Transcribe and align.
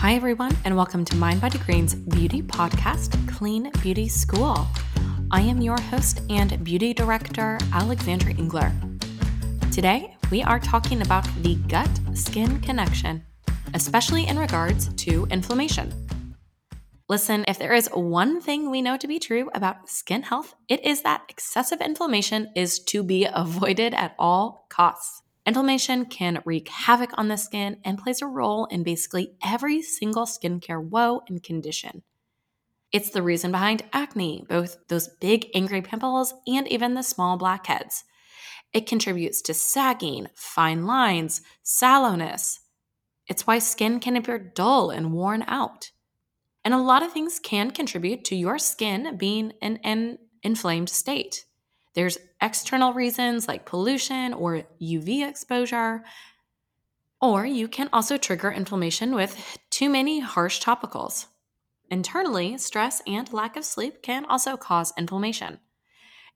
Hi, 0.00 0.14
everyone, 0.14 0.56
and 0.64 0.76
welcome 0.76 1.04
to 1.06 1.16
Mind 1.16 1.40
Body 1.40 1.58
Green's 1.58 1.96
beauty 1.96 2.40
podcast, 2.40 3.18
Clean 3.26 3.68
Beauty 3.82 4.06
School. 4.06 4.64
I 5.32 5.40
am 5.40 5.60
your 5.60 5.78
host 5.80 6.22
and 6.30 6.62
beauty 6.62 6.94
director, 6.94 7.58
Alexandra 7.72 8.32
Engler. 8.34 8.72
Today, 9.72 10.16
we 10.30 10.40
are 10.40 10.60
talking 10.60 11.02
about 11.02 11.26
the 11.42 11.56
gut 11.66 11.90
skin 12.14 12.60
connection, 12.60 13.24
especially 13.74 14.28
in 14.28 14.38
regards 14.38 14.94
to 14.94 15.26
inflammation. 15.32 15.92
Listen, 17.08 17.44
if 17.48 17.58
there 17.58 17.74
is 17.74 17.88
one 17.92 18.40
thing 18.40 18.70
we 18.70 18.80
know 18.80 18.96
to 18.98 19.08
be 19.08 19.18
true 19.18 19.50
about 19.52 19.88
skin 19.88 20.22
health, 20.22 20.54
it 20.68 20.84
is 20.86 21.02
that 21.02 21.24
excessive 21.28 21.80
inflammation 21.80 22.52
is 22.54 22.78
to 22.84 23.02
be 23.02 23.24
avoided 23.34 23.94
at 23.94 24.14
all 24.16 24.64
costs. 24.70 25.22
Inflammation 25.48 26.04
can 26.04 26.42
wreak 26.44 26.68
havoc 26.68 27.08
on 27.16 27.28
the 27.28 27.38
skin 27.38 27.78
and 27.82 27.96
plays 27.96 28.20
a 28.20 28.26
role 28.26 28.66
in 28.66 28.82
basically 28.82 29.32
every 29.42 29.80
single 29.80 30.26
skincare 30.26 30.86
woe 30.86 31.22
and 31.26 31.42
condition. 31.42 32.02
It's 32.92 33.08
the 33.08 33.22
reason 33.22 33.50
behind 33.50 33.82
acne, 33.94 34.44
both 34.46 34.76
those 34.88 35.08
big 35.08 35.46
angry 35.54 35.80
pimples 35.80 36.34
and 36.46 36.68
even 36.68 36.92
the 36.92 37.02
small 37.02 37.38
blackheads. 37.38 38.04
It 38.74 38.86
contributes 38.86 39.40
to 39.40 39.54
sagging, 39.54 40.26
fine 40.34 40.84
lines, 40.84 41.40
sallowness. 41.64 42.58
It's 43.26 43.46
why 43.46 43.58
skin 43.58 44.00
can 44.00 44.16
appear 44.16 44.38
dull 44.38 44.90
and 44.90 45.14
worn 45.14 45.44
out. 45.48 45.92
And 46.62 46.74
a 46.74 46.78
lot 46.78 47.02
of 47.02 47.14
things 47.14 47.40
can 47.42 47.70
contribute 47.70 48.22
to 48.26 48.36
your 48.36 48.58
skin 48.58 49.16
being 49.16 49.54
in 49.62 49.78
an 49.78 50.18
inflamed 50.42 50.90
state. 50.90 51.46
There's 51.98 52.18
external 52.40 52.92
reasons 52.92 53.48
like 53.48 53.66
pollution 53.66 54.32
or 54.32 54.62
UV 54.80 55.28
exposure. 55.28 56.04
Or 57.20 57.44
you 57.44 57.66
can 57.66 57.88
also 57.92 58.16
trigger 58.16 58.52
inflammation 58.52 59.16
with 59.16 59.58
too 59.68 59.90
many 59.90 60.20
harsh 60.20 60.62
topicals. 60.62 61.26
Internally, 61.90 62.56
stress 62.56 63.02
and 63.04 63.32
lack 63.32 63.56
of 63.56 63.64
sleep 63.64 64.00
can 64.00 64.24
also 64.26 64.56
cause 64.56 64.92
inflammation. 64.96 65.58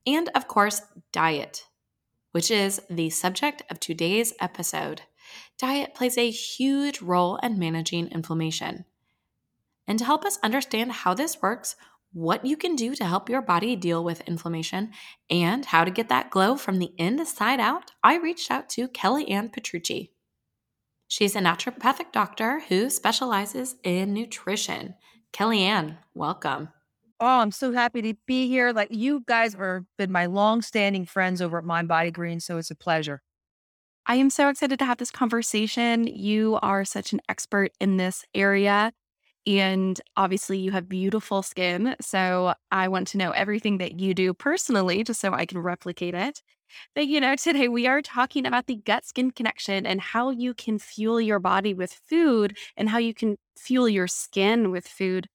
And 0.05 0.31
of 0.35 0.49
course, 0.49 0.83
diet, 1.13 1.65
which 2.33 2.51
is 2.51 2.81
the 2.91 3.11
subject 3.11 3.63
of 3.71 3.79
today's 3.79 4.35
episode. 4.41 5.03
Diet 5.59 5.95
plays 5.95 6.19
a 6.19 6.29
huge 6.29 7.01
role 7.01 7.37
in 7.37 7.57
managing 7.57 8.09
inflammation. 8.09 8.85
And 9.87 9.97
to 10.01 10.05
help 10.05 10.25
us 10.25 10.41
understand 10.43 10.91
how 10.91 11.15
this 11.15 11.41
works, 11.41 11.77
what 12.13 12.45
you 12.45 12.57
can 12.57 12.77
do 12.77 12.95
to 12.95 13.05
help 13.05 13.29
your 13.29 13.43
body 13.43 13.75
deal 13.77 14.05
with 14.05 14.21
inflammation, 14.29 14.93
and 15.31 15.65
how 15.65 15.85
to 15.85 15.91
get 15.91 16.09
that 16.09 16.31
glow 16.31 16.57
from 16.57 16.79
the 16.79 16.93
inside 16.99 17.61
out, 17.61 17.93
I 18.03 18.17
reached 18.19 18.51
out 18.51 18.69
to 18.71 18.89
Kellyann 18.89 19.53
Petrucci. 19.53 20.13
She's 21.09 21.37
a 21.37 21.41
naturopathic 21.41 22.13
doctor 22.13 22.61
who 22.69 22.89
specializes 22.89 23.77
in 23.83 24.15
nutrition. 24.15 24.95
Kelly 25.33 25.63
Ann, 25.63 25.99
welcome. 26.15 26.71
Oh, 27.21 27.41
I'm 27.41 27.53
so 27.53 27.73
happy 27.73 28.03
to 28.03 28.15
be 28.27 28.49
here. 28.49 28.73
Like 28.73 28.89
you 28.91 29.23
guys 29.27 29.55
have 29.55 29.85
been 29.97 30.11
my 30.11 30.27
long-standing 30.27 31.07
friends 31.07 31.41
over 31.41 31.59
at 31.59 31.65
Mind 31.65 31.87
Body 31.87 32.11
Green, 32.11 32.41
so 32.41 32.59
it's 32.59 32.71
a 32.71 32.75
pleasure. 32.75 33.23
I 34.07 34.17
am 34.17 34.31
so 34.31 34.49
excited 34.49 34.81
to 34.81 34.85
have 34.85 34.99
this 34.99 35.13
conversation. 35.13 36.09
You 36.09 36.59
are 36.61 36.85
such 36.85 37.13
an 37.13 37.21
expert 37.29 37.71
in 37.79 37.99
this 37.99 38.25
area. 38.35 38.93
And 39.47 40.01
obviously, 40.17 40.59
you 40.59 40.71
have 40.71 40.89
beautiful 40.89 41.43
skin. 41.43 41.97
So 42.01 42.55
I 42.71 42.89
want 42.89 43.09
to 43.09 43.19
know 43.19 43.33
everything 43.33 43.79
that 43.79 43.99
you 43.99 44.15
do 44.15 44.35
personally, 44.35 45.03
just 45.03 45.21
so 45.21 45.33
I 45.33 45.47
can 45.47 45.59
replicate 45.59 46.15
it. 46.15 46.43
But, 46.95 47.07
you 47.07 47.21
know, 47.21 47.37
today 47.37 47.69
we 47.69 47.87
are 47.87 48.01
talking 48.03 48.47
about 48.47 48.67
the 48.67 48.77
gut 48.77 49.05
skin 49.05 49.31
connection 49.31 49.85
and 49.87 50.01
how 50.01 50.31
you 50.31 50.55
can 50.55 50.79
fuel 50.79 51.21
your 51.21 51.39
body 51.39 51.75
with 51.75 51.93
food 51.93 52.57
and 52.77 52.89
how 52.89 52.99
you 52.99 53.15
can 53.15 53.37
fuel 53.59 53.89
your 53.89 54.09
skin 54.09 54.71
with 54.71 54.87
food. 54.87 55.27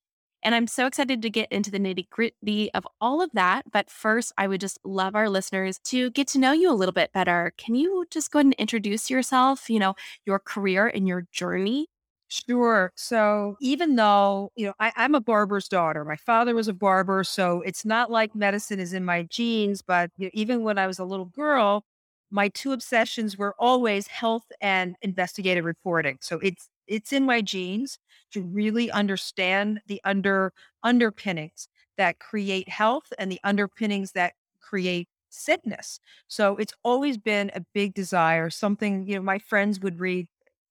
And 0.44 0.56
I'm 0.56 0.68
so 0.68 0.86
excited 0.86 1.22
to 1.22 1.30
get 1.30 1.52
into 1.52 1.72
the 1.72 1.80
nitty 1.80 2.10
gritty 2.10 2.72
of 2.74 2.88
all 3.02 3.22
of 3.22 3.32
that. 3.34 3.64
But 3.72 3.90
first, 3.90 4.32
I 4.38 4.48
would 4.48 4.62
just 4.62 4.80
love 4.86 5.16
our 5.16 5.30
listeners 5.30 5.80
to 5.86 6.12
get 6.12 6.28
to 6.30 6.40
know 6.40 6.54
you 6.54 6.72
a 6.72 6.76
little 6.76 6.94
bit 6.94 7.12
better. 7.12 7.54
Can 7.58 7.76
you 7.76 8.06
just 8.10 8.32
go 8.32 8.40
ahead 8.40 8.46
and 8.46 8.54
introduce 8.54 9.10
yourself, 9.10 9.70
you 9.70 9.80
know, 9.80 9.96
your 10.26 10.40
career 10.40 10.88
and 10.88 11.08
your 11.08 11.26
journey 11.32 11.88
Sure. 12.30 12.92
So 12.96 13.56
even 13.62 13.96
though, 13.96 14.52
you 14.56 14.66
know, 14.68 14.74
I, 14.80 14.92
I'm 14.98 15.16
a 15.16 15.22
barber's 15.22 15.70
daughter, 15.70 16.04
my 16.04 16.18
father 16.18 16.54
was 16.56 16.68
a 16.68 16.74
barber. 16.74 17.24
So 17.24 17.62
it's 17.62 17.86
not 17.86 18.12
like 18.12 18.36
medicine 18.36 18.80
is 18.82 18.92
in 18.94 19.06
my 19.06 19.24
genes, 19.24 19.82
but 19.82 20.12
you 20.18 20.26
know, 20.26 20.32
even 20.34 20.64
when 20.64 20.78
I 20.78 20.88
was 20.88 21.00
a 21.00 21.06
little 21.06 21.26
girl, 21.26 21.86
my 22.30 22.50
two 22.50 22.74
obsessions 22.74 23.38
were 23.38 23.56
always 23.58 24.08
health 24.08 24.44
and 24.60 24.98
investigative 25.02 25.64
reporting. 25.64 26.18
So 26.22 26.40
it's 26.40 26.70
it's 26.86 27.14
in 27.14 27.26
my 27.26 27.42
genes 27.42 27.98
to 28.32 28.42
really 28.42 28.92
understand 28.92 29.80
the 29.88 30.02
under 30.04 30.52
underpinnings 30.84 31.70
that 31.98 32.20
create 32.20 32.68
health 32.70 33.12
and 33.18 33.32
the 33.32 33.40
underpinnings 33.46 34.12
that 34.14 34.34
create 34.62 35.08
sickness. 35.30 36.00
So 36.28 36.58
it's 36.58 36.74
always 36.84 37.18
been 37.18 37.52
a 37.56 37.62
big 37.74 37.94
desire, 37.94 38.50
something, 38.50 39.08
you 39.08 39.16
know, 39.16 39.22
my 39.22 39.40
friends 39.40 39.80
would 39.80 40.00
read 40.00 40.28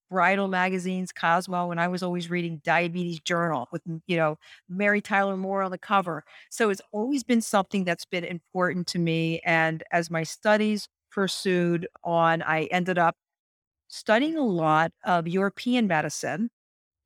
bridal 0.09 0.47
magazines, 0.47 1.11
Cosmo, 1.11 1.71
and 1.71 1.79
I 1.79 1.87
was 1.87 2.03
always 2.03 2.29
reading 2.29 2.61
Diabetes 2.63 3.19
Journal 3.19 3.67
with, 3.71 3.81
you 4.07 4.17
know, 4.17 4.37
Mary 4.69 5.01
Tyler 5.01 5.37
Moore 5.37 5.63
on 5.63 5.71
the 5.71 5.77
cover. 5.77 6.23
So 6.49 6.69
it's 6.69 6.81
always 6.91 7.23
been 7.23 7.41
something 7.41 7.83
that's 7.83 8.05
been 8.05 8.23
important 8.23 8.87
to 8.87 8.99
me. 8.99 9.41
And 9.45 9.83
as 9.91 10.09
my 10.09 10.23
studies 10.23 10.87
pursued 11.11 11.87
on, 12.03 12.41
I 12.41 12.65
ended 12.65 12.97
up 12.97 13.15
studying 13.87 14.37
a 14.37 14.45
lot 14.45 14.91
of 15.05 15.27
European 15.27 15.87
medicine 15.87 16.49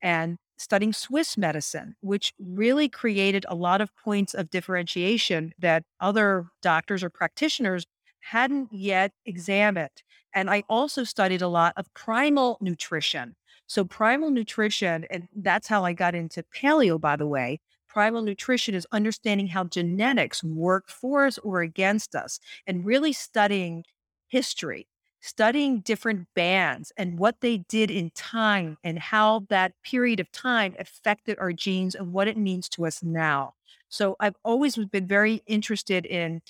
and 0.02 0.38
studying 0.58 0.94
Swiss 0.94 1.38
medicine, 1.38 1.96
which 2.02 2.34
really 2.40 2.88
created 2.88 3.46
a 3.48 3.56
lot 3.56 3.82
of 3.82 3.96
points 3.96 4.34
of 4.34 4.50
differentiation 4.50 5.54
that 5.60 5.84
other 6.00 6.48
doctors 6.62 7.04
or 7.04 7.10
practitioners 7.10 7.86
hadn't 8.22 8.72
yet 8.72 9.12
examined. 9.26 10.04
And 10.34 10.50
I 10.50 10.64
also 10.70 11.04
studied 11.04 11.42
a 11.42 11.48
lot 11.48 11.74
of 11.78 11.94
primal 11.94 12.58
nutrition. 12.62 13.36
So, 13.68 13.86
primal 13.86 14.32
nutrition, 14.32 15.06
and 15.10 15.28
that's 15.36 15.68
how 15.68 15.86
I 15.86 15.94
got 15.94 16.16
into 16.16 16.44
paleo, 16.44 17.00
by 17.00 17.16
the 17.16 17.28
way. 17.28 17.60
Primal 17.88 18.22
nutrition 18.22 18.76
is 18.76 18.88
understanding 18.92 19.48
how 19.48 19.66
genetics 19.66 20.44
work 20.44 20.90
for 20.90 21.26
us 21.26 21.38
or 21.40 21.62
against 21.62 22.16
us 22.16 22.40
and 22.68 22.86
really 22.86 23.14
studying 23.14 23.84
history, 24.28 24.88
studying 25.22 25.82
different 25.82 26.28
bands 26.36 26.92
and 26.98 27.20
what 27.20 27.42
they 27.42 27.58
did 27.58 27.92
in 27.92 28.10
time 28.12 28.78
and 28.84 29.00
how 29.00 29.46
that 29.50 29.74
period 29.84 30.20
of 30.20 30.32
time 30.32 30.76
affected 30.80 31.38
our 31.40 31.54
genes 31.54 31.96
and 31.96 32.14
what 32.14 32.28
it 32.28 32.38
means 32.38 32.68
to 32.70 32.86
us 32.86 33.04
now. 33.04 33.54
So, 33.90 34.16
I've 34.20 34.38
always 34.44 34.76
been 34.78 35.08
very 35.08 35.42
interested 35.48 36.06
in 36.06 36.42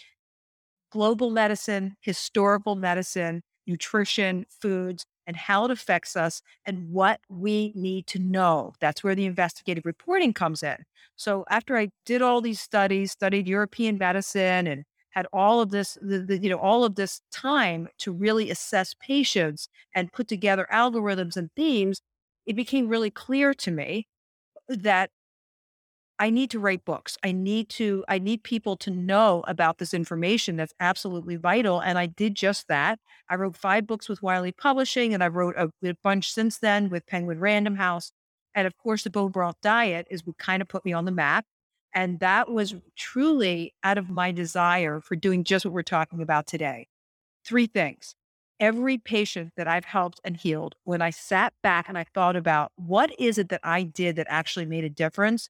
global 0.91 1.31
medicine, 1.31 1.95
historical 2.01 2.75
medicine, 2.75 3.41
nutrition, 3.65 4.45
foods, 4.49 5.05
and 5.27 5.35
how 5.35 5.65
it 5.65 5.71
affects 5.71 6.15
us 6.15 6.41
and 6.65 6.91
what 6.91 7.19
we 7.29 7.71
need 7.75 8.07
to 8.07 8.19
know. 8.19 8.73
That's 8.79 9.03
where 9.03 9.15
the 9.15 9.25
investigative 9.25 9.85
reporting 9.85 10.33
comes 10.33 10.63
in. 10.63 10.77
So 11.15 11.45
after 11.49 11.77
I 11.77 11.89
did 12.05 12.21
all 12.21 12.41
these 12.41 12.59
studies, 12.59 13.11
studied 13.11 13.47
European 13.47 13.97
medicine 13.97 14.67
and 14.67 14.83
had 15.11 15.27
all 15.31 15.61
of 15.61 15.71
this, 15.71 15.97
the, 16.01 16.19
the, 16.19 16.37
you 16.37 16.49
know, 16.49 16.57
all 16.57 16.83
of 16.83 16.95
this 16.95 17.21
time 17.31 17.87
to 17.99 18.11
really 18.11 18.49
assess 18.49 18.95
patients 18.99 19.67
and 19.93 20.11
put 20.11 20.27
together 20.27 20.67
algorithms 20.73 21.37
and 21.37 21.49
themes, 21.55 22.01
it 22.45 22.55
became 22.55 22.87
really 22.87 23.11
clear 23.11 23.53
to 23.53 23.71
me 23.71 24.07
that 24.67 25.11
I 26.21 26.29
need 26.29 26.51
to 26.51 26.59
write 26.59 26.85
books. 26.85 27.17
I 27.23 27.31
need 27.31 27.67
to, 27.69 28.05
I 28.07 28.19
need 28.19 28.43
people 28.43 28.77
to 28.77 28.91
know 28.91 29.43
about 29.47 29.79
this 29.79 29.91
information 29.91 30.55
that's 30.55 30.73
absolutely 30.79 31.35
vital. 31.35 31.79
And 31.79 31.97
I 31.97 32.05
did 32.05 32.35
just 32.35 32.67
that. 32.67 32.99
I 33.27 33.33
wrote 33.33 33.57
five 33.57 33.87
books 33.87 34.07
with 34.07 34.21
Wiley 34.21 34.51
Publishing 34.51 35.15
and 35.15 35.23
I 35.23 35.29
wrote 35.29 35.55
a, 35.57 35.71
a 35.83 35.95
bunch 36.03 36.31
since 36.31 36.59
then 36.59 36.89
with 36.91 37.07
Penguin 37.07 37.39
Random 37.39 37.75
House. 37.75 38.11
And 38.53 38.67
of 38.67 38.77
course, 38.77 39.03
the 39.03 39.09
bone 39.09 39.31
broth 39.31 39.55
diet 39.63 40.05
is 40.11 40.23
what 40.23 40.37
kind 40.37 40.61
of 40.61 40.67
put 40.67 40.85
me 40.85 40.93
on 40.93 41.05
the 41.05 41.11
map. 41.11 41.45
And 41.91 42.19
that 42.19 42.51
was 42.51 42.75
truly 42.95 43.73
out 43.83 43.97
of 43.97 44.07
my 44.07 44.31
desire 44.31 45.01
for 45.01 45.15
doing 45.15 45.43
just 45.43 45.65
what 45.65 45.73
we're 45.73 45.81
talking 45.81 46.21
about 46.21 46.45
today. 46.45 46.87
Three 47.43 47.65
things. 47.65 48.13
Every 48.59 48.99
patient 48.99 49.53
that 49.57 49.67
I've 49.67 49.85
helped 49.85 50.21
and 50.23 50.37
healed, 50.37 50.75
when 50.83 51.01
I 51.01 51.09
sat 51.09 51.53
back 51.63 51.89
and 51.89 51.97
I 51.97 52.05
thought 52.13 52.35
about 52.35 52.71
what 52.75 53.09
is 53.19 53.39
it 53.39 53.49
that 53.49 53.61
I 53.63 53.81
did 53.81 54.17
that 54.17 54.27
actually 54.29 54.67
made 54.67 54.83
a 54.83 54.89
difference, 54.89 55.49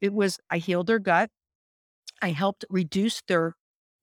it 0.00 0.12
was 0.12 0.38
I 0.50 0.58
healed 0.58 0.86
their 0.88 0.98
gut. 0.98 1.30
I 2.22 2.30
helped 2.30 2.64
reduce 2.70 3.22
their 3.28 3.54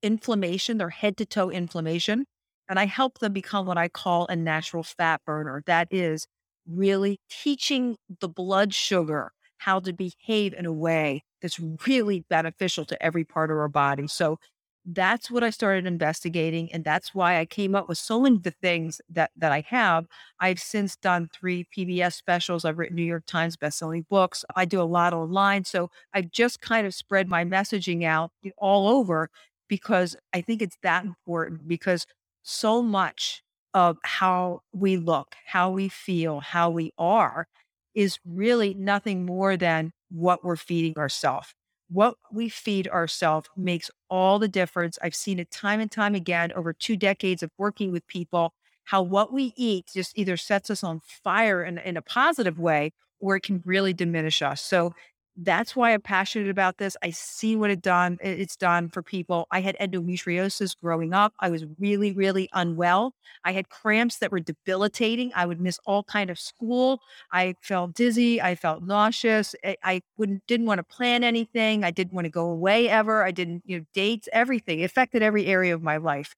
inflammation, 0.02 0.78
their 0.78 0.90
head 0.90 1.16
to 1.18 1.26
toe 1.26 1.50
inflammation. 1.50 2.26
And 2.68 2.78
I 2.78 2.86
helped 2.86 3.20
them 3.20 3.32
become 3.32 3.66
what 3.66 3.78
I 3.78 3.88
call 3.88 4.26
a 4.28 4.36
natural 4.36 4.82
fat 4.82 5.20
burner. 5.26 5.62
That 5.66 5.88
is 5.90 6.26
really 6.66 7.20
teaching 7.30 7.96
the 8.20 8.28
blood 8.28 8.72
sugar 8.72 9.32
how 9.58 9.80
to 9.80 9.92
behave 9.92 10.54
in 10.54 10.66
a 10.66 10.72
way 10.72 11.24
that's 11.42 11.60
really 11.86 12.20
beneficial 12.30 12.84
to 12.86 13.02
every 13.02 13.24
part 13.24 13.50
of 13.50 13.58
our 13.58 13.68
body. 13.68 14.06
So 14.08 14.38
that's 14.84 15.30
what 15.30 15.42
I 15.42 15.50
started 15.50 15.86
investigating. 15.86 16.70
And 16.72 16.84
that's 16.84 17.14
why 17.14 17.38
I 17.38 17.46
came 17.46 17.74
up 17.74 17.88
with 17.88 17.98
so 17.98 18.20
many 18.20 18.36
of 18.36 18.42
the 18.42 18.50
things 18.50 19.00
that, 19.08 19.30
that 19.36 19.50
I 19.50 19.64
have. 19.68 20.06
I've 20.40 20.60
since 20.60 20.96
done 20.96 21.28
three 21.32 21.66
PBS 21.76 22.14
specials. 22.14 22.64
I've 22.64 22.78
written 22.78 22.96
New 22.96 23.02
York 23.04 23.24
Times 23.26 23.56
bestselling 23.56 24.06
books. 24.08 24.44
I 24.54 24.64
do 24.66 24.80
a 24.80 24.84
lot 24.84 25.14
online. 25.14 25.64
So 25.64 25.90
I've 26.12 26.30
just 26.30 26.60
kind 26.60 26.86
of 26.86 26.94
spread 26.94 27.28
my 27.28 27.44
messaging 27.44 28.04
out 28.04 28.30
all 28.58 28.88
over 28.88 29.30
because 29.68 30.16
I 30.34 30.42
think 30.42 30.60
it's 30.60 30.76
that 30.82 31.04
important 31.04 31.66
because 31.66 32.06
so 32.42 32.82
much 32.82 33.42
of 33.72 33.96
how 34.04 34.60
we 34.72 34.98
look, 34.98 35.34
how 35.46 35.70
we 35.70 35.88
feel, 35.88 36.40
how 36.40 36.70
we 36.70 36.92
are 36.98 37.48
is 37.94 38.18
really 38.26 38.74
nothing 38.74 39.24
more 39.24 39.56
than 39.56 39.92
what 40.10 40.44
we're 40.44 40.56
feeding 40.56 40.94
ourselves 40.98 41.54
what 41.94 42.16
we 42.32 42.48
feed 42.48 42.88
ourselves 42.88 43.48
makes 43.56 43.90
all 44.10 44.38
the 44.38 44.48
difference. 44.48 44.98
I've 45.00 45.14
seen 45.14 45.38
it 45.38 45.50
time 45.50 45.80
and 45.80 45.90
time 45.90 46.14
again 46.14 46.52
over 46.54 46.72
two 46.72 46.96
decades 46.96 47.42
of 47.42 47.50
working 47.56 47.92
with 47.92 48.06
people, 48.08 48.52
how 48.84 49.02
what 49.02 49.32
we 49.32 49.52
eat 49.56 49.86
just 49.94 50.18
either 50.18 50.36
sets 50.36 50.70
us 50.70 50.82
on 50.82 51.00
fire 51.00 51.62
in, 51.64 51.78
in 51.78 51.96
a 51.96 52.02
positive 52.02 52.58
way 52.58 52.92
or 53.20 53.36
it 53.36 53.42
can 53.42 53.62
really 53.64 53.92
diminish 53.92 54.42
us. 54.42 54.60
So 54.60 54.92
that's 55.36 55.74
why 55.74 55.92
I'm 55.92 56.00
passionate 56.00 56.48
about 56.48 56.78
this. 56.78 56.96
I 57.02 57.10
see 57.10 57.56
what 57.56 57.70
it 57.70 57.82
done 57.82 58.18
it's 58.20 58.56
done 58.56 58.88
for 58.88 59.02
people. 59.02 59.46
I 59.50 59.60
had 59.60 59.76
endometriosis 59.80 60.76
growing 60.80 61.12
up. 61.12 61.34
I 61.40 61.50
was 61.50 61.64
really, 61.78 62.12
really 62.12 62.48
unwell. 62.52 63.14
I 63.44 63.52
had 63.52 63.68
cramps 63.68 64.18
that 64.18 64.30
were 64.30 64.40
debilitating. 64.40 65.32
I 65.34 65.46
would 65.46 65.60
miss 65.60 65.78
all 65.86 66.04
kind 66.04 66.30
of 66.30 66.38
school. 66.38 67.00
I 67.32 67.54
felt 67.60 67.94
dizzy. 67.94 68.40
I 68.40 68.54
felt 68.54 68.84
nauseous. 68.84 69.56
I, 69.64 69.76
I 69.82 70.02
wouldn't 70.16 70.46
didn't 70.46 70.66
want 70.66 70.78
to 70.78 70.84
plan 70.84 71.24
anything. 71.24 71.82
I 71.84 71.90
didn't 71.90 72.12
want 72.14 72.26
to 72.26 72.30
go 72.30 72.46
away 72.48 72.88
ever. 72.88 73.24
I 73.24 73.32
didn't, 73.32 73.62
you 73.66 73.78
know, 73.78 73.84
dates, 73.92 74.28
everything. 74.32 74.80
It 74.80 74.84
affected 74.84 75.22
every 75.22 75.46
area 75.46 75.74
of 75.74 75.82
my 75.82 75.96
life. 75.96 76.34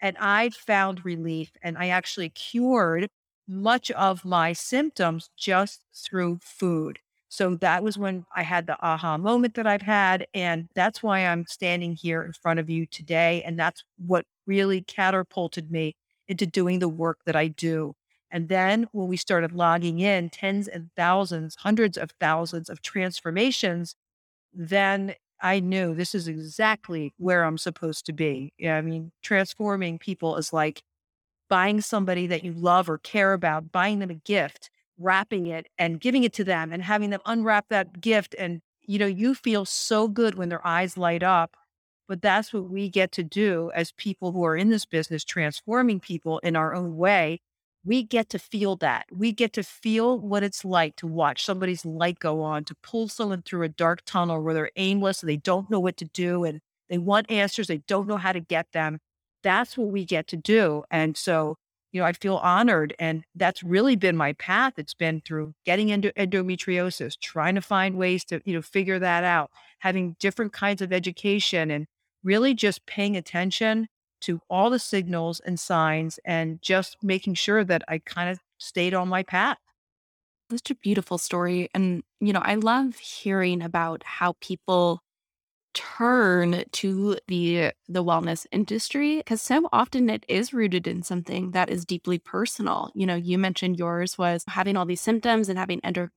And 0.00 0.16
I 0.20 0.50
found 0.50 1.04
relief 1.04 1.52
and 1.62 1.76
I 1.78 1.88
actually 1.88 2.30
cured 2.30 3.08
much 3.48 3.90
of 3.92 4.24
my 4.24 4.52
symptoms 4.52 5.30
just 5.36 5.84
through 5.94 6.38
food. 6.42 7.00
So 7.28 7.56
that 7.56 7.82
was 7.82 7.98
when 7.98 8.24
I 8.34 8.42
had 8.42 8.66
the 8.66 8.76
aha 8.80 9.18
moment 9.18 9.54
that 9.54 9.66
I've 9.66 9.82
had. 9.82 10.26
And 10.34 10.68
that's 10.74 11.02
why 11.02 11.20
I'm 11.20 11.46
standing 11.46 11.94
here 11.94 12.22
in 12.22 12.32
front 12.32 12.58
of 12.60 12.70
you 12.70 12.86
today. 12.86 13.42
And 13.44 13.58
that's 13.58 13.84
what 13.98 14.24
really 14.46 14.80
catapulted 14.82 15.70
me 15.70 15.94
into 16.26 16.46
doing 16.46 16.78
the 16.78 16.88
work 16.88 17.18
that 17.26 17.36
I 17.36 17.48
do. 17.48 17.94
And 18.30 18.48
then 18.48 18.86
when 18.92 19.08
we 19.08 19.16
started 19.16 19.52
logging 19.52 20.00
in 20.00 20.30
tens 20.30 20.68
and 20.68 20.90
thousands, 20.96 21.56
hundreds 21.56 21.96
of 21.96 22.10
thousands 22.20 22.68
of 22.68 22.82
transformations, 22.82 23.94
then 24.52 25.14
I 25.40 25.60
knew 25.60 25.94
this 25.94 26.14
is 26.14 26.28
exactly 26.28 27.14
where 27.16 27.44
I'm 27.44 27.58
supposed 27.58 28.04
to 28.06 28.12
be. 28.12 28.52
Yeah, 28.58 28.76
I 28.76 28.82
mean, 28.82 29.12
transforming 29.22 29.98
people 29.98 30.36
is 30.36 30.52
like 30.52 30.82
buying 31.48 31.80
somebody 31.80 32.26
that 32.26 32.44
you 32.44 32.52
love 32.52 32.90
or 32.90 32.98
care 32.98 33.32
about, 33.32 33.72
buying 33.72 34.00
them 34.00 34.10
a 34.10 34.14
gift 34.14 34.70
wrapping 34.98 35.46
it 35.46 35.66
and 35.78 36.00
giving 36.00 36.24
it 36.24 36.32
to 36.34 36.44
them 36.44 36.72
and 36.72 36.82
having 36.82 37.10
them 37.10 37.20
unwrap 37.26 37.66
that 37.70 38.00
gift. 38.00 38.34
And, 38.38 38.60
you 38.82 38.98
know, 38.98 39.06
you 39.06 39.34
feel 39.34 39.64
so 39.64 40.08
good 40.08 40.34
when 40.36 40.48
their 40.48 40.66
eyes 40.66 40.96
light 40.96 41.22
up. 41.22 41.56
But 42.08 42.22
that's 42.22 42.52
what 42.54 42.70
we 42.70 42.88
get 42.88 43.12
to 43.12 43.22
do 43.22 43.70
as 43.74 43.92
people 43.92 44.32
who 44.32 44.42
are 44.44 44.56
in 44.56 44.70
this 44.70 44.86
business, 44.86 45.24
transforming 45.24 46.00
people 46.00 46.38
in 46.38 46.56
our 46.56 46.74
own 46.74 46.96
way. 46.96 47.40
We 47.84 48.02
get 48.02 48.30
to 48.30 48.38
feel 48.38 48.76
that. 48.76 49.06
We 49.12 49.30
get 49.30 49.52
to 49.54 49.62
feel 49.62 50.18
what 50.18 50.42
it's 50.42 50.64
like 50.64 50.96
to 50.96 51.06
watch 51.06 51.44
somebody's 51.44 51.84
light 51.84 52.18
go 52.18 52.42
on, 52.42 52.64
to 52.64 52.74
pull 52.82 53.08
someone 53.08 53.42
through 53.42 53.62
a 53.62 53.68
dark 53.68 54.02
tunnel 54.04 54.42
where 54.42 54.54
they're 54.54 54.70
aimless 54.76 55.22
and 55.22 55.28
they 55.28 55.36
don't 55.36 55.70
know 55.70 55.80
what 55.80 55.96
to 55.98 56.06
do 56.06 56.44
and 56.44 56.60
they 56.88 56.98
want 56.98 57.30
answers, 57.30 57.66
they 57.66 57.82
don't 57.86 58.08
know 58.08 58.16
how 58.16 58.32
to 58.32 58.40
get 58.40 58.72
them. 58.72 58.98
That's 59.42 59.76
what 59.76 59.88
we 59.88 60.04
get 60.04 60.26
to 60.28 60.36
do. 60.36 60.84
And 60.90 61.16
so 61.16 61.56
you 61.92 62.00
know, 62.00 62.06
I 62.06 62.12
feel 62.12 62.36
honored. 62.36 62.94
And 62.98 63.24
that's 63.34 63.62
really 63.62 63.96
been 63.96 64.16
my 64.16 64.34
path. 64.34 64.74
It's 64.76 64.94
been 64.94 65.20
through 65.24 65.54
getting 65.64 65.88
into 65.88 66.12
endometriosis, 66.12 67.18
trying 67.20 67.54
to 67.54 67.60
find 67.62 67.96
ways 67.96 68.24
to, 68.26 68.40
you 68.44 68.54
know, 68.54 68.62
figure 68.62 68.98
that 68.98 69.24
out, 69.24 69.50
having 69.80 70.16
different 70.20 70.52
kinds 70.52 70.82
of 70.82 70.92
education 70.92 71.70
and 71.70 71.86
really 72.22 72.54
just 72.54 72.86
paying 72.86 73.16
attention 73.16 73.88
to 74.20 74.40
all 74.50 74.70
the 74.70 74.78
signals 74.78 75.40
and 75.40 75.58
signs 75.60 76.18
and 76.24 76.60
just 76.60 76.96
making 77.02 77.34
sure 77.34 77.64
that 77.64 77.82
I 77.88 77.98
kind 77.98 78.28
of 78.30 78.40
stayed 78.58 78.94
on 78.94 79.08
my 79.08 79.22
path. 79.22 79.58
Such 80.50 80.70
a 80.70 80.74
beautiful 80.76 81.18
story. 81.18 81.68
And, 81.74 82.02
you 82.20 82.32
know, 82.32 82.40
I 82.42 82.54
love 82.54 82.96
hearing 82.96 83.62
about 83.62 84.02
how 84.02 84.34
people 84.40 85.02
turn 85.78 86.64
to 86.72 87.16
the 87.28 87.72
the 87.88 88.02
wellness 88.02 88.46
industry 88.50 89.18
because 89.18 89.40
so 89.40 89.68
often 89.72 90.10
it 90.10 90.24
is 90.28 90.52
rooted 90.52 90.88
in 90.88 91.02
something 91.02 91.52
that 91.52 91.70
is 91.70 91.84
deeply 91.84 92.18
personal. 92.18 92.90
You 92.94 93.06
know, 93.06 93.14
you 93.14 93.38
mentioned 93.38 93.78
yours 93.78 94.18
was 94.18 94.42
having 94.48 94.76
all 94.76 94.86
these 94.86 95.00
symptoms 95.00 95.48
and 95.48 95.58
having 95.58 95.80
endo 95.84 96.08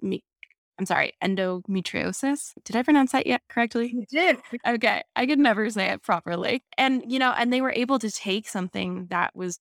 I'm 0.80 0.86
sorry, 0.88 1.14
endometriosis. 1.24 2.54
Did 2.66 2.76
I 2.76 2.82
pronounce 2.82 3.12
that 3.12 3.28
yet 3.28 3.44
correctly? 3.50 3.92
You 3.94 4.06
did. 4.10 4.38
Okay. 4.68 5.04
I 5.16 5.28
could 5.28 5.38
never 5.38 5.70
say 5.70 5.90
it 5.90 6.02
properly. 6.02 6.64
And, 6.76 7.04
you 7.08 7.20
know, 7.20 7.32
and 7.38 7.54
they 7.54 7.62
were 7.62 7.74
able 7.76 8.00
to 8.00 8.10
take 8.10 8.48
something 8.48 9.06
that 9.12 9.36
was 9.36 9.60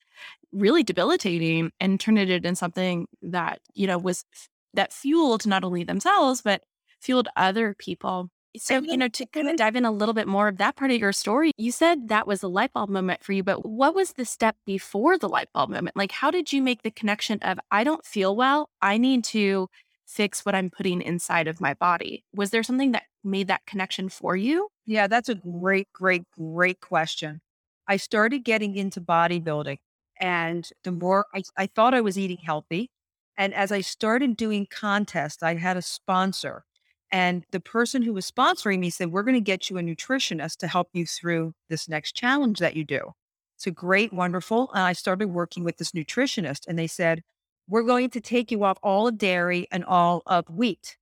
really 0.51 0.83
debilitating 0.83 1.73
and 1.79 2.01
turn 2.01 2.17
it 2.17 2.31
into 2.31 2.57
something 2.57 3.07
that, 3.21 3.61
you 3.75 3.87
know, 3.87 3.99
was 3.99 4.25
that 4.73 4.95
fueled 4.95 5.47
not 5.47 5.63
only 5.63 5.85
themselves, 5.85 6.41
but 6.41 6.63
fueled 7.03 7.29
other 7.37 7.75
people 7.79 8.31
so, 8.57 8.81
you 8.81 8.97
know, 8.97 9.09
to 9.09 9.27
kind 9.27 9.49
of 9.49 9.57
dive 9.57 9.77
in 9.77 9.85
a 9.85 9.91
little 9.93 10.15
bit 10.15 10.27
more 10.27 10.49
of 10.49 10.59
that 10.59 10.77
part 10.77 10.91
of 10.91 10.99
your 10.99 11.13
story, 11.13 11.53
you 11.57 11.71
said 11.71 12.09
that 12.09 12.27
was 12.27 12.43
a 12.43 12.49
light 12.49 12.73
bulb 12.73 12.91
moment 12.91 13.23
for 13.23 13.33
you, 13.33 13.43
but 13.43 13.65
what 13.65 13.95
was 13.95 14.15
the 14.15 14.25
step 14.25 14.57
before 14.67 15.17
the 15.19 15.29
light 15.29 15.49
bulb 15.53 15.71
moment? 15.71 15.97
Like, 15.97 16.13
how 16.13 16.31
did 16.31 16.53
you 16.53 16.61
make 16.63 16.83
the 16.83 16.91
connection 16.91 17.39
of, 17.43 17.59
I 17.71 17.85
don't 17.85 18.05
feel 18.05 18.35
well, 18.35 18.71
I 18.83 18.99
need 18.99 19.25
to 19.25 19.69
fix 20.07 20.45
what 20.45 20.55
I'm 20.55 20.71
putting 20.71 21.01
inside 21.01 21.47
of 21.47 21.61
my 21.61 21.75
body? 21.75 22.25
Was 22.35 22.51
there 22.51 22.65
something 22.65 22.93
that 22.93 23.05
made 23.23 23.47
that 23.49 23.67
connection 23.67 24.09
for 24.09 24.37
you? 24.37 24.69
Yeah, 24.87 25.07
that's 25.07 25.29
a 25.29 25.37
great, 25.37 25.89
great, 25.93 26.25
great 26.37 26.81
question. 26.81 27.41
I 27.87 27.97
started 27.97 28.45
getting 28.45 28.75
into 28.77 29.01
bodybuilding, 29.01 29.79
and 30.21 30.69
the 30.85 30.93
more 30.93 31.27
I, 31.35 31.43
I 31.57 31.67
thought 31.67 31.95
I 31.95 32.01
was 32.01 32.19
eating 32.19 32.39
healthy. 32.39 32.91
And 33.37 33.55
as 33.55 33.73
I 33.73 33.81
started 33.81 34.37
doing 34.37 34.67
contests, 34.69 35.43
I 35.43 35.55
had 35.55 35.77
a 35.77 35.83
sponsor 35.83 36.65
and 37.13 37.45
the 37.51 37.61
person 37.61 38.03
who 38.03 38.13
was 38.13 38.31
sponsoring 38.31 38.79
me 38.79 38.91
said, 38.91 39.13
We're 39.13 39.23
going 39.23 39.35
to 39.35 39.41
get 39.41 39.69
you 39.69 39.79
a 39.79 39.83
nutritionist 39.83 40.59
to 40.59 40.69
help 40.69 40.91
you 40.93 41.07
through 41.07 41.55
this 41.69 41.89
next 41.89 42.13
challenge 42.13 42.59
that 42.61 42.77
you 42.77 42.85
do. 42.85 43.13
So 43.57 43.71
great, 43.71 44.13
wonderful. 44.13 44.71
And 44.73 44.83
I 44.83 44.93
started 44.93 45.29
working 45.29 45.65
with 45.65 45.77
this 45.77 45.93
nutritionist, 45.93 46.67
and 46.67 46.79
they 46.79 46.87
said, 46.87 47.23
We're 47.69 47.83
going 47.83 48.11
to 48.11 48.21
take 48.21 48.51
you 48.51 48.65
off 48.65 48.79
all 48.83 49.09
of 49.09 49.19
dairy 49.19 49.67
and 49.73 49.85
all 49.85 50.23
of 50.27 50.49
wheat. 50.49 50.97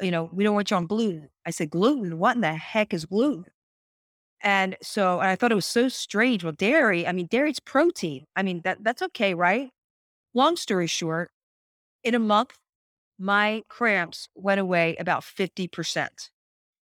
You 0.00 0.10
know, 0.10 0.30
we 0.32 0.44
don't 0.44 0.54
want 0.54 0.70
you 0.70 0.76
on 0.76 0.86
gluten. 0.86 1.28
I 1.44 1.50
said, 1.50 1.70
Gluten? 1.70 2.18
What 2.18 2.36
in 2.36 2.40
the 2.40 2.54
heck 2.54 2.94
is 2.94 3.04
gluten? 3.04 3.44
And 4.42 4.76
so 4.82 5.20
and 5.20 5.28
I 5.28 5.36
thought 5.36 5.52
it 5.52 5.56
was 5.56 5.66
so 5.66 5.88
strange. 5.88 6.42
Well, 6.44 6.54
dairy, 6.54 7.06
I 7.06 7.12
mean, 7.12 7.26
dairy's 7.26 7.60
protein. 7.60 8.24
I 8.36 8.42
mean, 8.42 8.62
that 8.64 8.82
that's 8.82 9.02
okay, 9.02 9.34
right? 9.34 9.70
Long 10.34 10.56
story 10.56 10.86
short, 10.86 11.30
in 12.04 12.14
a 12.14 12.18
month, 12.18 12.56
my 13.20 13.62
cramps 13.68 14.28
went 14.34 14.60
away 14.60 14.96
about 14.96 15.22
50%. 15.22 16.08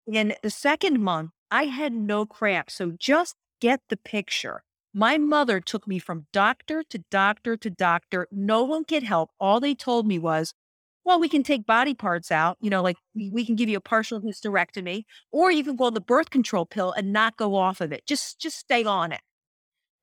In 0.08 0.34
the 0.42 0.50
second 0.50 1.02
month, 1.02 1.32
I 1.52 1.66
had 1.66 1.94
no 1.94 2.26
cramps. 2.26 2.74
So 2.74 2.94
just 3.00 3.36
get 3.62 3.82
the 3.90 3.98
picture. 3.98 4.64
My 4.94 5.18
mother 5.18 5.60
took 5.60 5.88
me 5.88 6.00
from 6.00 6.26
doctor 6.34 6.84
to 6.90 7.04
doctor 7.12 7.56
to 7.58 7.70
doctor. 7.70 8.28
No 8.32 8.64
one 8.64 8.86
could 8.86 9.04
help. 9.04 9.30
All 9.40 9.60
they 9.60 9.76
told 9.76 10.08
me 10.08 10.18
was, 10.18 10.54
well, 11.04 11.20
we 11.20 11.30
can 11.30 11.44
take 11.44 11.68
body 11.68 11.94
parts 11.94 12.32
out, 12.32 12.58
you 12.60 12.72
know, 12.72 12.82
like 12.82 12.98
we 13.14 13.46
can 13.46 13.56
give 13.56 13.70
you 13.70 13.78
a 13.78 13.82
partial 13.82 14.20
hysterectomy, 14.20 15.04
or 15.32 15.52
you 15.52 15.64
can 15.64 15.76
go 15.76 15.86
on 15.86 15.94
the 15.94 16.02
birth 16.02 16.32
control 16.32 16.66
pill 16.66 16.92
and 16.92 17.14
not 17.14 17.38
go 17.38 17.56
off 17.56 17.80
of 17.80 17.92
it. 17.92 18.08
Just 18.08 18.40
just 18.40 18.58
stay 18.58 18.84
on 18.84 19.12
it. 19.12 19.22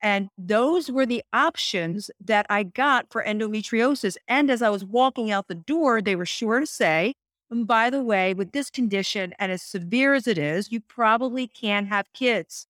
And 0.03 0.29
those 0.37 0.91
were 0.91 1.05
the 1.05 1.23
options 1.31 2.11
that 2.19 2.45
I 2.49 2.63
got 2.63 3.09
for 3.09 3.23
endometriosis. 3.23 4.17
And 4.27 4.51
as 4.51 4.61
I 4.61 4.69
was 4.69 4.83
walking 4.83 5.31
out 5.31 5.47
the 5.47 5.55
door, 5.55 6.01
they 6.01 6.17
were 6.17 6.25
sure 6.25 6.59
to 6.59 6.67
say, 6.67 7.13
and 7.49 7.65
by 7.65 7.89
the 7.89 8.03
way, 8.03 8.33
with 8.33 8.51
this 8.51 8.69
condition 8.69 9.33
and 9.39 9.49
as 9.49 9.61
severe 9.61 10.13
as 10.13 10.27
it 10.27 10.37
is, 10.37 10.73
you 10.73 10.81
probably 10.81 11.47
can't 11.47 11.87
have 11.87 12.11
kids. 12.13 12.67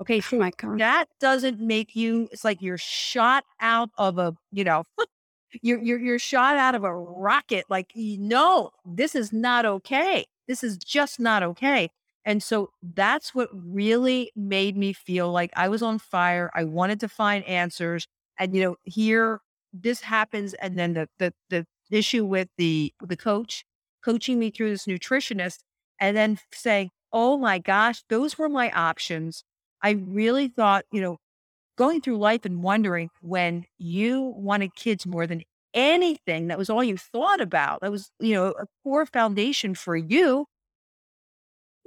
Okay, 0.00 0.20
so 0.20 0.36
oh 0.36 0.40
my 0.40 0.52
God. 0.56 0.78
that 0.78 1.06
doesn't 1.18 1.60
make 1.60 1.96
you, 1.96 2.28
it's 2.30 2.44
like 2.44 2.62
you're 2.62 2.78
shot 2.78 3.44
out 3.60 3.90
of 3.98 4.18
a, 4.18 4.36
you 4.52 4.62
know, 4.62 4.84
you're, 5.62 5.82
you're, 5.82 5.98
you're 5.98 6.18
shot 6.20 6.56
out 6.56 6.76
of 6.76 6.84
a 6.84 6.94
rocket. 6.94 7.64
Like, 7.68 7.90
no, 7.96 8.70
this 8.86 9.16
is 9.16 9.32
not 9.32 9.66
okay. 9.66 10.24
This 10.46 10.62
is 10.62 10.78
just 10.78 11.18
not 11.18 11.42
okay. 11.42 11.90
And 12.24 12.42
so 12.42 12.70
that's 12.82 13.34
what 13.34 13.48
really 13.52 14.30
made 14.36 14.76
me 14.76 14.92
feel 14.92 15.30
like 15.32 15.50
I 15.56 15.68
was 15.68 15.82
on 15.82 15.98
fire. 15.98 16.50
I 16.54 16.64
wanted 16.64 17.00
to 17.00 17.08
find 17.08 17.44
answers. 17.44 18.06
And, 18.38 18.54
you 18.54 18.62
know, 18.62 18.76
here 18.84 19.40
this 19.72 20.02
happens. 20.02 20.54
And 20.54 20.78
then 20.78 20.94
the, 20.94 21.08
the, 21.18 21.32
the 21.48 21.66
issue 21.90 22.24
with 22.24 22.48
the, 22.58 22.92
the 23.00 23.16
coach 23.16 23.64
coaching 24.04 24.38
me 24.38 24.50
through 24.50 24.70
this 24.70 24.86
nutritionist 24.86 25.58
and 25.98 26.16
then 26.16 26.38
saying, 26.52 26.90
Oh 27.12 27.36
my 27.36 27.58
gosh, 27.58 28.02
those 28.08 28.38
were 28.38 28.48
my 28.48 28.70
options. 28.70 29.42
I 29.82 29.90
really 29.90 30.48
thought, 30.48 30.84
you 30.92 31.00
know, 31.00 31.18
going 31.76 32.00
through 32.00 32.18
life 32.18 32.44
and 32.44 32.62
wondering 32.62 33.08
when 33.20 33.64
you 33.78 34.34
wanted 34.36 34.74
kids 34.74 35.06
more 35.06 35.26
than 35.26 35.42
anything, 35.74 36.48
that 36.48 36.58
was 36.58 36.70
all 36.70 36.84
you 36.84 36.96
thought 36.96 37.40
about. 37.40 37.80
That 37.80 37.90
was, 37.90 38.10
you 38.20 38.34
know, 38.34 38.48
a 38.48 38.66
core 38.84 39.06
foundation 39.06 39.74
for 39.74 39.96
you. 39.96 40.46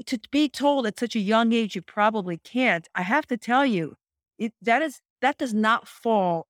To 0.06 0.20
be 0.32 0.50
told 0.50 0.88
at 0.88 1.00
such 1.00 1.16
a 1.16 1.20
young 1.20 1.54
age 1.54 1.76
you 1.76 1.82
probably 1.82 2.38
can't, 2.38 2.88
I 2.96 3.04
have 3.04 3.28
to 3.28 3.38
tell 3.38 3.66
you, 3.66 3.96
it, 4.38 4.54
that 4.62 4.82
is 4.82 5.02
that 5.22 5.38
does 5.38 5.54
not 5.54 5.88
fall 5.88 6.48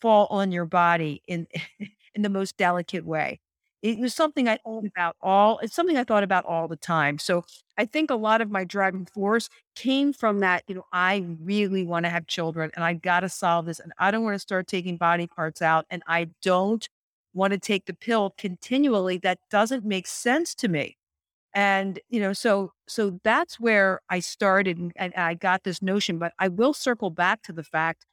fall 0.00 0.26
on 0.30 0.52
your 0.52 0.66
body 0.66 1.22
in 1.26 1.46
in 2.14 2.22
the 2.22 2.28
most 2.28 2.56
delicate 2.56 3.04
way. 3.04 3.40
It 3.82 3.98
was 3.98 4.14
something 4.14 4.48
I 4.48 4.56
thought 4.64 4.84
mm. 4.84 4.88
about 4.88 5.16
all 5.20 5.58
it's 5.58 5.74
something 5.74 5.96
I 5.96 6.04
thought 6.04 6.22
about 6.22 6.46
all 6.46 6.68
the 6.68 6.76
time. 6.76 7.18
So 7.18 7.44
I 7.76 7.84
think 7.84 8.10
a 8.10 8.16
lot 8.16 8.40
of 8.40 8.50
my 8.50 8.64
driving 8.64 9.06
force 9.06 9.50
came 9.76 10.12
from 10.12 10.40
that, 10.40 10.64
you 10.66 10.74
know, 10.74 10.86
I 10.92 11.26
really 11.40 11.84
want 11.84 12.06
to 12.06 12.10
have 12.10 12.26
children 12.26 12.70
and 12.74 12.84
I 12.84 12.94
got 12.94 13.20
to 13.20 13.28
solve 13.28 13.66
this 13.66 13.80
and 13.80 13.92
I 13.98 14.10
don't 14.10 14.24
want 14.24 14.36
to 14.36 14.38
start 14.38 14.68
taking 14.68 14.96
body 14.96 15.26
parts 15.26 15.60
out 15.60 15.84
and 15.90 16.02
I 16.06 16.30
don't 16.42 16.88
want 17.34 17.52
to 17.52 17.58
take 17.58 17.86
the 17.86 17.94
pill 17.94 18.34
continually. 18.38 19.18
That 19.18 19.38
doesn't 19.50 19.84
make 19.84 20.06
sense 20.06 20.54
to 20.56 20.68
me. 20.68 20.96
And, 21.54 22.00
you 22.08 22.20
know, 22.20 22.32
so 22.32 22.72
so 22.88 23.20
that's 23.22 23.60
where 23.60 24.00
I 24.10 24.18
started 24.20 24.76
and, 24.78 24.92
and 24.96 25.14
I 25.14 25.34
got 25.34 25.62
this 25.64 25.80
notion, 25.82 26.18
but 26.18 26.32
I 26.38 26.48
will 26.48 26.74
circle 26.74 27.10
back 27.10 27.42
to 27.42 27.52
the 27.52 27.62
fact 27.64 28.06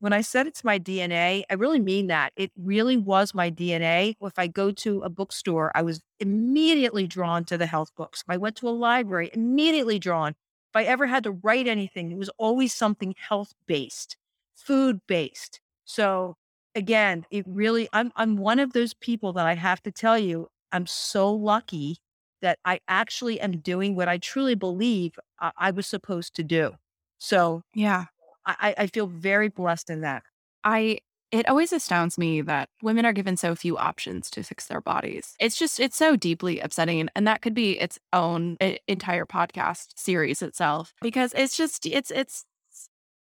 when 0.00 0.12
I 0.12 0.20
said 0.20 0.46
it's 0.46 0.64
my 0.64 0.78
DNA, 0.78 1.44
I 1.50 1.54
really 1.54 1.80
mean 1.80 2.06
that. 2.08 2.32
It 2.36 2.52
really 2.56 2.96
was 2.96 3.34
my 3.34 3.50
DNA. 3.50 4.16
If 4.20 4.38
I 4.38 4.46
go 4.46 4.70
to 4.72 5.00
a 5.02 5.10
bookstore, 5.10 5.72
I 5.74 5.82
was 5.82 6.00
immediately 6.20 7.06
drawn 7.08 7.44
to 7.46 7.58
the 7.58 7.66
health 7.66 7.90
books. 7.96 8.22
If 8.22 8.30
I 8.30 8.36
went 8.36 8.56
to 8.56 8.68
a 8.68 8.70
library, 8.70 9.30
immediately 9.34 9.98
drawn. 9.98 10.30
If 10.32 10.76
I 10.76 10.84
ever 10.84 11.06
had 11.06 11.24
to 11.24 11.32
write 11.32 11.66
anything, 11.66 12.12
it 12.12 12.18
was 12.18 12.30
always 12.38 12.74
something 12.74 13.14
health 13.18 13.54
based, 13.66 14.16
food 14.54 15.00
based. 15.08 15.60
So 15.84 16.36
again, 16.74 17.26
it 17.30 17.44
really 17.48 17.88
I'm 17.92 18.12
I'm 18.16 18.36
one 18.36 18.58
of 18.60 18.72
those 18.72 18.94
people 18.94 19.32
that 19.34 19.46
I 19.46 19.54
have 19.54 19.82
to 19.84 19.90
tell 19.92 20.18
you, 20.18 20.48
I'm 20.72 20.86
so 20.86 21.32
lucky 21.32 21.96
that 22.42 22.58
I 22.64 22.80
actually 22.88 23.40
am 23.40 23.58
doing 23.58 23.94
what 23.94 24.08
I 24.08 24.18
truly 24.18 24.54
believe 24.54 25.18
I, 25.40 25.52
I 25.56 25.70
was 25.70 25.86
supposed 25.86 26.34
to 26.36 26.42
do. 26.42 26.74
So 27.18 27.62
yeah, 27.74 28.06
I, 28.46 28.74
I 28.78 28.86
feel 28.86 29.06
very 29.06 29.48
blessed 29.48 29.90
in 29.90 30.00
that. 30.02 30.22
I 30.64 30.98
it 31.30 31.46
always 31.48 31.74
astounds 31.74 32.16
me 32.16 32.40
that 32.40 32.70
women 32.82 33.04
are 33.04 33.12
given 33.12 33.36
so 33.36 33.54
few 33.54 33.76
options 33.76 34.30
to 34.30 34.42
fix 34.42 34.66
their 34.66 34.80
bodies. 34.80 35.34
It's 35.38 35.56
just 35.56 35.78
it's 35.78 35.96
so 35.96 36.16
deeply 36.16 36.60
upsetting 36.60 37.08
and, 37.14 37.26
that 37.26 37.42
could 37.42 37.54
be 37.54 37.78
its 37.78 37.98
own 38.12 38.56
entire 38.86 39.26
podcast 39.26 39.88
series 39.96 40.40
itself 40.40 40.94
because 41.02 41.34
it's 41.34 41.56
just 41.56 41.84
it's 41.84 42.10
it's 42.10 42.44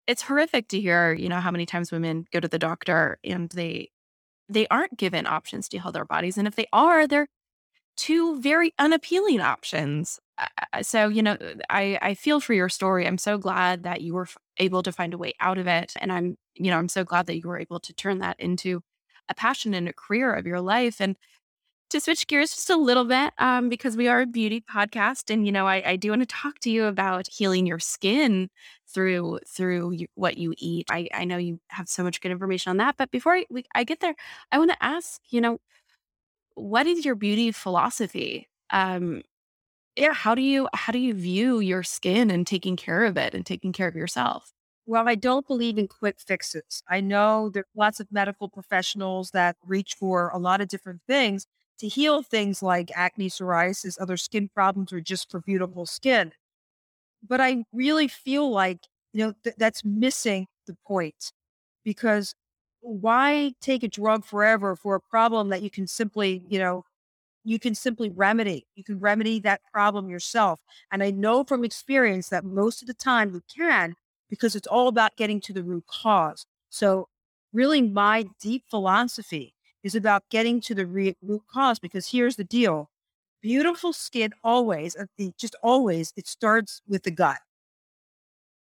it's 0.09 0.23
horrific 0.23 0.67
to 0.69 0.81
hear, 0.81 1.13
you 1.13 1.29
know, 1.29 1.39
how 1.39 1.53
many 1.53 1.65
times 1.65 1.93
women 1.93 2.27
go 2.33 2.41
to 2.41 2.49
the 2.49 2.59
doctor 2.59 3.19
and 3.23 3.51
they 3.51 3.91
they 4.49 4.67
aren't 4.69 4.97
given 4.99 5.27
options 5.27 5.69
to 5.69 5.79
heal 5.79 5.93
their 5.93 6.05
bodies 6.05 6.37
and 6.37 6.49
if 6.49 6.57
they 6.57 6.67
are, 6.73 7.07
they're 7.07 7.29
two 7.97 8.41
very 8.41 8.73
unappealing 8.79 9.41
options. 9.41 10.19
Uh, 10.39 10.83
so, 10.83 11.09
you 11.09 11.23
know, 11.23 11.37
I, 11.71 11.99
I 12.03 12.15
feel 12.15 12.41
for 12.41 12.55
your 12.55 12.69
story. 12.69 13.07
I'm 13.07 13.19
so 13.19 13.39
glad 13.39 13.83
that 13.85 14.01
you 14.01 14.15
were 14.15 14.29
able 14.59 14.83
to 14.83 14.93
find 14.93 15.15
a 15.15 15.19
way 15.19 15.35
out 15.41 15.59
of 15.59 15.67
it. 15.67 15.93
And 16.01 16.13
I'm, 16.13 16.37
you 16.55 16.71
know, 16.71 16.79
I'm 16.79 16.89
so 16.89 17.05
glad 17.05 17.27
that 17.27 17.37
you 17.37 17.49
were 17.49 17.59
able 17.59 17.81
to 17.81 17.93
turn 17.93 18.19
that 18.19 18.39
into 18.41 18.83
a 19.29 19.35
passion 19.35 19.75
and 19.75 19.89
a 19.89 19.93
career 19.93 20.35
of 20.35 20.47
your 20.47 20.61
life. 20.61 21.01
And 21.01 21.17
to 21.91 22.01
switch 22.01 22.27
gears 22.27 22.55
just 22.55 22.71
a 22.71 22.77
little 22.77 23.05
bit, 23.05 23.35
um, 23.39 23.69
because 23.69 23.99
we 23.99 24.09
are 24.09 24.23
a 24.23 24.27
beauty 24.27 24.63
podcast, 24.63 25.31
and 25.31 25.45
you 25.45 25.53
know, 25.53 25.67
I, 25.67 25.83
I 25.91 25.97
do 25.97 26.09
want 26.09 26.23
to 26.23 26.27
talk 26.27 26.59
to 26.61 26.71
you 26.71 26.87
about 26.87 27.29
healing 27.31 27.67
your 27.67 27.79
skin 27.79 28.49
through 28.89 29.41
through 29.47 29.99
what 30.15 30.39
you 30.39 30.55
eat. 30.57 30.87
I, 30.91 31.09
I 31.13 31.27
know 31.27 31.37
you 31.37 31.61
have 31.69 31.91
so 31.91 32.03
much 32.03 32.23
good 32.23 32.33
information 32.33 32.71
on 32.71 32.79
that, 32.79 32.97
but 32.97 33.11
before 33.11 33.35
I, 33.35 33.45
we, 33.51 33.65
I 33.75 33.85
get 33.85 34.01
there, 34.01 34.15
I 34.51 34.59
want 34.59 34.71
to 34.71 34.83
ask, 34.83 35.21
you 35.29 35.43
know, 35.43 35.59
what 36.55 36.87
is 36.87 37.05
your 37.05 37.15
beauty 37.15 37.53
philosophy? 37.53 38.49
Um, 38.71 39.23
yeah, 39.97 40.15
how 40.15 40.35
do 40.35 40.43
you 40.43 40.69
how 40.75 40.93
do 40.93 40.99
you 40.99 41.15
view 41.15 41.61
your 41.61 41.83
skin 41.83 42.31
and 42.31 42.47
taking 42.47 42.77
care 42.77 43.05
of 43.05 43.17
it 43.19 43.35
and 43.35 43.47
taking 43.47 43.73
care 43.73 43.89
of 43.89 43.97
yourself? 43.97 44.53
Well, 44.87 45.09
I 45.09 45.15
don't 45.15 45.47
believe 45.47 45.79
in 45.79 45.87
quick 45.89 46.19
fixes. 46.21 46.83
I 46.89 47.01
know 47.01 47.51
there's 47.51 47.67
lots 47.77 48.01
of 48.01 48.11
medical 48.11 48.49
professionals 48.49 49.31
that 49.31 49.57
reach 49.65 49.95
for 49.95 50.29
a 50.31 50.39
lot 50.39 50.61
of 50.61 50.69
different 50.69 51.03
things 51.07 51.47
to 51.79 51.89
heal 51.89 52.23
things 52.23 52.63
like 52.63 52.91
acne, 52.95 53.29
psoriasis, 53.31 54.01
other 54.01 54.17
skin 54.17 54.49
problems, 54.49 54.93
or 54.93 55.01
just 55.01 55.31
for 55.31 55.41
beautiful 55.41 55.87
skin. 55.87 56.33
But 57.27 57.41
I 57.41 57.65
really 57.73 58.09
feel 58.09 58.51
like, 58.51 58.81
you 59.13 59.27
know, 59.27 59.35
th- 59.45 59.57
that's 59.59 59.85
missing 59.85 60.49
the 60.67 60.77
point 60.87 61.33
because 61.85 62.35
why 62.83 63.55
take 63.63 63.83
a 63.85 63.89
drug 63.89 64.25
forever 64.25 64.77
for 64.77 64.95
a 64.97 65.01
problem 65.01 65.49
that 65.51 65.63
you 65.63 65.71
can 65.71 65.87
simply, 65.87 66.43
you 66.49 66.59
know, 66.59 66.85
you 67.45 67.59
can 67.59 67.75
simply 67.75 68.11
remedy. 68.11 68.67
You 68.77 68.85
can 68.85 69.01
remedy 69.01 69.41
that 69.41 69.61
problem 69.73 70.09
yourself. 70.09 70.61
And 70.93 71.03
I 71.03 71.11
know 71.11 71.45
from 71.45 71.65
experience 71.65 72.29
that 72.29 72.45
most 72.45 72.83
of 72.83 72.89
the 72.89 72.95
time 72.95 73.35
you 73.35 73.43
can 73.57 73.95
because 74.31 74.55
it's 74.57 74.67
all 74.69 74.89
about 74.89 75.17
getting 75.17 75.41
to 75.43 75.53
the 75.53 75.63
root 75.65 75.85
cause. 75.89 76.47
So, 76.71 77.09
really, 77.53 77.83
my 77.83 78.27
deep 78.41 78.65
philosophy 78.71 79.55
is 79.83 79.95
about 79.95 80.25
getting 80.31 80.61
to 80.63 80.75
the 80.75 80.87
re- 80.87 81.17
root 81.23 81.43
cause 81.53 81.79
because 81.79 82.11
here's 82.11 82.37
the 82.37 82.45
deal 82.45 82.91
beautiful 83.43 83.93
skin 83.93 84.33
always, 84.45 84.97
uh, 84.97 85.07
just 85.39 85.57
always, 85.63 86.13
it 86.17 86.27
starts 86.29 86.81
with 86.89 87.03
the 87.03 87.11
gut. 87.11 87.39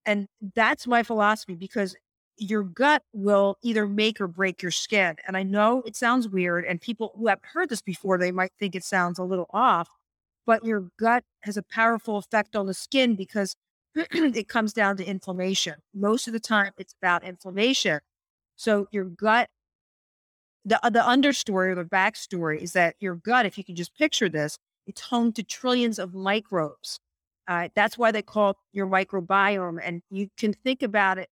And 0.07 0.29
that's 0.55 0.87
my 0.87 1.02
philosophy 1.02 1.55
because 1.55 1.95
your 2.41 2.63
gut 2.63 3.03
will 3.13 3.59
either 3.63 3.87
make 3.87 4.21
or 4.21 4.27
break 4.27 4.63
your 4.63 4.71
skin. 4.71 5.17
And 5.27 5.37
I 5.37 5.43
know 5.43 5.83
it 5.85 5.95
sounds 5.95 6.29
weird, 6.29 6.65
and 6.65 6.81
people 6.81 7.13
who 7.17 7.29
have 7.29 7.41
heard 7.53 7.69
this 7.69 7.83
before, 7.83 8.17
they 8.17 8.33
might 8.33 8.53
think 8.59 8.75
it 8.75 8.83
sounds 8.83 9.19
a 9.19 9.25
little 9.25 9.47
off, 9.51 9.89
but 10.47 10.65
your 10.65 10.91
gut 10.99 11.23
has 11.43 11.59
a 11.59 11.63
powerful 11.63 12.17
effect 12.17 12.57
on 12.57 12.67
the 12.67 12.75
skin 12.75 13.15
because 13.15 13.57
it 13.95 14.49
comes 14.49 14.73
down 14.73 14.97
to 14.97 15.05
inflammation. 15.05 15.77
Most 15.95 16.27
of 16.27 16.33
the 16.33 16.41
time, 16.41 16.73
it's 16.79 16.95
about 17.01 17.25
inflammation. 17.25 18.01
So 18.57 18.89
your 18.91 19.05
gut, 19.05 19.51
the 20.65 20.85
uh, 20.85 20.91
the 20.91 21.01
understory 21.01 21.69
or 21.69 21.75
the 21.75 21.85
backstory 21.85 22.59
is 22.59 22.73
that 22.73 22.95
your 23.01 23.17
gut, 23.17 23.47
if 23.47 23.59
you 23.59 23.65
can 23.65 23.77
just 23.77 23.95
picture 23.97 24.29
this, 24.29 24.57
it's 24.87 25.03
home 25.03 25.33
to 25.35 25.43
trillions 25.43 25.99
of 25.99 26.15
microbes. 26.15 26.99
Uh, 27.49 27.69
that's 27.75 27.99
why 27.99 28.13
they 28.13 28.23
call 28.23 28.57
your 28.73 28.87
microbiome, 28.87 29.79
and 29.83 30.03
you 30.11 30.29
can 30.39 30.53
think 30.53 30.83
about 30.83 31.19
it 31.19 31.29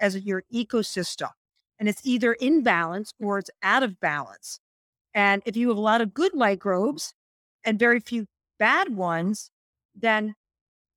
as 0.00 0.16
your 0.24 0.44
ecosystem. 0.52 1.30
And 1.78 1.88
it's 1.88 2.04
either 2.04 2.32
in 2.34 2.62
balance 2.62 3.12
or 3.20 3.38
it's 3.38 3.50
out 3.62 3.82
of 3.82 4.00
balance. 4.00 4.60
And 5.14 5.42
if 5.46 5.56
you 5.56 5.68
have 5.68 5.76
a 5.76 5.80
lot 5.80 6.00
of 6.00 6.14
good 6.14 6.34
microbes 6.34 7.14
and 7.64 7.78
very 7.78 8.00
few 8.00 8.26
bad 8.58 8.94
ones, 8.94 9.50
then 9.94 10.34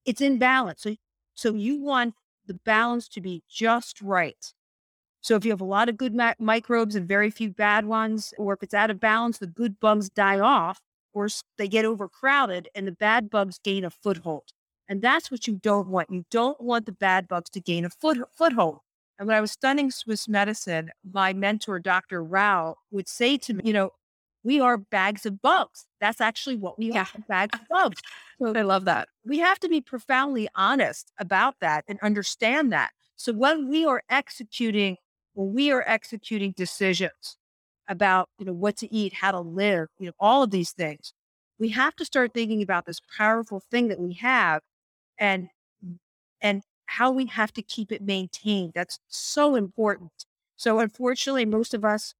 it's 0.06 0.22
in 0.22 0.38
balance. 0.38 0.82
So, 0.82 0.96
so 1.34 1.54
you 1.54 1.80
want 1.80 2.16
the 2.46 2.54
balance 2.54 3.08
to 3.10 3.22
be 3.22 3.44
just 3.50 4.02
right. 4.02 4.54
So 5.22 5.36
if 5.36 5.46
you 5.46 5.52
have 5.52 5.62
a 5.62 5.66
lot 5.66 5.88
of 5.88 5.98
good 5.98 6.16
ma- 6.16 6.34
microbes 6.40 6.96
and 6.96 7.08
very 7.08 7.30
few 7.30 7.52
bad 7.52 7.86
ones, 7.86 8.34
or 8.38 8.54
if 8.54 8.64
it's 8.64 8.74
out 8.74 8.90
of 8.90 9.00
balance, 9.00 9.38
the 9.38 9.48
good 9.48 9.80
bugs 9.80 10.10
die 10.10 10.40
off 10.40 10.80
or 11.14 11.28
they 11.58 11.68
get 11.68 11.86
overcrowded 11.86 12.70
and 12.74 12.88
the 12.88 12.92
bad 12.92 13.30
bugs 13.30 13.60
gain 13.64 13.86
a 13.86 13.90
foothold. 13.92 14.52
And 14.90 15.02
that's 15.02 15.30
what 15.30 15.48
you 15.48 15.56
don't 15.56 15.88
want. 15.88 16.10
You 16.10 16.26
don't 16.32 16.60
want 16.60 16.86
the 16.86 16.92
bad 16.92 17.28
bugs 17.28 17.50
to 17.52 17.62
gain 17.62 17.86
a 17.86 17.90
foot, 17.90 18.18
foothold. 18.36 18.80
And 19.22 19.28
when 19.28 19.38
I 19.38 19.42
was 19.42 19.52
studying 19.52 19.92
Swiss 19.92 20.28
medicine, 20.28 20.90
my 21.14 21.32
mentor, 21.32 21.78
Dr. 21.78 22.24
Rao, 22.24 22.78
would 22.90 23.08
say 23.08 23.38
to 23.38 23.54
me, 23.54 23.62
you 23.64 23.72
know, 23.72 23.92
we 24.44 24.60
are 24.60 24.80
bags 24.80 25.28
of 25.28 25.44
bugs. 25.44 25.86
That's 26.00 26.20
actually 26.20 26.56
what 26.56 26.80
we 26.80 26.92
yeah. 26.92 27.02
are, 27.02 27.22
bags 27.30 27.60
of 27.60 27.68
bugs. 27.70 28.02
So 28.40 28.52
I 28.56 28.64
love 28.64 28.86
that. 28.86 29.10
We 29.24 29.38
have 29.38 29.60
to 29.60 29.70
be 29.70 29.80
profoundly 29.80 30.50
honest 30.56 31.12
about 31.20 31.54
that 31.62 31.86
and 31.88 32.00
understand 32.02 32.74
that. 32.74 32.94
So 33.16 33.32
when 33.32 33.70
we 33.70 33.86
are 33.86 34.02
executing, 34.10 34.98
when 35.36 35.54
we 35.54 35.72
are 35.72 35.84
executing 35.86 36.56
decisions 36.58 37.38
about, 37.88 38.28
you 38.40 38.46
know, 38.46 38.54
what 38.54 38.76
to 38.78 38.92
eat, 38.92 39.14
how 39.14 39.34
to 39.34 39.40
live, 39.40 39.90
you 40.00 40.08
know, 40.08 40.14
all 40.20 40.42
of 40.42 40.50
these 40.50 40.72
things, 40.72 41.14
we 41.60 41.70
have 41.70 41.96
to 41.98 42.06
start 42.06 42.34
thinking 42.34 42.64
about 42.64 42.88
this 42.88 43.00
powerful 43.16 43.62
thing 43.70 43.90
that 43.90 44.00
we 44.00 44.14
have 44.14 44.64
and 45.20 45.50
and 46.42 46.64
how 46.92 47.10
we 47.10 47.26
have 47.26 47.54
to 47.54 47.62
keep 47.62 47.92
it 47.92 48.02
maintained. 48.02 48.74
That's 48.76 49.00
so 49.08 49.56
important. 49.56 50.12
So 50.58 50.80
unfortunately, 50.80 51.46
most 51.46 51.74
of 51.74 51.86
us, 51.86 52.14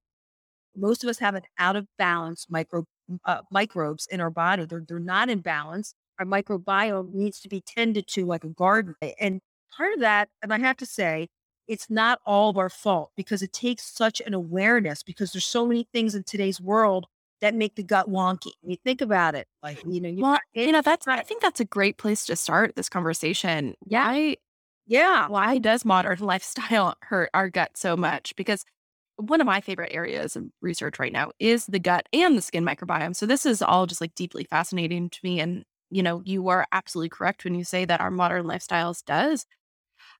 most 0.74 1.04
of 1.04 1.10
us 1.10 1.18
have 1.18 1.34
an 1.34 1.42
out 1.58 1.76
of 1.76 1.86
balance 1.98 2.46
micro 2.48 2.84
uh, 3.26 3.42
microbes 3.50 4.06
in 4.10 4.20
our 4.20 4.30
body. 4.30 4.64
They're 4.64 4.84
they're 4.86 4.98
not 4.98 5.28
in 5.28 5.40
balance. 5.40 5.94
Our 6.18 6.24
microbiome 6.24 7.12
needs 7.12 7.40
to 7.40 7.48
be 7.48 7.60
tended 7.60 8.06
to 8.08 8.24
like 8.24 8.44
a 8.44 8.48
garden. 8.48 8.94
And 9.20 9.40
part 9.76 9.94
of 9.94 10.00
that, 10.00 10.28
and 10.42 10.52
I 10.52 10.58
have 10.58 10.76
to 10.78 10.86
say, 10.86 11.28
it's 11.68 11.90
not 11.90 12.20
all 12.24 12.48
of 12.48 12.56
our 12.56 12.70
fault 12.70 13.10
because 13.16 13.42
it 13.42 13.52
takes 13.52 13.84
such 13.84 14.20
an 14.20 14.34
awareness 14.34 15.02
because 15.02 15.32
there's 15.32 15.44
so 15.44 15.66
many 15.66 15.86
things 15.92 16.14
in 16.14 16.24
today's 16.24 16.60
world 16.60 17.06
that 17.42 17.54
make 17.54 17.74
the 17.74 17.82
gut 17.82 18.08
wonky. 18.08 18.52
You 18.62 18.76
think 18.84 19.02
about 19.02 19.34
it, 19.34 19.46
like 19.62 19.84
you 19.84 20.00
know, 20.00 20.08
you 20.08 20.22
well, 20.22 20.38
you 20.54 20.72
know, 20.72 20.80
that's 20.80 21.06
I 21.06 21.20
think 21.22 21.42
that's 21.42 21.60
a 21.60 21.66
great 21.66 21.98
place 21.98 22.24
to 22.26 22.36
start 22.36 22.74
this 22.76 22.88
conversation. 22.88 23.74
Yeah, 23.86 24.04
I 24.06 24.36
Yeah. 24.92 25.26
Why 25.28 25.56
does 25.56 25.86
modern 25.86 26.18
lifestyle 26.20 26.96
hurt 27.00 27.30
our 27.32 27.48
gut 27.48 27.78
so 27.78 27.96
much? 27.96 28.36
Because 28.36 28.66
one 29.16 29.40
of 29.40 29.46
my 29.46 29.62
favorite 29.62 29.92
areas 29.94 30.36
of 30.36 30.44
research 30.60 30.98
right 30.98 31.12
now 31.12 31.30
is 31.38 31.64
the 31.64 31.78
gut 31.78 32.06
and 32.12 32.36
the 32.36 32.42
skin 32.42 32.62
microbiome. 32.62 33.16
So 33.16 33.24
this 33.24 33.46
is 33.46 33.62
all 33.62 33.86
just 33.86 34.02
like 34.02 34.14
deeply 34.14 34.44
fascinating 34.44 35.08
to 35.08 35.18
me. 35.22 35.40
And, 35.40 35.64
you 35.88 36.02
know, 36.02 36.20
you 36.26 36.46
are 36.48 36.66
absolutely 36.72 37.08
correct 37.08 37.42
when 37.42 37.54
you 37.54 37.64
say 37.64 37.86
that 37.86 38.02
our 38.02 38.10
modern 38.10 38.44
lifestyles 38.44 39.02
does, 39.02 39.46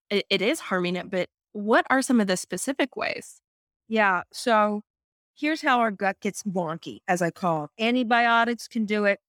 it, 0.09 0.25
it 0.31 0.41
is 0.41 0.59
harming 0.61 0.97
it. 0.97 1.11
But 1.11 1.29
what 1.52 1.87
are 1.91 2.00
some 2.00 2.19
of 2.19 2.26
the 2.26 2.38
specific 2.38 2.97
ways? 2.97 3.43
Yeah. 3.88 4.23
So 4.33 4.85
here's 5.35 5.61
how 5.61 5.81
our 5.81 5.91
gut 5.91 6.17
gets 6.23 6.45
wonky, 6.45 7.00
as 7.07 7.21
I 7.21 7.31
call 7.31 7.64
it. 7.64 7.71
Antibiotics 7.83 8.69
can 8.69 8.87
do 8.87 9.05
it. 9.05 9.21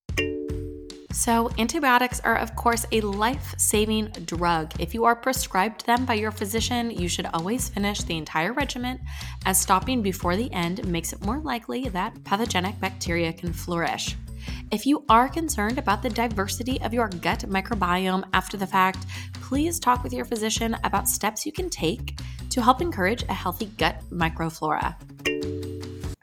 So, 1.14 1.52
antibiotics 1.60 2.20
are, 2.22 2.36
of 2.36 2.56
course, 2.56 2.88
a 2.92 3.00
life 3.02 3.54
saving 3.60 4.08
drug. 4.26 4.74
If 4.80 4.96
you 4.96 5.06
are 5.06 5.16
prescribed 5.16 5.86
them 5.86 6.06
by 6.06 6.16
your 6.16 6.32
physician, 6.32 6.90
you 6.90 7.08
should 7.08 7.28
always 7.34 7.70
finish 7.70 8.02
the 8.02 8.18
entire 8.18 8.52
regimen, 8.52 9.00
as 9.46 9.62
stopping 9.62 10.02
before 10.02 10.36
the 10.36 10.52
end 10.52 10.86
makes 10.88 11.14
it 11.14 11.24
more 11.24 11.40
likely 11.40 11.88
that 11.90 12.22
pathogenic 12.24 12.80
bacteria 12.80 13.32
can 13.32 13.54
flourish. 13.54 14.16
If 14.72 14.88
you 14.88 15.06
are 15.08 15.30
concerned 15.30 15.78
about 15.78 16.02
the 16.02 16.10
diversity 16.10 16.82
of 16.82 16.96
your 16.96 17.08
gut 17.08 17.42
microbiome 17.42 18.28
after 18.34 18.58
the 18.58 18.68
fact, 18.68 19.06
please 19.34 19.80
talk 19.80 20.04
with 20.04 20.14
your 20.14 20.26
physician 20.26 20.76
about 20.84 21.08
steps 21.08 21.46
you 21.46 21.52
can 21.52 21.70
take 21.70 22.20
to 22.50 22.62
help 22.62 22.82
encourage 22.82 23.22
a 23.24 23.34
healthy 23.34 23.68
gut 23.78 24.02
microflora. 24.12 25.63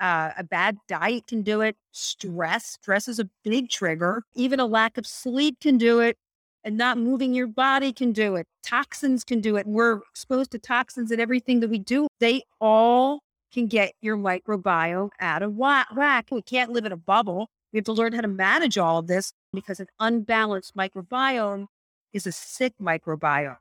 Uh, 0.01 0.31
a 0.39 0.43
bad 0.43 0.79
diet 0.89 1.27
can 1.27 1.43
do 1.43 1.61
it. 1.61 1.77
Stress, 1.93 2.65
stress 2.65 3.07
is 3.07 3.19
a 3.19 3.29
big 3.45 3.69
trigger. 3.69 4.23
Even 4.35 4.59
a 4.59 4.67
lack 4.67 4.97
of 4.97 5.07
sleep 5.07 5.59
can 5.61 5.77
do 5.77 6.01
it. 6.01 6.17
And 6.65 6.77
not 6.77 6.99
moving 6.99 7.33
your 7.33 7.47
body 7.47 7.93
can 7.93 8.13
do 8.13 8.37
it. 8.37 8.47
Toxins 8.63 9.25
can 9.25 9.41
do 9.41 9.57
it. 9.57 9.67
We're 9.67 10.01
exposed 10.11 10.51
to 10.53 10.59
toxins 10.59 11.11
in 11.11 11.19
everything 11.19 11.61
that 11.61 11.71
we 11.71 11.79
do. 11.79 12.07
They 12.19 12.43
all 12.61 13.21
can 13.53 13.67
get 13.67 13.95
your 14.01 14.17
microbiome 14.17 15.11
out 15.21 15.43
of 15.43 15.55
whack. 15.55 16.27
We 16.31 16.43
can't 16.43 16.71
live 16.71 16.85
in 16.85 16.93
a 16.93 16.97
bubble. 16.97 17.49
We 17.73 17.79
have 17.79 17.85
to 17.85 17.93
learn 17.93 18.13
how 18.13 18.21
to 18.21 18.29
manage 18.29 18.79
all 18.79 18.99
of 18.99 19.07
this 19.07 19.33
because 19.53 19.81
an 19.81 19.87
unbalanced 19.99 20.77
microbiome 20.77 21.67
is 22.13 22.27
a 22.27 22.33
sick 22.33 22.75
microbiome. 22.81 23.57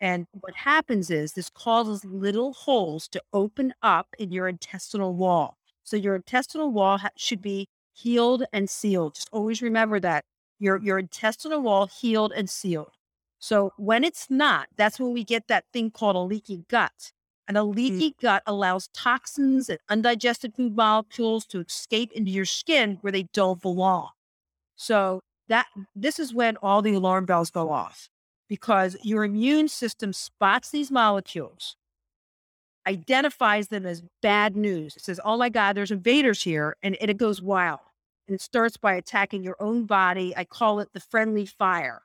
And 0.00 0.26
what 0.32 0.54
happens 0.54 1.10
is 1.10 1.32
this 1.32 1.50
causes 1.50 2.04
little 2.04 2.52
holes 2.52 3.08
to 3.08 3.22
open 3.32 3.74
up 3.82 4.08
in 4.18 4.32
your 4.32 4.48
intestinal 4.48 5.14
wall. 5.14 5.57
So 5.88 5.96
your 5.96 6.16
intestinal 6.16 6.70
wall 6.70 6.98
ha- 6.98 7.10
should 7.16 7.42
be 7.42 7.68
healed 7.92 8.44
and 8.52 8.68
sealed. 8.68 9.14
Just 9.14 9.28
always 9.32 9.62
remember 9.62 9.98
that 10.00 10.24
your 10.58 10.78
your 10.78 10.98
intestinal 10.98 11.60
wall 11.62 11.86
healed 11.86 12.32
and 12.34 12.48
sealed. 12.48 12.92
So 13.38 13.72
when 13.76 14.04
it's 14.04 14.28
not, 14.28 14.68
that's 14.76 14.98
when 14.98 15.12
we 15.12 15.24
get 15.24 15.48
that 15.48 15.64
thing 15.72 15.90
called 15.90 16.16
a 16.16 16.20
leaky 16.20 16.64
gut. 16.68 17.12
And 17.46 17.56
a 17.56 17.60
mm. 17.60 17.74
leaky 17.74 18.10
mm. 18.10 18.20
gut 18.20 18.42
allows 18.46 18.88
toxins 18.88 19.68
and 19.68 19.78
undigested 19.88 20.54
food 20.54 20.76
molecules 20.76 21.46
to 21.46 21.60
escape 21.60 22.12
into 22.12 22.30
your 22.30 22.44
skin 22.44 22.98
where 23.00 23.12
they 23.12 23.24
don't 23.32 23.62
belong. 23.62 24.10
So 24.76 25.20
that 25.48 25.66
this 25.96 26.18
is 26.18 26.34
when 26.34 26.56
all 26.58 26.82
the 26.82 26.94
alarm 26.94 27.24
bells 27.24 27.50
go 27.50 27.70
off 27.70 28.08
because 28.48 28.96
your 29.02 29.24
immune 29.24 29.68
system 29.68 30.12
spots 30.12 30.70
these 30.70 30.90
molecules, 30.90 31.76
identifies 32.88 33.68
them 33.68 33.86
as 33.86 34.02
bad 34.22 34.56
news. 34.56 34.96
It 34.96 35.02
says, 35.02 35.20
oh 35.24 35.36
my 35.36 35.48
God, 35.48 35.76
there's 35.76 35.90
invaders 35.90 36.42
here. 36.42 36.76
And, 36.82 36.96
and 36.96 37.10
it 37.10 37.18
goes 37.18 37.42
wild. 37.42 37.80
And 38.26 38.34
it 38.34 38.40
starts 38.40 38.76
by 38.76 38.94
attacking 38.94 39.42
your 39.42 39.56
own 39.60 39.84
body. 39.84 40.34
I 40.36 40.44
call 40.44 40.80
it 40.80 40.88
the 40.92 41.00
friendly 41.00 41.46
fire. 41.46 42.02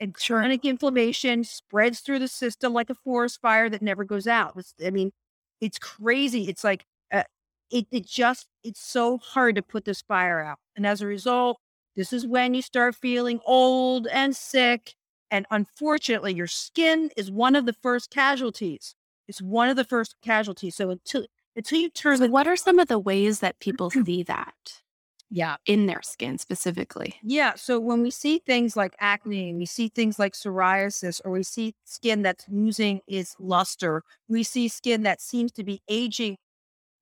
And 0.00 0.14
chronic 0.14 0.64
inflammation 0.64 1.44
spreads 1.44 2.00
through 2.00 2.18
the 2.18 2.28
system 2.28 2.72
like 2.72 2.90
a 2.90 2.94
forest 2.94 3.40
fire 3.40 3.68
that 3.70 3.82
never 3.82 4.04
goes 4.04 4.26
out. 4.26 4.54
It's, 4.56 4.74
I 4.84 4.90
mean, 4.90 5.12
it's 5.60 5.78
crazy. 5.78 6.48
It's 6.48 6.64
like, 6.64 6.84
uh, 7.12 7.22
it, 7.70 7.86
it 7.92 8.06
just, 8.06 8.48
it's 8.64 8.80
so 8.80 9.18
hard 9.18 9.54
to 9.56 9.62
put 9.62 9.84
this 9.84 10.02
fire 10.02 10.40
out. 10.40 10.58
And 10.76 10.86
as 10.86 11.00
a 11.00 11.06
result, 11.06 11.58
this 11.96 12.12
is 12.12 12.26
when 12.26 12.54
you 12.54 12.62
start 12.62 12.96
feeling 12.96 13.40
old 13.46 14.06
and 14.08 14.34
sick 14.34 14.94
and 15.30 15.46
unfortunately, 15.50 16.32
your 16.32 16.46
skin 16.46 17.10
is 17.16 17.28
one 17.28 17.56
of 17.56 17.66
the 17.66 17.72
first 17.72 18.10
casualties. 18.10 18.94
It's 19.28 19.42
one 19.42 19.68
of 19.68 19.76
the 19.76 19.84
first 19.84 20.16
casualties. 20.22 20.76
So 20.76 20.90
until 20.90 21.26
until 21.56 21.78
you 21.78 21.88
turn 21.88 22.18
so 22.18 22.28
what 22.28 22.46
are 22.46 22.56
some 22.56 22.78
of 22.78 22.88
the 22.88 22.98
ways 22.98 23.40
that 23.40 23.58
people 23.60 23.90
see 24.04 24.22
that? 24.24 24.82
Yeah. 25.30 25.56
In 25.66 25.86
their 25.86 26.02
skin 26.02 26.38
specifically. 26.38 27.16
Yeah. 27.22 27.54
So 27.56 27.80
when 27.80 28.02
we 28.02 28.10
see 28.10 28.38
things 28.38 28.76
like 28.76 28.94
acne, 29.00 29.54
we 29.54 29.66
see 29.66 29.88
things 29.88 30.18
like 30.18 30.34
psoriasis, 30.34 31.20
or 31.24 31.32
we 31.32 31.42
see 31.42 31.74
skin 31.84 32.22
that's 32.22 32.44
losing 32.48 33.00
its 33.08 33.34
luster, 33.40 34.02
we 34.28 34.42
see 34.42 34.68
skin 34.68 35.02
that 35.02 35.20
seems 35.20 35.50
to 35.52 35.64
be 35.64 35.82
aging 35.88 36.36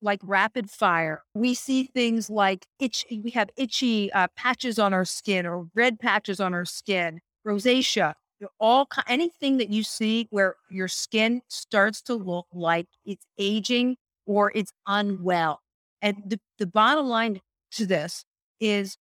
like 0.00 0.20
rapid 0.22 0.70
fire. 0.70 1.22
We 1.34 1.54
see 1.54 1.84
things 1.84 2.30
like 2.30 2.66
itch. 2.78 3.04
We 3.10 3.30
have 3.32 3.50
itchy 3.56 4.12
uh, 4.12 4.28
patches 4.36 4.78
on 4.78 4.94
our 4.94 5.04
skin 5.04 5.46
or 5.46 5.66
red 5.74 6.00
patches 6.00 6.40
on 6.40 6.54
our 6.54 6.64
skin, 6.64 7.20
rosacea 7.46 8.14
all 8.58 8.88
anything 9.08 9.58
that 9.58 9.70
you 9.70 9.82
see 9.82 10.26
where 10.30 10.56
your 10.70 10.88
skin 10.88 11.42
starts 11.48 12.02
to 12.02 12.14
look 12.14 12.46
like 12.52 12.86
it's 13.04 13.24
aging 13.38 13.96
or 14.26 14.52
it's 14.54 14.72
unwell. 14.86 15.60
And 16.00 16.16
the, 16.26 16.40
the 16.58 16.66
bottom 16.66 17.06
line 17.08 17.40
to 17.72 17.86
this 17.86 18.24
is 18.60 18.96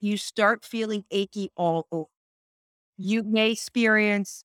you 0.00 0.16
start 0.16 0.64
feeling 0.64 1.04
achy 1.10 1.50
all 1.56 1.86
over. 1.92 2.08
You 2.96 3.22
may 3.22 3.50
experience 3.50 4.44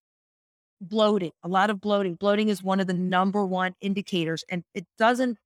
bloating, 0.79 1.31
a 1.43 1.47
lot 1.47 1.69
of 1.69 1.81
bloating. 1.81 2.15
Bloating 2.15 2.49
is 2.49 2.63
one 2.63 2.79
of 2.79 2.87
the 2.87 2.93
number 2.93 3.45
one 3.45 3.75
indicators, 3.81 4.43
and 4.49 4.63
it 4.73 4.85
doesn't 4.97 5.37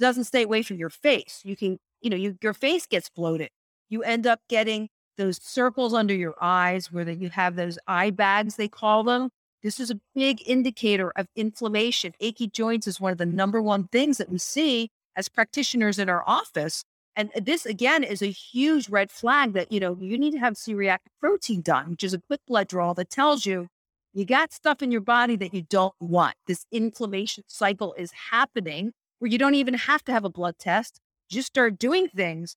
doesn't 0.00 0.24
stay 0.24 0.42
away 0.42 0.62
from 0.62 0.76
your 0.76 0.90
face. 0.90 1.40
You 1.44 1.56
can, 1.56 1.78
you 2.00 2.10
know, 2.10 2.16
you, 2.16 2.36
your 2.42 2.54
face 2.54 2.86
gets 2.86 3.08
bloated. 3.08 3.50
You 3.88 4.02
end 4.02 4.26
up 4.26 4.40
getting 4.48 4.88
those 5.16 5.42
circles 5.42 5.94
under 5.94 6.14
your 6.14 6.34
eyes 6.40 6.92
where 6.92 7.08
you 7.08 7.30
have 7.30 7.56
those 7.56 7.78
eye 7.86 8.10
bags, 8.10 8.56
they 8.56 8.68
call 8.68 9.04
them. 9.04 9.30
This 9.62 9.80
is 9.80 9.90
a 9.90 10.00
big 10.14 10.42
indicator 10.46 11.10
of 11.16 11.26
inflammation. 11.36 12.12
Achy 12.20 12.48
joints 12.48 12.86
is 12.86 13.00
one 13.00 13.12
of 13.12 13.18
the 13.18 13.26
number 13.26 13.62
one 13.62 13.88
things 13.88 14.18
that 14.18 14.28
we 14.28 14.38
see 14.38 14.90
as 15.16 15.28
practitioners 15.28 15.98
in 15.98 16.08
our 16.08 16.22
office. 16.26 16.84
And 17.16 17.30
this 17.40 17.64
again 17.64 18.02
is 18.02 18.22
a 18.22 18.30
huge 18.30 18.88
red 18.88 19.10
flag 19.10 19.52
that, 19.54 19.70
you 19.70 19.80
know, 19.80 19.96
you 20.00 20.18
need 20.18 20.32
to 20.32 20.38
have 20.38 20.56
C-reactive 20.56 21.12
protein 21.20 21.62
done, 21.62 21.90
which 21.90 22.04
is 22.04 22.12
a 22.12 22.20
quick 22.20 22.40
blood 22.46 22.68
draw 22.68 22.92
that 22.94 23.08
tells 23.08 23.46
you 23.46 23.68
you 24.12 24.24
got 24.24 24.52
stuff 24.52 24.82
in 24.82 24.92
your 24.92 25.00
body 25.00 25.36
that 25.36 25.54
you 25.54 25.62
don't 25.62 25.94
want. 26.00 26.34
This 26.46 26.66
inflammation 26.70 27.44
cycle 27.46 27.94
is 27.94 28.12
happening 28.30 28.92
where 29.18 29.30
you 29.30 29.38
don't 29.38 29.54
even 29.54 29.74
have 29.74 30.04
to 30.04 30.12
have 30.12 30.24
a 30.24 30.30
blood 30.30 30.56
test. 30.58 31.00
Just 31.30 31.48
start 31.48 31.78
doing 31.78 32.08
things 32.08 32.56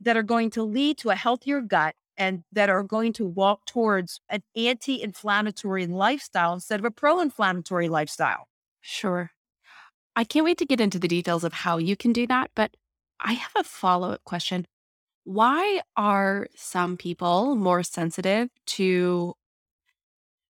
that 0.00 0.16
are 0.16 0.22
going 0.22 0.50
to 0.50 0.62
lead 0.62 0.98
to 0.98 1.10
a 1.10 1.14
healthier 1.14 1.60
gut 1.60 1.94
and 2.16 2.44
that 2.52 2.68
are 2.68 2.82
going 2.82 3.12
to 3.14 3.24
walk 3.26 3.64
towards 3.66 4.20
an 4.28 4.42
anti 4.54 5.02
inflammatory 5.02 5.86
lifestyle 5.86 6.52
instead 6.52 6.78
of 6.78 6.84
a 6.84 6.90
pro 6.90 7.20
inflammatory 7.20 7.88
lifestyle. 7.88 8.46
Sure. 8.80 9.30
I 10.16 10.24
can't 10.24 10.44
wait 10.44 10.58
to 10.58 10.66
get 10.66 10.80
into 10.80 10.98
the 10.98 11.08
details 11.08 11.44
of 11.44 11.52
how 11.52 11.78
you 11.78 11.96
can 11.96 12.12
do 12.12 12.26
that, 12.26 12.50
but 12.54 12.76
I 13.20 13.34
have 13.34 13.52
a 13.56 13.64
follow 13.64 14.12
up 14.12 14.24
question. 14.24 14.66
Why 15.24 15.82
are 15.96 16.48
some 16.56 16.96
people 16.96 17.54
more 17.56 17.82
sensitive 17.82 18.48
to 18.66 19.34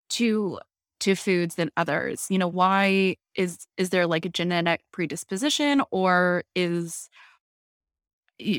to 0.09 0.59
to 1.01 1.15
foods 1.15 1.55
than 1.55 1.71
others? 1.77 2.27
You 2.29 2.37
know, 2.39 2.47
why 2.47 3.17
is 3.35 3.67
is 3.77 3.89
there 3.89 4.07
like 4.07 4.25
a 4.25 4.29
genetic 4.29 4.81
predisposition 4.91 5.81
or 5.91 6.43
is 6.55 7.09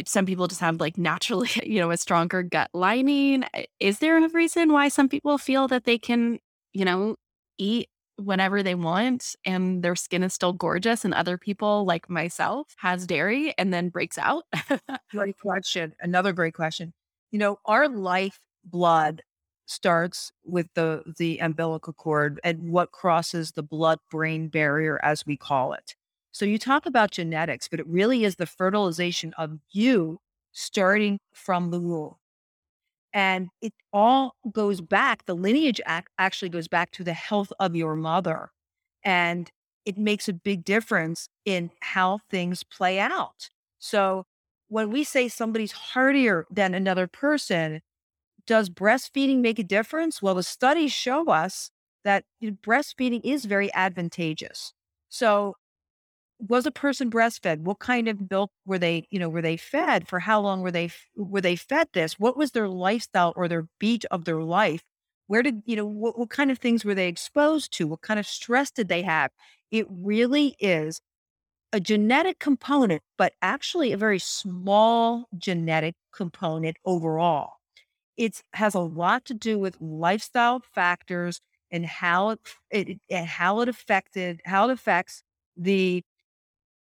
some 0.07 0.27
people 0.27 0.47
just 0.47 0.61
have 0.61 0.81
like 0.81 0.99
naturally, 0.99 1.51
you 1.65 1.81
know, 1.81 1.91
a 1.91 1.97
stronger 1.97 2.43
gut 2.43 2.71
lining. 2.73 3.45
Eh, 3.55 3.65
is 3.81 3.99
there 3.99 4.23
a 4.23 4.29
reason 4.29 4.73
why 4.73 4.89
some 4.89 5.09
people 5.09 5.39
feel 5.39 5.69
that 5.69 5.85
they 5.85 5.99
can, 5.99 6.39
you 6.73 6.85
know, 6.85 7.17
eat 7.59 7.89
whenever 8.17 8.63
they 8.63 8.77
want 8.77 9.35
and 9.45 9.83
their 9.83 9.97
skin 9.97 10.23
is 10.23 10.33
still 10.33 10.53
gorgeous 10.53 11.05
and 11.05 11.13
other 11.13 11.37
people 11.37 11.85
like 11.85 12.09
myself 12.09 12.75
has 12.79 13.07
dairy 13.07 13.53
and 13.59 13.73
then 13.73 13.89
breaks 13.89 14.19
out? 14.19 14.45
great 15.11 15.39
question. 15.39 15.95
Another 16.01 16.33
great 16.33 16.55
question. 16.55 16.93
You 17.33 17.39
know, 17.39 17.59
our 17.65 17.89
life 17.89 18.39
blood 18.65 19.23
starts 19.67 20.31
with 20.45 20.67
the 20.75 21.03
the 21.19 21.39
umbilical 21.39 21.93
cord 21.93 22.39
and 22.45 22.71
what 22.71 22.93
crosses 22.93 23.53
the 23.53 23.63
blood 23.63 23.99
brain 24.11 24.49
barrier 24.49 25.01
as 25.03 25.25
we 25.27 25.37
call 25.37 25.73
it. 25.73 25.95
So 26.35 26.47
you 26.47 26.59
talk 26.59 26.87
about 26.87 27.13
genetics, 27.13 27.69
but 27.69 27.81
it 27.81 27.89
really 27.89 28.25
is 28.25 28.37
the 28.37 28.47
fertilization 28.47 29.35
of 29.39 29.61
you 29.73 30.21
starting 30.53 31.21
from 31.35 31.73
the 31.73 31.81
womb. 31.81 32.17
And 33.13 33.49
it 33.63 33.73
all 33.93 34.35
goes 34.53 34.81
back, 34.81 35.27
the 35.27 35.35
lineage 35.37 35.81
act 35.87 36.09
actually 36.19 36.49
goes 36.49 36.69
back 36.69 36.91
to 36.93 37.05
the 37.05 37.13
health 37.15 37.53
of 37.61 37.77
your 37.77 37.95
mother. 37.95 38.51
And 39.05 39.51
it 39.85 39.99
makes 39.99 40.29
a 40.29 40.33
big 40.33 40.65
difference 40.65 41.29
in 41.45 41.71
how 41.81 42.19
things 42.31 42.65
play 42.65 42.99
out. 42.99 43.51
So 43.79 44.25
when 44.69 44.91
we 44.91 45.05
say 45.05 45.29
somebody's 45.29 45.73
hardier 45.73 46.47
than 46.51 46.75
another 46.75 47.07
person, 47.07 47.83
does 48.47 48.71
breastfeeding 48.71 49.41
make 49.41 49.59
a 49.59 49.65
difference? 49.65 50.23
Well, 50.23 50.35
the 50.35 50.43
studies 50.43 50.93
show 50.93 51.27
us 51.31 51.71
that 52.05 52.25
breastfeeding 52.43 53.23
is 53.25 53.47
very 53.47 53.73
advantageous. 53.75 54.75
So 55.09 55.57
was 56.49 56.67
a 56.67 56.71
person 56.71 57.11
breastfed? 57.11 57.61
What 57.61 57.79
kind 57.79 58.09
of 58.09 58.31
milk 58.31 58.51
were 58.67 58.79
they, 58.79 59.07
you 59.11 59.19
know, 59.19 59.29
were 59.29 59.43
they 59.43 59.57
fed? 59.57 60.09
For 60.09 60.21
how 60.21 60.41
long 60.41 60.61
were 60.63 60.71
they 60.71 60.91
were 61.17 61.41
they 61.41 61.57
fed 61.57 61.89
this? 61.93 62.19
What 62.19 62.37
was 62.37 62.53
their 62.53 62.69
lifestyle 62.69 63.33
or 63.37 63.49
their 63.49 63.67
beat 63.79 64.05
of 64.11 64.25
their 64.25 64.43
life? 64.43 64.83
Where 65.27 65.43
did, 65.43 65.63
you 65.67 65.77
know, 65.77 65.87
what, 65.87 66.19
what 66.19 66.31
kind 66.31 66.51
of 66.51 66.59
things 66.59 66.85
were 66.85 66.95
they 66.95 67.09
exposed 67.09 67.73
to? 67.79 67.87
What 67.87 68.03
kind 68.03 68.21
of 68.21 68.27
stress 68.27 68.71
did 68.71 68.89
they 68.89 69.03
have? 69.03 69.31
It 69.71 69.87
really 69.91 70.57
is 70.61 71.01
a 71.73 71.81
genetic 71.81 72.39
component, 72.39 73.03
but 73.19 73.33
actually 73.43 73.93
a 73.93 73.97
very 73.97 74.19
small 74.19 75.27
genetic 75.37 75.95
component 76.15 76.77
overall. 76.85 77.55
It 78.17 78.43
has 78.55 78.75
a 78.75 78.81
lot 78.81 79.25
to 79.27 79.35
do 79.35 79.59
with 79.59 79.81
lifestyle 79.81 80.63
factors 80.75 81.41
and 81.71 81.87
how 81.87 82.31
it, 82.31 82.41
it 82.71 82.99
and 83.11 83.27
how 83.27 83.61
it 83.61 83.69
affected 83.69 84.41
how 84.45 84.69
it 84.69 84.73
affects 84.73 85.23
the 85.57 86.05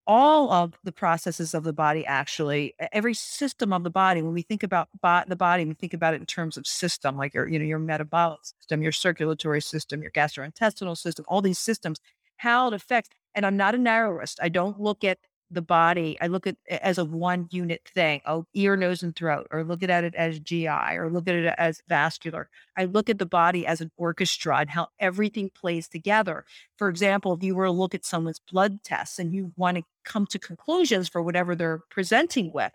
all 0.08 0.52
of 0.52 0.74
the 0.84 0.92
processes 0.92 1.54
of 1.54 1.64
the 1.64 1.74
body 1.74 2.06
actually 2.06 2.74
every 2.92 3.14
system 3.14 3.72
of 3.72 3.84
the 3.84 3.90
body 3.90 4.22
when 4.22 4.34
we 4.34 4.42
think 4.42 4.64
about 4.64 4.88
bo- 5.02 5.24
the 5.28 5.36
body 5.36 5.64
we 5.64 5.74
think 5.74 5.94
about 5.94 6.14
it 6.14 6.20
in 6.20 6.26
terms 6.26 6.58
of 6.58 6.66
system 6.66 7.18
like 7.18 7.34
your 7.34 7.48
you 7.48 7.60
know 7.60 7.66
your 7.66 7.80
metabolic 7.80 8.40
system 8.44 8.82
your 8.82 8.92
circulatory 8.92 9.62
system 9.62 10.02
your 10.02 10.12
gastrointestinal 10.12 10.98
system 10.98 11.24
all 11.28 11.42
these 11.42 11.60
systems 11.60 12.00
how 12.38 12.68
it 12.68 12.74
affects 12.74 13.10
and 13.36 13.46
i'm 13.46 13.58
not 13.58 13.76
a 13.76 13.78
narrowist 13.78 14.38
i 14.42 14.50
don't 14.50 14.80
look 14.80 15.04
at 15.04 15.20
the 15.52 15.62
body, 15.62 16.18
I 16.22 16.28
look 16.28 16.48
at 16.48 16.56
it 16.66 16.80
as 16.82 16.98
a 16.98 17.06
one 17.06 17.48
unit 17.52 17.82
thing. 17.94 18.22
Oh, 18.26 18.46
ear, 18.54 18.76
nose, 18.76 19.04
and 19.04 19.16
throat, 19.16 19.48
or 19.52 19.64
look 19.64 19.84
at 19.84 20.04
it 20.04 20.16
as 20.16 20.40
GI, 20.40 20.68
or 20.68 21.10
look 21.12 21.28
at 21.28 21.36
it 21.36 21.54
as 21.58 21.82
vascular. 21.88 22.50
I 22.78 22.86
look 22.86 23.10
at 23.10 23.20
the 23.20 23.26
body 23.26 23.68
as 23.68 23.82
an 23.82 23.92
orchestra 23.98 24.58
and 24.58 24.70
how 24.70 24.88
everything 25.00 25.50
plays 25.54 25.88
together. 25.88 26.46
For 26.78 26.90
example, 26.90 27.34
if 27.34 27.44
you 27.44 27.56
were 27.56 27.66
to 27.66 27.72
look 27.72 27.94
at 27.94 28.06
someone's 28.06 28.40
blood 28.40 28.84
tests 28.84 29.20
and 29.20 29.34
you 29.34 29.52
want 29.58 29.78
to 29.78 29.84
come 30.04 30.26
to 30.28 30.40
conclusions 30.40 31.10
for 31.10 31.22
whatever 31.22 31.56
they're 31.56 31.82
presenting 31.90 32.52
with, 32.54 32.72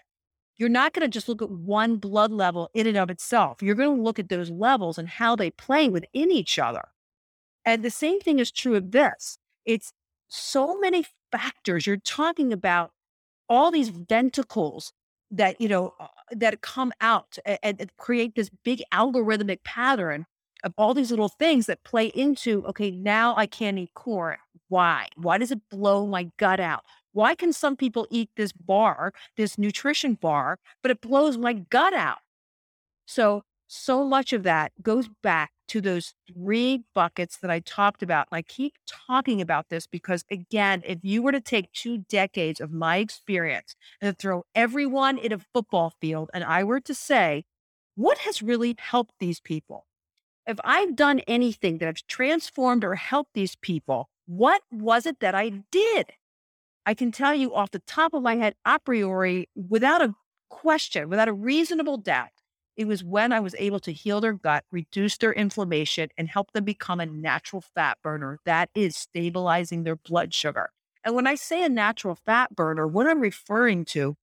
you're 0.57 0.69
not 0.69 0.93
going 0.93 1.03
to 1.03 1.09
just 1.09 1.29
look 1.29 1.43
at 1.43 1.51
one 1.51 1.97
blood 1.97 2.33
level 2.33 2.71
in 2.75 2.87
and 2.87 2.97
of 2.97 3.11
itself. 3.11 3.63
You're 3.63 3.75
going 3.75 3.97
to 3.97 4.03
look 4.03 4.19
at 4.19 4.29
those 4.29 4.51
levels 4.51 4.99
and 4.99 5.09
how 5.09 5.37
they 5.37 5.51
play 5.51 5.89
within 5.89 6.31
each 6.31 6.59
other. 6.59 6.89
And 7.65 7.83
the 7.83 7.91
same 7.91 8.21
thing 8.21 8.39
is 8.39 8.51
true 8.51 8.77
of 8.77 8.93
this. 8.93 9.39
It's 9.65 9.93
so 10.29 10.79
many 10.79 11.05
factors. 11.33 11.87
You're 11.87 11.97
talking 11.97 12.53
about 12.53 12.93
all 13.49 13.71
these 13.71 13.89
ventricles 13.89 14.93
that, 15.31 15.61
you 15.61 15.69
know, 15.69 15.95
uh, 16.01 16.07
that 16.33 16.61
come 16.61 16.93
out 17.01 17.39
and, 17.45 17.81
and 17.81 17.97
create 17.97 18.35
this 18.35 18.51
big 18.65 18.83
algorithmic 18.93 19.63
pattern 19.65 20.27
of 20.65 20.73
all 20.79 20.95
these 20.95 21.11
little 21.11 21.29
things 21.29 21.67
that 21.67 21.85
play 21.85 22.07
into, 22.07 22.65
okay, 22.67 22.91
now 22.91 23.35
I 23.37 23.47
can't 23.47 23.79
eat 23.79 23.95
corn. 23.95 24.37
Why? 24.69 25.09
Why 25.17 25.39
does 25.39 25.53
it 25.53 25.61
blow 25.71 26.07
my 26.07 26.31
gut 26.39 26.61
out? 26.61 26.83
Why 27.13 27.35
can 27.35 27.53
some 27.53 27.77
people 27.77 28.07
eat 28.11 28.31
this 28.37 28.53
bar, 28.53 29.13
this 29.37 29.59
nutrition 29.59 30.15
bar, 30.15 30.59
but 30.83 30.91
it 30.91 31.01
blows 31.01 31.39
my 31.39 31.53
gut 31.55 31.95
out? 31.95 32.19
So, 33.07 33.43
so 33.67 34.05
much 34.05 34.33
of 34.33 34.43
that 34.45 34.73
goes 34.83 35.09
back 35.23 35.51
to 35.69 35.81
those 35.81 36.15
three 36.33 36.85
buckets 36.95 37.39
that 37.39 37.51
I 37.51 37.61
talked 37.61 38.03
about. 38.03 38.29
And 38.31 38.39
I 38.39 38.43
keep 38.43 38.75
talking 38.87 39.41
about 39.41 39.69
this 39.69 39.87
because, 39.87 40.25
again, 40.31 40.83
if 40.85 40.99
you 41.03 41.23
were 41.23 41.33
to 41.33 41.41
take 41.41 41.73
two 41.73 41.99
decades 42.09 42.61
of 42.61 42.73
my 42.73 42.99
experience 42.99 43.75
and 44.01 44.17
throw 44.17 44.45
everyone 44.55 45.19
in 45.19 45.33
a 45.33 45.39
football 45.53 45.95
field, 46.01 46.31
and 46.33 46.45
I 46.45 46.63
were 46.63 46.81
to 46.81 46.95
say, 46.95 47.45
what 47.97 48.19
has 48.19 48.43
really 48.43 48.77
helped 48.79 49.15
these 49.19 49.41
people? 49.41 49.87
If 50.47 50.59
I've 50.63 50.95
done 50.95 51.21
anything 51.27 51.79
that 51.79 51.87
has 51.87 52.03
transformed 52.03 52.85
or 52.85 52.95
helped 52.95 53.35
these 53.35 53.57
people, 53.57 54.09
what 54.27 54.63
was 54.71 55.07
it 55.07 55.19
that 55.21 55.35
I 55.35 55.65
did? 55.73 56.07
I 56.85 56.95
can 56.95 57.11
tell 57.11 57.35
you 57.35 57.53
off 57.53 57.73
the 57.73 57.81
top 57.81 58.15
of 58.15 58.23
my 58.23 58.37
head, 58.37 58.55
a 58.65 58.79
priori, 58.79 59.49
without 59.57 60.03
a 60.03 60.15
question, 60.49 61.09
without 61.09 61.27
a 61.27 61.33
reasonable 61.33 61.97
doubt, 61.97 62.29
it 62.77 62.87
was 62.87 63.03
when 63.03 63.33
I 63.33 63.41
was 63.41 63.55
able 63.59 63.81
to 63.81 63.93
heal 63.93 64.21
their 64.21 64.35
gut, 64.35 64.65
reduce 64.71 65.17
their 65.17 65.33
inflammation, 65.33 66.11
and 66.19 66.29
help 66.29 66.53
them 66.53 66.65
become 66.65 67.01
a 67.01 67.07
natural 67.07 67.63
fat 67.75 67.99
burner 68.03 68.39
that 68.45 68.71
is 68.75 68.97
stabilizing 68.97 69.85
their 69.85 69.97
blood 69.97 70.35
sugar. 70.35 70.71
And 71.05 71.15
when 71.15 71.27
I 71.27 71.37
say 71.37 71.65
a 71.65 71.69
natural 71.69 72.17
fat 72.17 72.55
burner, 72.55 72.87
what 72.87 73.07
I'm 73.07 73.21
referring 73.21 73.85
to 73.87 74.17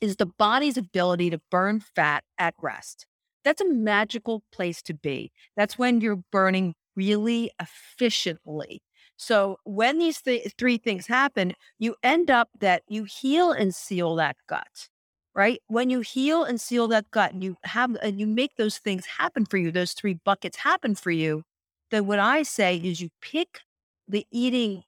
is 0.00 0.16
the 0.16 0.26
body's 0.26 0.76
ability 0.76 1.30
to 1.30 1.40
burn 1.50 1.80
fat 1.80 2.24
at 2.38 2.54
rest. 2.60 3.06
That's 3.44 3.60
a 3.60 3.68
magical 3.68 4.42
place 4.52 4.82
to 4.82 4.94
be. 4.94 5.32
That's 5.56 5.78
when 5.78 6.00
you're 6.00 6.22
burning 6.32 6.74
really 6.96 7.50
efficiently. 7.60 8.82
So 9.16 9.58
when 9.64 9.98
these 9.98 10.20
th- 10.22 10.54
three 10.58 10.78
things 10.78 11.06
happen, 11.06 11.54
you 11.78 11.96
end 12.02 12.30
up 12.30 12.48
that 12.60 12.82
you 12.88 13.04
heal 13.04 13.52
and 13.52 13.74
seal 13.74 14.16
that 14.16 14.36
gut 14.48 14.88
right? 15.34 15.60
When 15.66 15.90
you 15.90 16.00
heal 16.00 16.44
and 16.44 16.60
seal 16.60 16.88
that 16.88 17.10
gut 17.10 17.32
and 17.32 17.42
you 17.42 17.56
have 17.64 17.96
and 18.02 18.20
you 18.20 18.26
make 18.26 18.56
those 18.56 18.78
things 18.78 19.06
happen 19.06 19.46
for 19.46 19.56
you, 19.56 19.70
those 19.70 19.92
three 19.92 20.14
buckets 20.24 20.58
happen 20.58 20.94
for 20.94 21.10
you, 21.10 21.42
then 21.90 22.06
what 22.06 22.18
I 22.18 22.42
say 22.42 22.76
is 22.76 23.00
you 23.00 23.10
pick 23.20 23.60
the 24.08 24.26
eating 24.30 24.84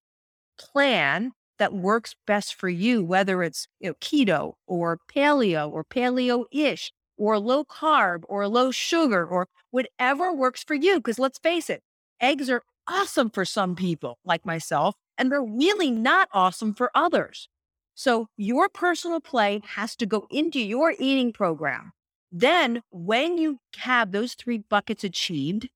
plan 0.59 1.33
that 1.59 1.73
works 1.73 2.15
best 2.27 2.55
for 2.55 2.69
you, 2.69 3.03
whether 3.03 3.43
it's 3.43 3.67
you 3.81 3.89
know, 3.91 3.95
keto 4.01 4.55
or 4.67 4.99
paleo 5.13 5.71
or 5.71 5.85
paleo-ish 5.85 6.93
or 7.17 7.39
low 7.39 7.65
carb 7.65 8.25
or 8.29 8.47
low 8.49 8.71
sugar 8.71 9.27
or 9.27 9.49
whatever 9.71 10.33
works 10.33 10.63
for 10.65 10.75
you. 10.75 10.97
Because 10.97 11.19
let's 11.19 11.39
face 11.39 11.71
it, 11.71 11.83
eggs 12.21 12.51
are 12.51 12.63
awesome 12.87 13.31
for 13.31 13.45
some 13.45 13.75
people 13.75 14.19
like 14.25 14.45
myself, 14.45 14.95
and 15.19 15.33
they're 15.33 15.43
really 15.43 15.91
not 15.91 16.29
awesome 16.33 16.75
for 16.75 16.91
others. 16.95 17.49
So 17.97 18.29
your 18.37 18.69
personal 18.69 19.21
play 19.21 19.63
has 19.65 19.97
to 19.97 20.07
go 20.07 20.27
into 20.31 20.61
your 20.61 20.95
eating 20.99 21.33
program. 21.33 21.93
Then 22.31 22.83
when 22.91 23.39
you 23.39 23.59
have 23.79 24.13
those 24.13 24.35
three 24.35 24.59
buckets 24.59 25.03
achieved, 25.03 25.71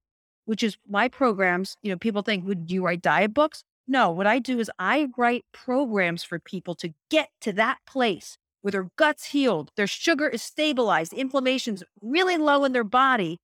which 0.45 0.63
is 0.63 0.77
my 0.87 1.09
programs, 1.09 1.77
you 1.83 1.91
know, 1.91 1.97
people 1.97 2.21
think, 2.21 2.47
would 2.47 2.71
you 2.71 2.85
write 2.85 3.01
diet 3.01 3.33
books? 3.33 3.65
No, 3.89 4.11
what 4.11 4.27
I 4.27 4.39
do 4.39 4.61
is 4.61 4.71
I 4.79 5.09
write 5.17 5.47
programs 5.53 6.23
for 6.23 6.39
people 6.39 6.75
to 6.77 6.93
get 7.09 7.31
to 7.41 7.55
that 7.55 7.79
place 7.87 8.37
where 8.61 8.73
their 8.73 8.91
gut's 8.97 9.25
healed, 9.27 9.71
their 9.77 9.87
sugar 9.87 10.29
is 10.29 10.43
stabilized, 10.43 11.15
inflammation's 11.15 11.83
really 12.03 12.37
low 12.37 12.65
in 12.65 12.73
their 12.73 12.85
body. 12.85 13.39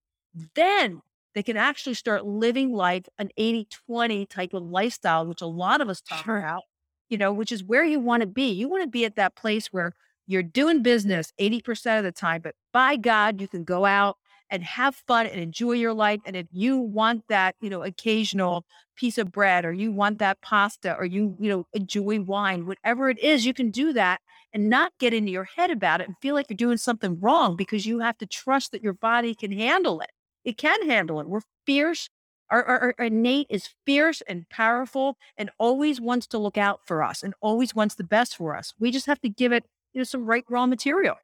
Then 0.54 1.00
they 1.34 1.42
can 1.42 1.56
actually 1.56 1.94
start 1.94 2.26
living 2.26 2.74
life 2.74 3.06
an 3.18 3.30
80 3.38 3.68
20 3.86 4.26
type 4.26 4.52
of 4.52 4.62
lifestyle, 4.64 5.26
which 5.26 5.40
a 5.40 5.46
lot 5.46 5.80
of 5.80 5.88
us 5.88 6.02
talk 6.02 6.26
sure. 6.26 6.38
about 6.38 6.64
you 7.08 7.18
know, 7.18 7.32
which 7.32 7.52
is 7.52 7.64
where 7.64 7.84
you 7.84 8.00
want 8.00 8.22
to 8.22 8.26
be. 8.26 8.50
You 8.50 8.68
want 8.68 8.82
to 8.82 8.88
be 8.88 9.04
at 9.04 9.16
that 9.16 9.36
place 9.36 9.68
where 9.68 9.92
you're 10.26 10.42
doing 10.42 10.82
business 10.82 11.32
80% 11.40 11.98
of 11.98 12.04
the 12.04 12.12
time, 12.12 12.40
but 12.42 12.54
by 12.72 12.96
God, 12.96 13.40
you 13.40 13.48
can 13.48 13.64
go 13.64 13.84
out 13.84 14.16
and 14.50 14.62
have 14.62 14.94
fun 14.94 15.26
and 15.26 15.40
enjoy 15.40 15.72
your 15.72 15.92
life. 15.92 16.20
And 16.24 16.36
if 16.36 16.46
you 16.52 16.78
want 16.78 17.24
that, 17.28 17.56
you 17.60 17.70
know, 17.70 17.82
occasional 17.82 18.64
piece 18.96 19.18
of 19.18 19.32
bread 19.32 19.64
or 19.64 19.72
you 19.72 19.92
want 19.92 20.18
that 20.18 20.40
pasta 20.40 20.96
or 20.96 21.04
you, 21.04 21.36
you 21.40 21.48
know, 21.48 21.66
enjoy 21.72 22.20
wine, 22.20 22.66
whatever 22.66 23.10
it 23.10 23.18
is, 23.18 23.44
you 23.44 23.54
can 23.54 23.70
do 23.70 23.92
that 23.92 24.20
and 24.52 24.68
not 24.68 24.92
get 24.98 25.12
into 25.12 25.30
your 25.30 25.44
head 25.56 25.70
about 25.70 26.00
it 26.00 26.06
and 26.06 26.16
feel 26.22 26.34
like 26.34 26.46
you're 26.48 26.56
doing 26.56 26.76
something 26.78 27.18
wrong 27.20 27.56
because 27.56 27.86
you 27.86 27.98
have 28.00 28.16
to 28.18 28.26
trust 28.26 28.72
that 28.72 28.82
your 28.82 28.92
body 28.92 29.34
can 29.34 29.52
handle 29.52 30.00
it. 30.00 30.10
It 30.44 30.56
can 30.56 30.88
handle 30.88 31.20
it. 31.20 31.28
We're 31.28 31.40
fierce 31.66 32.08
our, 32.50 32.62
our, 32.64 32.94
our 32.98 33.06
innate 33.06 33.46
is 33.50 33.70
fierce 33.85 34.22
and 34.22 34.48
powerful 34.48 35.18
and 35.37 35.50
always 35.59 36.00
wants 36.00 36.26
to 36.28 36.38
look 36.38 36.59
out 36.59 36.80
for 36.87 37.02
us 37.02 37.22
and 37.22 37.35
always 37.40 37.74
wants 37.74 37.94
the 37.94 38.04
best 38.04 38.37
for 38.37 38.56
us. 38.56 38.74
We 38.78 38.90
just 38.90 39.06
have 39.06 39.20
to 39.22 39.28
give 39.28 39.52
it 39.52 39.64
you 39.92 40.00
know, 40.00 40.04
some 40.04 40.26
right 40.26 40.44
raw 40.48 40.66
material. 40.66 41.16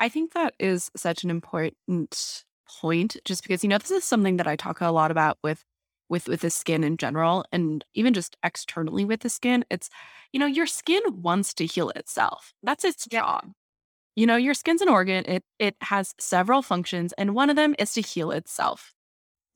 I 0.00 0.08
think 0.08 0.32
that 0.32 0.54
is 0.58 0.90
such 0.96 1.24
an 1.24 1.30
important 1.30 2.42
point 2.80 3.16
just 3.24 3.42
because 3.42 3.62
you 3.62 3.68
know 3.68 3.78
this 3.78 3.90
is 3.90 4.04
something 4.04 4.38
that 4.38 4.46
I 4.46 4.56
talk 4.56 4.80
a 4.80 4.90
lot 4.90 5.10
about 5.10 5.38
with 5.42 5.64
with 6.08 6.28
with 6.28 6.40
the 6.40 6.50
skin 6.50 6.82
in 6.82 6.96
general 6.96 7.44
and 7.52 7.84
even 7.94 8.14
just 8.14 8.36
externally 8.42 9.04
with 9.04 9.20
the 9.20 9.28
skin. 9.28 9.64
It's 9.70 9.90
you 10.32 10.40
know 10.40 10.46
your 10.46 10.66
skin 10.66 11.02
wants 11.22 11.54
to 11.54 11.66
heal 11.66 11.90
itself. 11.90 12.52
That's 12.62 12.84
its 12.84 13.06
job. 13.06 13.52
You 14.16 14.26
know 14.26 14.36
your 14.36 14.54
skin's 14.54 14.82
an 14.82 14.88
organ. 14.88 15.24
It 15.26 15.44
it 15.58 15.76
has 15.82 16.14
several 16.18 16.62
functions 16.62 17.12
and 17.18 17.34
one 17.34 17.50
of 17.50 17.56
them 17.56 17.74
is 17.78 17.92
to 17.94 18.00
heal 18.00 18.30
itself 18.30 18.93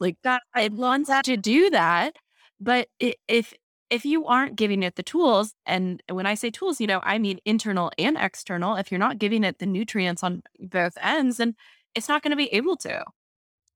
like 0.00 0.16
that, 0.22 0.42
it 0.56 0.72
wants 0.72 1.10
to 1.24 1.36
do 1.36 1.70
that. 1.70 2.16
But 2.60 2.88
if 2.98 3.54
if 3.90 4.04
you 4.04 4.26
aren't 4.26 4.56
giving 4.56 4.82
it 4.82 4.96
the 4.96 5.02
tools, 5.02 5.54
and 5.64 6.02
when 6.10 6.26
I 6.26 6.34
say 6.34 6.50
tools, 6.50 6.80
you 6.80 6.86
know, 6.86 7.00
I 7.02 7.18
mean 7.18 7.38
internal 7.44 7.90
and 7.98 8.16
external. 8.18 8.76
If 8.76 8.90
you're 8.90 8.98
not 8.98 9.18
giving 9.18 9.44
it 9.44 9.58
the 9.58 9.66
nutrients 9.66 10.22
on 10.22 10.42
both 10.58 10.98
ends, 11.00 11.38
then 11.38 11.54
it's 11.94 12.08
not 12.08 12.22
going 12.22 12.32
to 12.32 12.36
be 12.36 12.52
able 12.54 12.76
to. 12.78 13.04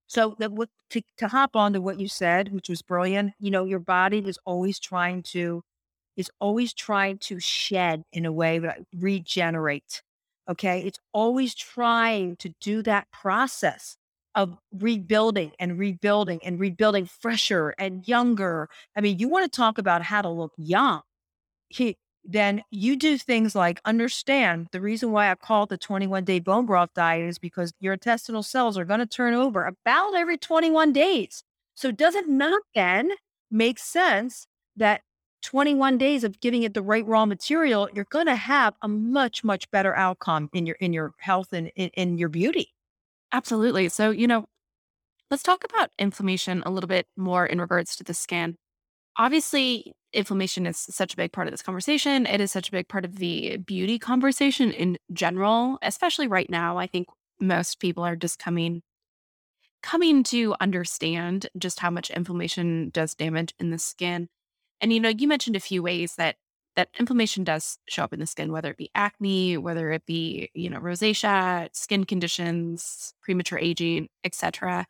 So 0.07 0.37
the, 0.39 0.69
to, 0.91 1.03
to 1.17 1.29
hop 1.29 1.57
on 1.57 1.73
to 1.73 1.81
what 1.81 1.99
you 1.99 2.09
said, 2.09 2.53
which 2.53 2.69
was 2.69 2.83
brilliant, 2.83 3.33
you 3.41 3.51
know, 3.51 3.65
your 3.65 3.79
body 3.79 4.19
is 4.19 4.39
always 4.45 4.79
trying 4.79 5.23
to 5.25 5.63
is 6.17 6.31
always 6.39 6.75
trying 6.75 7.17
to 7.17 7.41
shed 7.41 8.03
in 8.13 8.27
a 8.27 8.33
way 8.33 8.59
that 8.59 8.81
regenerate. 8.95 10.03
Okay. 10.51 10.83
It's 10.83 10.99
always 11.15 11.55
trying 11.55 12.37
to 12.37 12.51
do 12.61 12.83
that 12.83 13.11
process. 13.11 13.97
Of 14.35 14.57
rebuilding 14.73 15.53
and 15.59 15.79
rebuilding 15.79 16.41
and 16.45 16.59
rebuilding 16.59 17.07
fresher 17.07 17.75
and 17.79 18.07
younger. 18.07 18.69
I 18.97 19.01
mean, 19.01 19.19
you 19.19 19.29
want 19.29 19.51
to 19.51 19.57
talk 19.57 19.79
about 19.79 20.03
how 20.03 20.23
to 20.23 20.29
look 20.29 20.53
young. 20.57 21.03
He, 21.69 21.97
then 22.25 22.63
you 22.71 22.97
do 22.97 23.19
things 23.19 23.55
like 23.55 23.81
understand 23.85 24.69
the 24.73 24.81
reason 24.81 25.11
why 25.13 25.31
I 25.31 25.35
call 25.35 25.65
it 25.65 25.71
the 25.71 25.79
21 25.79 26.25
day 26.25 26.39
bone 26.39 26.67
broth 26.67 26.91
diet 26.95 27.29
is 27.29 27.39
because 27.39 27.73
your 27.81 27.95
intestinal 27.95 28.43
cells 28.43 28.79
are 28.79 28.85
going 28.85 29.01
to 29.01 29.07
turn 29.07 29.35
over 29.35 29.65
about 29.67 30.15
every 30.15 30.39
21 30.39 30.93
days. 30.93 31.43
So, 31.75 31.91
does 31.91 32.15
it 32.15 32.29
not 32.29 32.63
then 32.75 33.11
make 33.51 33.79
sense 33.79 34.47
that 34.77 35.03
21 35.43 35.99
days 35.99 36.23
of 36.23 36.41
giving 36.41 36.63
it 36.63 36.75
the 36.75 36.83
right 36.83 37.07
raw 37.07 37.27
material, 37.27 37.89
you're 37.93 38.07
going 38.11 38.27
to 38.27 38.37
have 38.37 38.75
a 38.83 38.89
much, 38.89 39.43
much 39.43 39.69
better 39.71 39.95
outcome 39.97 40.49
in 40.53 40.67
your 40.67 40.77
in 40.77 40.93
your 40.93 41.13
health 41.19 41.53
and 41.53 41.73
in, 41.75 41.89
in 41.95 42.19
your 42.19 42.29
beauty? 42.29 42.73
Absolutely. 43.33 43.89
So, 43.89 44.11
you 44.11 44.27
know, 44.27 44.47
let's 45.31 45.43
talk 45.43 45.65
about 45.65 45.91
inflammation 45.99 46.63
a 46.67 46.71
little 46.71 46.89
bit 46.89 47.07
more 47.17 47.47
in 47.47 47.61
regards 47.61 47.97
to 47.97 48.05
the 48.05 48.15
skin. 48.15 48.57
Obviously, 49.19 49.93
inflammation 50.13 50.67
is 50.67 50.79
such 50.79 51.15
a 51.15 51.17
big 51.17 51.33
part 51.33 51.47
of 51.49 51.53
this 51.53 51.63
conversation. 51.63 52.27
It 52.27 52.41
is 52.41 52.53
such 52.53 52.69
a 52.69 52.73
big 52.73 52.89
part 52.89 53.05
of 53.05 53.17
the 53.19 53.59
beauty 53.59 53.99
conversation 53.99 54.73
in 54.73 54.99
general, 55.13 55.79
especially 55.83 56.29
right 56.29 56.51
now. 56.51 56.79
I 56.79 56.87
think 56.87 57.09
most 57.41 57.81
people 57.81 58.05
are 58.05 58.17
just 58.17 58.39
coming 58.39 58.83
coming 59.83 60.23
to 60.23 60.55
understand 60.61 61.47
just 61.59 61.81
how 61.81 61.91
much 61.91 62.11
inflammation 62.11 62.91
does 62.91 63.15
damage 63.15 63.55
in 63.59 63.71
the 63.71 63.79
skin. 63.79 64.29
And 64.81 64.93
you 64.93 65.01
know, 65.01 65.09
you 65.11 65.29
mentioned 65.29 65.57
a 65.57 65.61
few 65.61 65.83
ways 65.83 66.15
that 66.17 66.37
that 66.77 66.89
inflammation 66.99 67.45
does 67.45 67.79
show 67.89 68.05
up 68.05 68.13
in 68.13 68.21
the 68.21 68.27
skin, 68.27 68.53
whether 68.53 68.71
it 68.71 68.79
be 68.79 68.91
acne, 68.95 69.59
whether 69.59 69.91
it 69.93 70.07
be, 70.07 70.51
you 70.55 70.71
know, 70.71 70.81
rosacea, 70.81 71.69
skin 71.73 72.05
conditions, 72.05 73.15
premature 73.23 73.59
aging, 73.59 74.09
etc. 74.25 74.87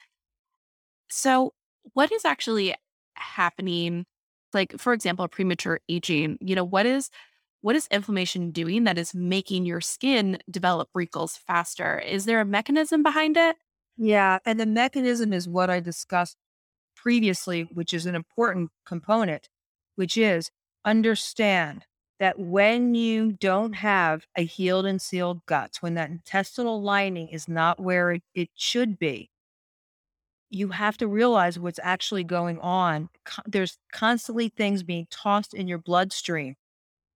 So, 1.09 1.55
what 1.95 2.12
is 2.12 2.25
actually 2.25 2.75
happening 3.14 4.07
like 4.53 4.79
for 4.79 4.92
example 4.92 5.27
premature 5.29 5.81
aging 5.88 6.38
you 6.40 6.55
know 6.55 6.64
what 6.64 6.87
is 6.87 7.11
what 7.61 7.77
is 7.77 7.87
inflammation 7.90 8.51
doing 8.51 8.85
that 8.85 8.99
is 8.99 9.14
making 9.14 9.64
your 9.64 9.81
skin 9.81 10.38
develop 10.51 10.88
wrinkles 10.95 11.37
faster 11.37 11.99
is 12.01 12.25
there 12.25 12.40
a 12.40 12.45
mechanism 12.45 13.03
behind 13.03 13.37
it 13.37 13.57
yeah 13.97 14.38
and 14.45 14.59
the 14.59 14.66
mechanism 14.66 15.33
is 15.33 15.49
what 15.49 15.71
i 15.71 15.81
discussed 15.81 16.37
previously 16.97 17.68
which 17.73 17.92
is 17.92 18.07
an 18.07 18.14
important 18.14 18.71
component 18.87 19.49
which 19.97 20.16
is 20.16 20.51
understand 20.85 21.87
that 22.18 22.38
when 22.38 22.95
you 22.95 23.33
don't 23.33 23.75
have 23.75 24.27
a 24.37 24.45
healed 24.45 24.87
and 24.87 25.03
sealed 25.03 25.45
gut 25.47 25.79
when 25.81 25.95
that 25.95 26.11
intestinal 26.11 26.83
lining 26.83 27.29
is 27.29 27.49
not 27.49 27.81
where 27.81 28.12
it, 28.12 28.23
it 28.35 28.51
should 28.55 28.99
be 28.99 29.31
you 30.53 30.68
have 30.68 30.99
to 30.99 31.09
realize 31.09 31.59
what's 31.59 31.81
actually 31.83 32.25
going 32.25 32.59
on. 32.61 33.09
There's 33.47 33.79
constantly 33.90 34.51
things 34.51 34.83
being 34.83 35.07
tossed 35.11 35.55
in 35.55 35.66
your 35.66 35.79
bloodstream 35.79 36.57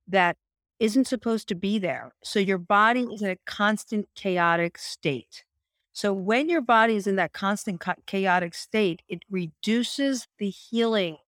that 0.08 0.36
isn't 0.80 1.06
supposed 1.06 1.46
to 1.48 1.54
be 1.54 1.78
there. 1.78 2.12
So 2.24 2.38
your 2.38 2.58
body 2.58 3.02
is 3.02 3.20
in 3.20 3.30
a 3.30 3.36
constant 3.44 4.08
chaotic 4.14 4.78
state. 4.78 5.44
So 5.92 6.12
when 6.14 6.48
your 6.48 6.62
body 6.62 6.96
is 6.96 7.06
in 7.06 7.16
that 7.16 7.32
constant 7.32 7.82
chaotic 8.06 8.54
state, 8.54 9.02
it 9.06 9.22
reduces 9.30 10.26
the 10.38 10.48
healing 10.50 11.18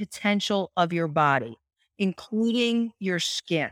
potential 0.00 0.72
of 0.78 0.94
your 0.94 1.08
body, 1.08 1.58
including 1.98 2.90
your 3.00 3.18
skin. 3.18 3.68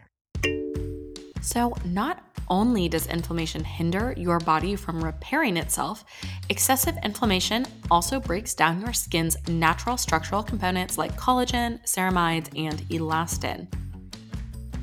So, 1.41 1.75
not 1.87 2.23
only 2.51 2.87
does 2.87 3.07
inflammation 3.07 3.65
hinder 3.65 4.13
your 4.15 4.39
body 4.39 4.77
from 4.77 5.03
repairing 5.03 5.57
itself, 5.57 6.05
excessive 6.51 6.97
inflammation 7.03 7.65
also 7.91 8.21
breaks 8.21 8.53
down 8.53 8.83
your 8.83 8.93
skin's 8.93 9.39
natural 9.49 9.97
structural 9.97 10.43
components 10.43 10.99
like 10.99 11.17
collagen, 11.17 11.83
ceramides, 11.87 12.49
and 12.55 12.79
elastin. 12.91 13.67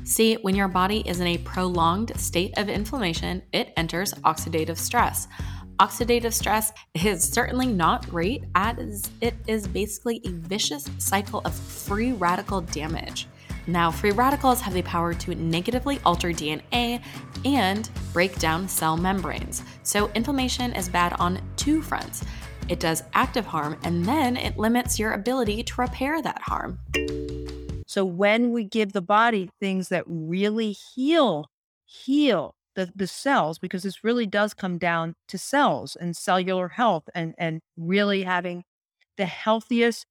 See, 0.02 0.34
when 0.34 0.56
your 0.56 0.68
body 0.68 1.04
is 1.06 1.20
in 1.20 1.28
a 1.28 1.38
prolonged 1.38 2.18
state 2.18 2.58
of 2.58 2.68
inflammation, 2.68 3.42
it 3.52 3.72
enters 3.76 4.14
oxidative 4.24 4.78
stress. 4.78 5.28
Oxidative 5.78 6.32
stress 6.32 6.72
is 6.94 7.22
certainly 7.22 7.66
not 7.66 8.08
great, 8.08 8.44
as 8.54 9.10
it 9.20 9.34
is 9.46 9.68
basically 9.68 10.22
a 10.24 10.30
vicious 10.30 10.88
cycle 10.96 11.42
of 11.44 11.54
free 11.54 12.12
radical 12.12 12.62
damage. 12.62 13.26
Now, 13.66 13.90
free 13.90 14.12
radicals 14.12 14.62
have 14.62 14.72
the 14.72 14.80
power 14.82 15.12
to 15.12 15.34
negatively 15.34 16.00
alter 16.06 16.30
DNA 16.30 17.02
and 17.44 17.90
break 18.14 18.38
down 18.38 18.68
cell 18.68 18.96
membranes. 18.96 19.62
So, 19.82 20.10
inflammation 20.14 20.72
is 20.72 20.88
bad 20.88 21.12
on 21.18 21.42
two 21.56 21.82
fronts. 21.82 22.24
It 22.70 22.80
does 22.80 23.02
active 23.12 23.44
harm, 23.44 23.76
and 23.82 24.02
then 24.02 24.38
it 24.38 24.56
limits 24.56 24.98
your 24.98 25.12
ability 25.12 25.62
to 25.64 25.80
repair 25.80 26.22
that 26.22 26.40
harm. 26.40 26.78
So, 27.86 28.02
when 28.04 28.52
we 28.52 28.64
give 28.64 28.92
the 28.94 29.02
body 29.02 29.50
things 29.60 29.90
that 29.90 30.04
really 30.06 30.72
heal, 30.72 31.50
heal 31.84 32.54
the, 32.76 32.92
the 32.94 33.08
cells, 33.08 33.58
because 33.58 33.82
this 33.82 34.04
really 34.04 34.26
does 34.26 34.54
come 34.54 34.78
down 34.78 35.16
to 35.28 35.38
cells 35.38 35.96
and 35.96 36.16
cellular 36.16 36.68
health 36.68 37.08
and, 37.14 37.34
and 37.38 37.60
really 37.76 38.22
having 38.22 38.62
the 39.16 39.26
healthiest 39.26 40.06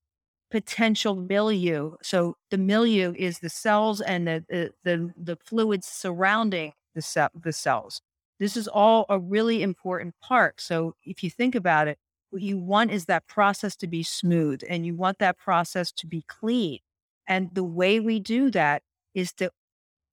potential 0.51 1.15
milieu. 1.15 1.91
So 2.01 2.35
the 2.51 2.57
milieu 2.57 3.13
is 3.17 3.39
the 3.39 3.49
cells 3.49 4.01
and 4.01 4.27
the 4.27 4.43
the 4.49 4.71
the, 4.83 5.13
the 5.17 5.37
fluids 5.45 5.87
surrounding 5.87 6.73
the 6.93 7.01
cell, 7.01 7.29
the 7.33 7.53
cells. 7.53 8.01
This 8.39 8.57
is 8.57 8.67
all 8.67 9.05
a 9.09 9.19
really 9.19 9.63
important 9.63 10.15
part. 10.21 10.59
So 10.59 10.95
if 11.03 11.23
you 11.23 11.29
think 11.29 11.55
about 11.55 11.87
it, 11.87 11.97
what 12.31 12.41
you 12.41 12.57
want 12.57 12.91
is 12.91 13.05
that 13.05 13.27
process 13.27 13.75
to 13.77 13.87
be 13.87 14.03
smooth 14.03 14.61
and 14.69 14.85
you 14.85 14.95
want 14.95 15.19
that 15.19 15.37
process 15.37 15.91
to 15.93 16.07
be 16.07 16.23
clean. 16.27 16.79
And 17.27 17.49
the 17.53 17.63
way 17.63 17.99
we 17.99 18.19
do 18.19 18.51
that 18.51 18.81
is 19.13 19.33
to 19.33 19.51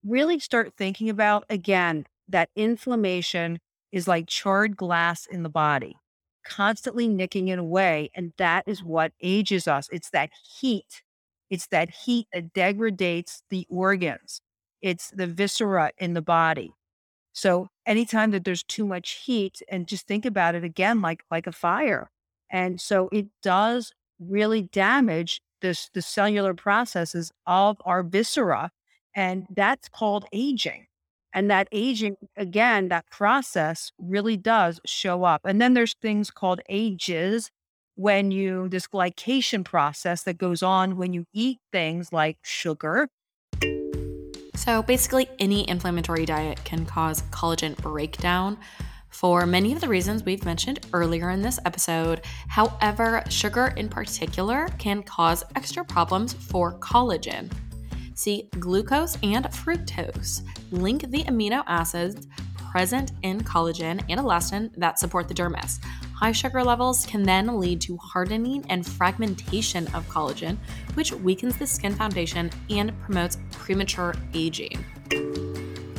really 0.04 0.38
start 0.38 0.72
thinking 0.76 1.08
about 1.08 1.44
again 1.50 2.06
that 2.32 2.50
inflammation 2.56 3.60
is 3.92 4.08
like 4.08 4.26
charred 4.26 4.76
glass 4.76 5.26
in 5.26 5.42
the 5.42 5.48
body 5.48 5.96
constantly 6.44 7.08
nicking 7.08 7.48
it 7.48 7.58
away. 7.58 8.10
And 8.14 8.32
that 8.38 8.64
is 8.66 8.82
what 8.82 9.12
ages 9.20 9.68
us. 9.68 9.88
It's 9.92 10.10
that 10.10 10.30
heat. 10.60 11.02
It's 11.50 11.66
that 11.68 11.90
heat 11.90 12.26
that 12.32 12.52
degrades 12.52 13.42
the 13.50 13.66
organs. 13.68 14.40
It's 14.80 15.10
the 15.10 15.26
viscera 15.26 15.92
in 15.98 16.14
the 16.14 16.22
body. 16.22 16.72
So 17.32 17.68
anytime 17.86 18.30
that 18.32 18.44
there's 18.44 18.62
too 18.62 18.86
much 18.86 19.10
heat, 19.24 19.62
and 19.70 19.86
just 19.86 20.06
think 20.06 20.26
about 20.26 20.54
it 20.54 20.64
again, 20.64 21.00
like 21.00 21.22
like 21.30 21.46
a 21.46 21.52
fire. 21.52 22.10
And 22.50 22.80
so 22.80 23.08
it 23.12 23.26
does 23.42 23.92
really 24.18 24.62
damage 24.62 25.40
this 25.62 25.88
the 25.94 26.02
cellular 26.02 26.54
processes 26.54 27.32
of 27.46 27.78
our 27.84 28.02
viscera. 28.02 28.70
And 29.14 29.46
that's 29.50 29.88
called 29.88 30.26
aging. 30.32 30.86
And 31.34 31.50
that 31.50 31.68
aging, 31.72 32.16
again, 32.36 32.88
that 32.88 33.06
process 33.10 33.92
really 33.98 34.36
does 34.36 34.80
show 34.84 35.24
up. 35.24 35.42
And 35.44 35.60
then 35.60 35.74
there's 35.74 35.94
things 35.94 36.30
called 36.30 36.60
ages 36.68 37.50
when 37.94 38.30
you, 38.30 38.68
this 38.68 38.86
glycation 38.86 39.64
process 39.64 40.22
that 40.24 40.38
goes 40.38 40.62
on 40.62 40.96
when 40.96 41.12
you 41.12 41.24
eat 41.32 41.58
things 41.72 42.12
like 42.12 42.38
sugar. 42.42 43.08
So 44.54 44.82
basically, 44.82 45.28
any 45.38 45.68
inflammatory 45.68 46.26
diet 46.26 46.62
can 46.64 46.86
cause 46.86 47.22
collagen 47.30 47.76
breakdown 47.78 48.58
for 49.08 49.46
many 49.46 49.72
of 49.72 49.80
the 49.80 49.88
reasons 49.88 50.24
we've 50.24 50.44
mentioned 50.44 50.86
earlier 50.92 51.30
in 51.30 51.42
this 51.42 51.58
episode. 51.64 52.22
However, 52.48 53.22
sugar 53.28 53.74
in 53.76 53.88
particular 53.88 54.68
can 54.78 55.02
cause 55.02 55.44
extra 55.54 55.84
problems 55.84 56.32
for 56.32 56.78
collagen. 56.78 57.50
See, 58.22 58.48
glucose 58.60 59.18
and 59.24 59.46
fructose 59.46 60.42
link 60.70 61.10
the 61.10 61.24
amino 61.24 61.64
acids 61.66 62.28
present 62.70 63.10
in 63.22 63.40
collagen 63.40 64.00
and 64.08 64.20
elastin 64.20 64.72
that 64.76 65.00
support 65.00 65.26
the 65.26 65.34
dermis. 65.34 65.82
High 66.14 66.30
sugar 66.30 66.62
levels 66.62 67.04
can 67.04 67.24
then 67.24 67.58
lead 67.58 67.80
to 67.80 67.96
hardening 67.96 68.64
and 68.68 68.86
fragmentation 68.86 69.88
of 69.88 70.06
collagen, 70.06 70.56
which 70.94 71.12
weakens 71.12 71.56
the 71.56 71.66
skin 71.66 71.96
foundation 71.96 72.52
and 72.70 72.96
promotes 73.00 73.38
premature 73.50 74.14
aging. 74.34 74.84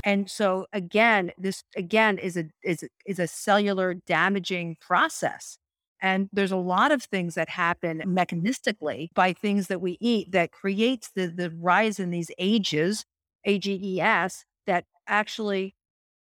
And 0.05 0.31
so 0.31 0.65
again, 0.71 1.33
this 1.38 1.65
again 1.75 2.19
is 2.19 2.38
a 2.38 2.45
is 2.63 2.86
is 3.05 3.19
a 3.19 3.27
cellular 3.27 3.95
damaging 3.95 4.77
process. 4.79 5.57
And 6.04 6.30
there's 6.34 6.52
a 6.52 6.58
lot 6.58 6.92
of 6.92 7.02
things 7.02 7.36
that 7.36 7.48
happen 7.48 8.04
mechanistically 8.06 9.08
by 9.16 9.32
things 9.32 9.68
that 9.68 9.80
we 9.80 9.98
eat 10.02 10.34
that 10.34 10.52
creates 10.52 11.10
the, 11.16 11.28
the 11.28 11.50
rise 11.50 11.98
in 11.98 12.12
these 12.12 12.30
AGEs, 12.38 13.06
AGES, 13.46 14.44
that 14.68 14.84
actually 15.08 15.76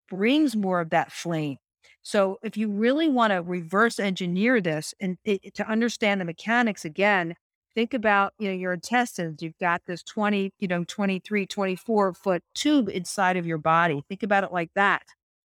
brings 0.10 0.54
more 0.54 0.82
of 0.82 0.90
that 0.90 1.14
flame. 1.14 1.58
So 2.02 2.40
if 2.44 2.58
you 2.58 2.68
really 2.68 3.08
want 3.08 3.32
to 3.32 3.42
reverse 3.42 4.00
engineer 4.00 4.60
this 4.60 4.94
and 5.00 5.18
it, 5.24 5.56
to 5.56 5.66
understand 5.66 6.20
the 6.20 6.26
mechanics 6.26 6.84
again, 6.84 7.36
think 7.74 7.94
about 7.94 8.34
you 8.38 8.50
know 8.50 8.56
your 8.56 8.74
intestines. 8.74 9.42
You've 9.42 9.58
got 9.60 9.84
this 9.88 10.04
20 10.04 10.52
you 10.60 10.68
know 10.68 10.84
23 10.84 11.46
24 11.46 12.14
foot 12.14 12.44
tube 12.54 12.90
inside 12.90 13.38
of 13.38 13.48
your 13.48 13.58
body. 13.58 14.04
Think 14.10 14.24
about 14.24 14.44
it 14.44 14.52
like 14.52 14.72
that. 14.76 15.04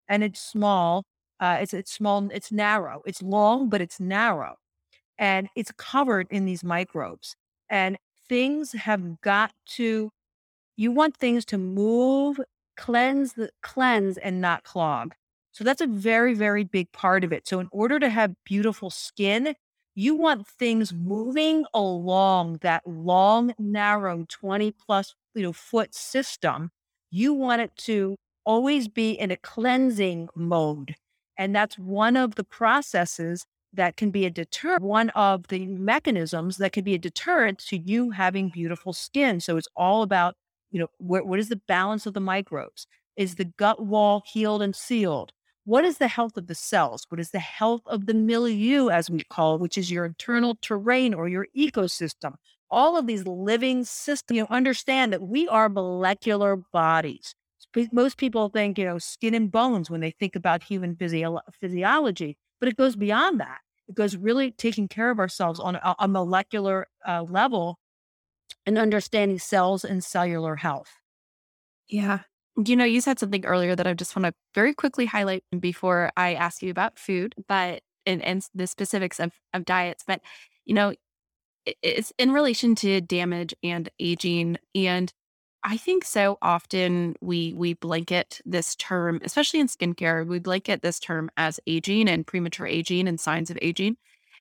And 0.09 0.25
it's 0.25 0.41
small 0.41 1.05
Uh, 1.41 1.59
it's 1.63 1.75
it's 1.75 1.93
small, 1.93 2.29
it's 2.33 2.53
narrow, 2.53 3.03
it's 3.07 3.23
long, 3.23 3.69
but 3.71 3.81
it's 3.81 3.99
narrow, 4.01 4.57
and 5.19 5.49
it's 5.57 5.73
covered 5.79 6.27
in 6.31 6.45
these 6.47 6.65
microbes. 6.65 7.37
And 7.71 7.99
things 8.29 8.73
have 8.73 9.21
got 9.21 9.53
to. 9.77 10.11
You 10.77 10.93
want 10.93 11.17
things 11.17 11.45
to 11.47 11.59
move, 11.59 12.41
cleanse, 12.77 13.35
the, 13.35 13.51
cleanse, 13.63 14.19
and 14.19 14.41
not 14.41 14.65
clog. 14.65 15.15
So 15.53 15.65
that's 15.65 15.81
a 15.81 15.87
very, 15.87 16.35
very 16.35 16.65
big 16.65 16.91
part 16.93 17.25
of 17.25 17.33
it. 17.33 17.47
So 17.47 17.61
in 17.61 17.69
order 17.73 17.99
to 18.01 18.09
have 18.09 18.35
beautiful 18.45 18.91
skin, 18.91 19.55
you 19.95 20.15
want 20.15 20.47
things 20.47 20.93
moving 20.93 21.65
along 21.75 22.59
that 22.63 22.87
long, 22.87 23.55
narrow 23.59 24.25
20 24.29 24.73
plus 24.73 25.15
you 25.35 25.43
know, 25.43 25.53
foot 25.53 25.95
system. 25.95 26.71
You 27.11 27.35
want 27.35 27.61
it 27.63 27.77
to 27.79 28.17
always 28.45 28.89
be 28.89 29.11
in 29.13 29.31
a 29.31 29.37
cleansing 29.37 30.29
mode. 30.35 30.95
And 31.41 31.57
that's 31.57 31.79
one 31.79 32.19
of 32.19 32.35
the 32.35 32.45
processes 32.45 33.47
that 33.73 33.97
can 33.97 34.11
be 34.11 34.27
a 34.27 34.31
deterrent, 34.31 34.83
one 34.83 35.09
of 35.11 35.49
the 35.49 35.67
mechanisms 35.67 36.59
that 36.59 36.73
can 36.73 36.85
be 36.85 36.93
a 36.93 36.99
deterrent 36.99 37.59
to 37.69 37.79
you 37.79 38.11
having 38.11 38.51
beautiful 38.51 38.93
skin. 38.93 39.41
So 39.41 39.57
it's 39.57 39.69
all 39.75 40.03
about, 40.03 40.35
you 40.71 40.81
know, 40.81 40.89
wh- 40.99 41.27
what 41.27 41.39
is 41.39 41.49
the 41.49 41.63
balance 41.67 42.05
of 42.05 42.13
the 42.13 42.21
microbes? 42.21 42.87
Is 43.17 43.37
the 43.37 43.47
gut 43.47 43.87
wall 43.87 44.23
healed 44.31 44.61
and 44.61 44.77
sealed? 44.77 45.33
What 45.65 45.87
is 45.87 45.97
the 45.97 46.09
health 46.09 46.37
of 46.37 46.47
the 46.47 46.55
cells? 46.55 47.07
What 47.09 47.21
is 47.21 47.31
the 47.31 47.39
health 47.39 47.83
of 47.87 48.05
the 48.05 48.13
milieu, 48.13 48.91
as 48.91 49.09
we 49.09 49.23
call 49.23 49.55
it, 49.55 49.63
which 49.63 49.79
is 49.79 49.91
your 49.91 50.05
internal 50.05 50.59
terrain 50.61 51.15
or 51.15 51.27
your 51.27 51.47
ecosystem? 51.57 52.35
All 52.71 52.99
of 52.99 53.07
these 53.07 53.27
living 53.27 53.85
systems, 53.85 54.37
you 54.37 54.47
understand 54.51 55.11
that 55.15 55.23
we 55.23 55.49
are 55.49 55.71
molecular 55.71 56.57
bodies. 56.57 57.35
Most 57.93 58.17
people 58.17 58.49
think, 58.49 58.79
you 58.79 58.85
know, 58.85 58.99
skin 58.99 59.35
and 59.35 59.51
bones 59.51 59.91
when 59.91 60.01
they 60.01 60.11
think 60.11 60.35
about 60.37 60.63
human 60.63 60.97
physio- 60.97 61.41
physiology, 61.53 62.37
but 62.59 62.69
it 62.69 62.77
goes 62.77 62.97
beyond 62.97 63.41
that. 63.41 63.61
It 63.89 63.95
goes 63.95 64.17
really 64.17 64.51
taking 64.51 64.89
care 64.89 65.11
of 65.11 65.19
ourselves 65.19 65.61
on 65.61 65.77
a, 65.77 65.95
a 65.99 66.09
molecular 66.09 66.89
uh, 67.07 67.23
level 67.23 67.79
and 68.67 68.79
understanding 68.79 69.39
cells 69.39 69.85
and 69.85 70.03
cellular 70.03 70.57
health. 70.57 70.91
Yeah. 71.89 72.21
You 72.57 72.77
know, 72.77 72.85
you 72.85 73.01
said 73.01 73.19
something 73.19 73.45
earlier 73.47 73.75
that 73.75 73.87
I 73.87 73.95
just 73.95 74.15
want 74.15 74.27
to 74.27 74.35
very 74.55 74.75
quickly 74.75 75.07
highlight 75.07 75.45
before 75.59 76.11
I 76.17 76.35
ask 76.35 76.63
you 76.63 76.71
about 76.71 76.99
food, 76.99 77.35
but 77.49 77.83
and, 78.07 78.23
and 78.23 78.47
the 78.55 78.67
specifics 78.67 79.21
of, 79.21 79.33
of 79.55 79.65
diets. 79.65 80.05
But, 80.07 80.21
you 80.65 80.75
know, 80.75 80.95
it's 81.83 82.13
in 82.19 82.33
relation 82.33 82.75
to 82.77 83.01
damage 83.01 83.55
and 83.63 83.89
aging. 83.99 84.59
And 84.75 85.13
I 85.63 85.77
think 85.77 86.05
so 86.05 86.39
often 86.41 87.17
we 87.21 87.53
we 87.55 87.75
blanket 87.75 88.41
this 88.47 88.75
term, 88.77 89.21
especially 89.23 89.61
in 89.61 89.67
skincare, 89.67 90.27
we 90.27 90.39
blanket 90.39 90.83
this 90.83 90.99
term 90.99 91.31
as 91.37 91.61
aging 91.67 92.09
and 92.09 92.27
premature 92.27 92.67
aging 92.67 93.07
and 93.07 93.21
signs 93.21 93.51
of 93.51 93.59
aging. 93.61 93.97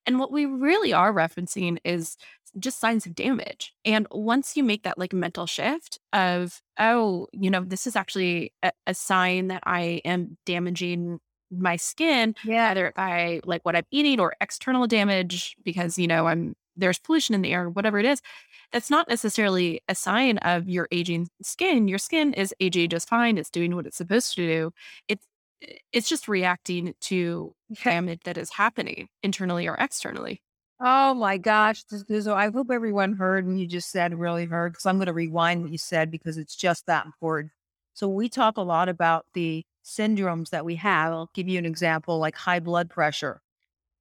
And 0.05 0.17
what 0.17 0.31
we 0.31 0.45
really 0.45 0.93
are 0.93 1.13
referencing 1.13 1.77
is 1.83 2.17
just 2.57 2.79
signs 2.79 3.05
of 3.05 3.15
damage. 3.15 3.73
And 3.85 4.07
once 4.11 4.55
you 4.57 4.63
make 4.63 4.83
that 4.83 4.97
like 4.97 5.13
mental 5.13 5.45
shift 5.45 5.99
of, 6.13 6.61
oh, 6.79 7.27
you 7.31 7.49
know, 7.49 7.63
this 7.63 7.85
is 7.85 7.95
actually 7.95 8.53
a, 8.63 8.71
a 8.87 8.93
sign 8.93 9.49
that 9.49 9.61
I 9.65 10.01
am 10.05 10.37
damaging 10.45 11.19
my 11.51 11.75
skin, 11.75 12.35
yeah. 12.43 12.69
either 12.71 12.93
by 12.95 13.41
like 13.43 13.65
what 13.65 13.75
I'm 13.75 13.85
eating 13.91 14.19
or 14.19 14.33
external 14.41 14.87
damage 14.87 15.55
because, 15.63 15.97
you 15.99 16.07
know, 16.07 16.27
I'm 16.27 16.55
there's 16.79 16.99
pollution 16.99 17.35
in 17.35 17.41
the 17.41 17.53
air, 17.53 17.69
whatever 17.69 17.99
it 17.99 18.05
is. 18.05 18.21
That's 18.71 18.89
not 18.89 19.09
necessarily 19.09 19.81
a 19.87 19.95
sign 19.95 20.37
of 20.39 20.69
your 20.69 20.87
aging 20.91 21.29
skin. 21.41 21.87
Your 21.87 21.97
skin 21.97 22.33
is 22.33 22.53
aging 22.59 22.89
just 22.89 23.09
fine. 23.09 23.37
It's 23.37 23.49
doing 23.49 23.75
what 23.75 23.85
it's 23.85 23.97
supposed 23.97 24.35
to 24.35 24.47
do. 24.47 24.71
It's 25.07 25.25
it's 25.91 26.07
just 26.07 26.27
reacting 26.27 26.93
to 27.01 27.53
damage 27.83 28.21
that 28.23 28.37
is 28.37 28.51
happening 28.51 29.09
internally 29.23 29.67
or 29.67 29.75
externally. 29.75 30.41
Oh 30.79 31.13
my 31.13 31.37
gosh. 31.37 31.83
This, 31.83 32.27
I 32.27 32.49
hope 32.49 32.71
everyone 32.71 33.13
heard 33.13 33.45
and 33.45 33.59
you 33.59 33.67
just 33.67 33.91
said 33.91 34.17
really 34.17 34.45
heard 34.45 34.71
because 34.71 34.85
I'm 34.85 34.97
going 34.97 35.07
to 35.07 35.13
rewind 35.13 35.61
what 35.61 35.71
you 35.71 35.77
said 35.77 36.09
because 36.09 36.37
it's 36.37 36.55
just 36.55 36.85
that 36.85 37.05
important. 37.05 37.51
So 37.93 38.07
we 38.07 38.29
talk 38.29 38.55
a 38.55 38.61
lot 38.61 38.87
about 38.87 39.25
the 39.33 39.65
syndromes 39.83 40.51
that 40.51 40.63
we 40.63 40.75
have. 40.75 41.11
I'll 41.11 41.29
give 41.33 41.49
you 41.49 41.59
an 41.59 41.65
example 41.65 42.17
like 42.19 42.37
high 42.37 42.61
blood 42.61 42.89
pressure. 42.89 43.41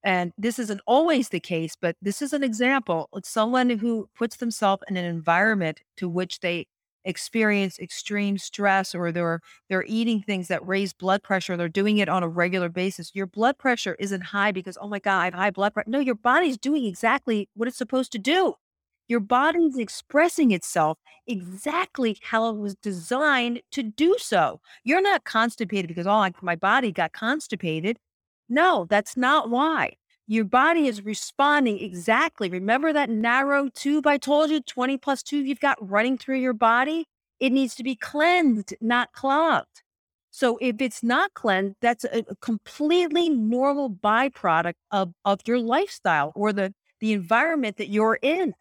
And 0.05 0.33
this 0.39 0.59
isn't 0.59 0.81
always 0.87 1.31
the 1.31 1.41
case, 1.41 1.75
but 1.81 1.97
this 2.01 2.23
is 2.23 2.33
an 2.33 2.45
example. 2.45 3.09
It's 3.15 3.29
someone 3.29 3.71
who 3.71 4.09
puts 4.17 4.37
themselves 4.37 4.83
in 4.89 4.97
an 4.97 5.05
environment 5.05 5.81
to 5.97 6.09
which 6.09 6.41
they 6.41 6.67
experience 7.05 7.79
extreme 7.79 8.37
stress 8.39 8.95
or 8.95 9.13
they're 9.13 9.41
they're 9.69 9.85
eating 9.87 10.21
things 10.21 10.49
that 10.49 10.67
raise 10.67 10.93
blood 10.93 11.23
pressure 11.23 11.57
they're 11.57 11.69
doing 11.69 11.99
it 11.99 12.09
on 12.09 12.23
a 12.23 12.29
regular 12.29 12.69
basis 12.69 13.13
your 13.15 13.27
blood 13.27 13.57
pressure 13.57 13.97
isn't 14.01 14.21
high 14.21 14.51
because 14.53 14.77
oh 14.81 14.89
my 14.89 14.99
god 14.99 15.21
i 15.21 15.25
have 15.27 15.35
high 15.35 15.51
blood 15.51 15.73
pressure 15.73 15.89
no 15.89 16.01
your 16.01 16.15
body's 16.17 16.59
doing 16.59 16.85
exactly 16.85 17.49
what 17.55 17.69
it's 17.69 17.79
supposed 17.79 18.11
to 18.13 18.19
do 18.19 18.53
your 19.07 19.21
body's 19.21 19.79
expressing 19.79 20.51
itself 20.51 20.99
exactly 21.27 22.19
how 22.23 22.51
it 22.51 22.57
was 22.59 22.75
designed 22.77 23.63
to 23.71 23.83
do 23.83 24.15
so 24.19 24.61
you're 24.85 25.01
not 25.01 25.25
constipated 25.25 25.89
because 25.89 26.07
oh 26.07 26.29
my 26.43 26.57
body 26.57 26.93
got 26.93 27.13
constipated 27.13 27.99
no 28.49 28.87
that's 28.89 29.17
not 29.17 29.51
why 29.51 29.93
your 30.31 30.45
body 30.45 30.87
is 30.87 31.03
responding 31.03 31.81
exactly. 31.81 32.51
Remember 32.51 32.93
that 32.93 33.09
narrow 33.09 33.71
tube 33.71 34.07
I 34.07 34.19
told 34.19 34.51
you, 34.51 34.61
20 34.61 34.99
plus 34.99 35.23
tube 35.23 35.47
you've 35.47 35.59
got 35.59 35.79
running 35.81 36.19
through 36.19 36.37
your 36.37 36.53
body? 36.53 37.07
It 37.41 37.51
needs 37.51 37.75
to 37.77 37.83
be 37.83 37.97
cleansed, 37.97 38.75
not 38.81 39.13
clogged. 39.13 39.83
So 40.31 40.59
if 40.61 40.83
it's 40.83 41.03
not 41.03 41.33
cleansed, 41.33 41.77
that's 41.81 42.05
a, 42.05 42.25
completely 42.43 43.31
normal 43.31 43.91
byproduct 43.91 44.75
of, 44.91 45.13
of 45.25 45.41
your 45.47 45.59
lifestyle 45.61 46.33
or 46.35 46.53
the, 46.53 46.75
the 47.01 47.15
environment 47.15 47.79
that 47.79 47.89
you're 47.89 48.19
in. 48.21 48.53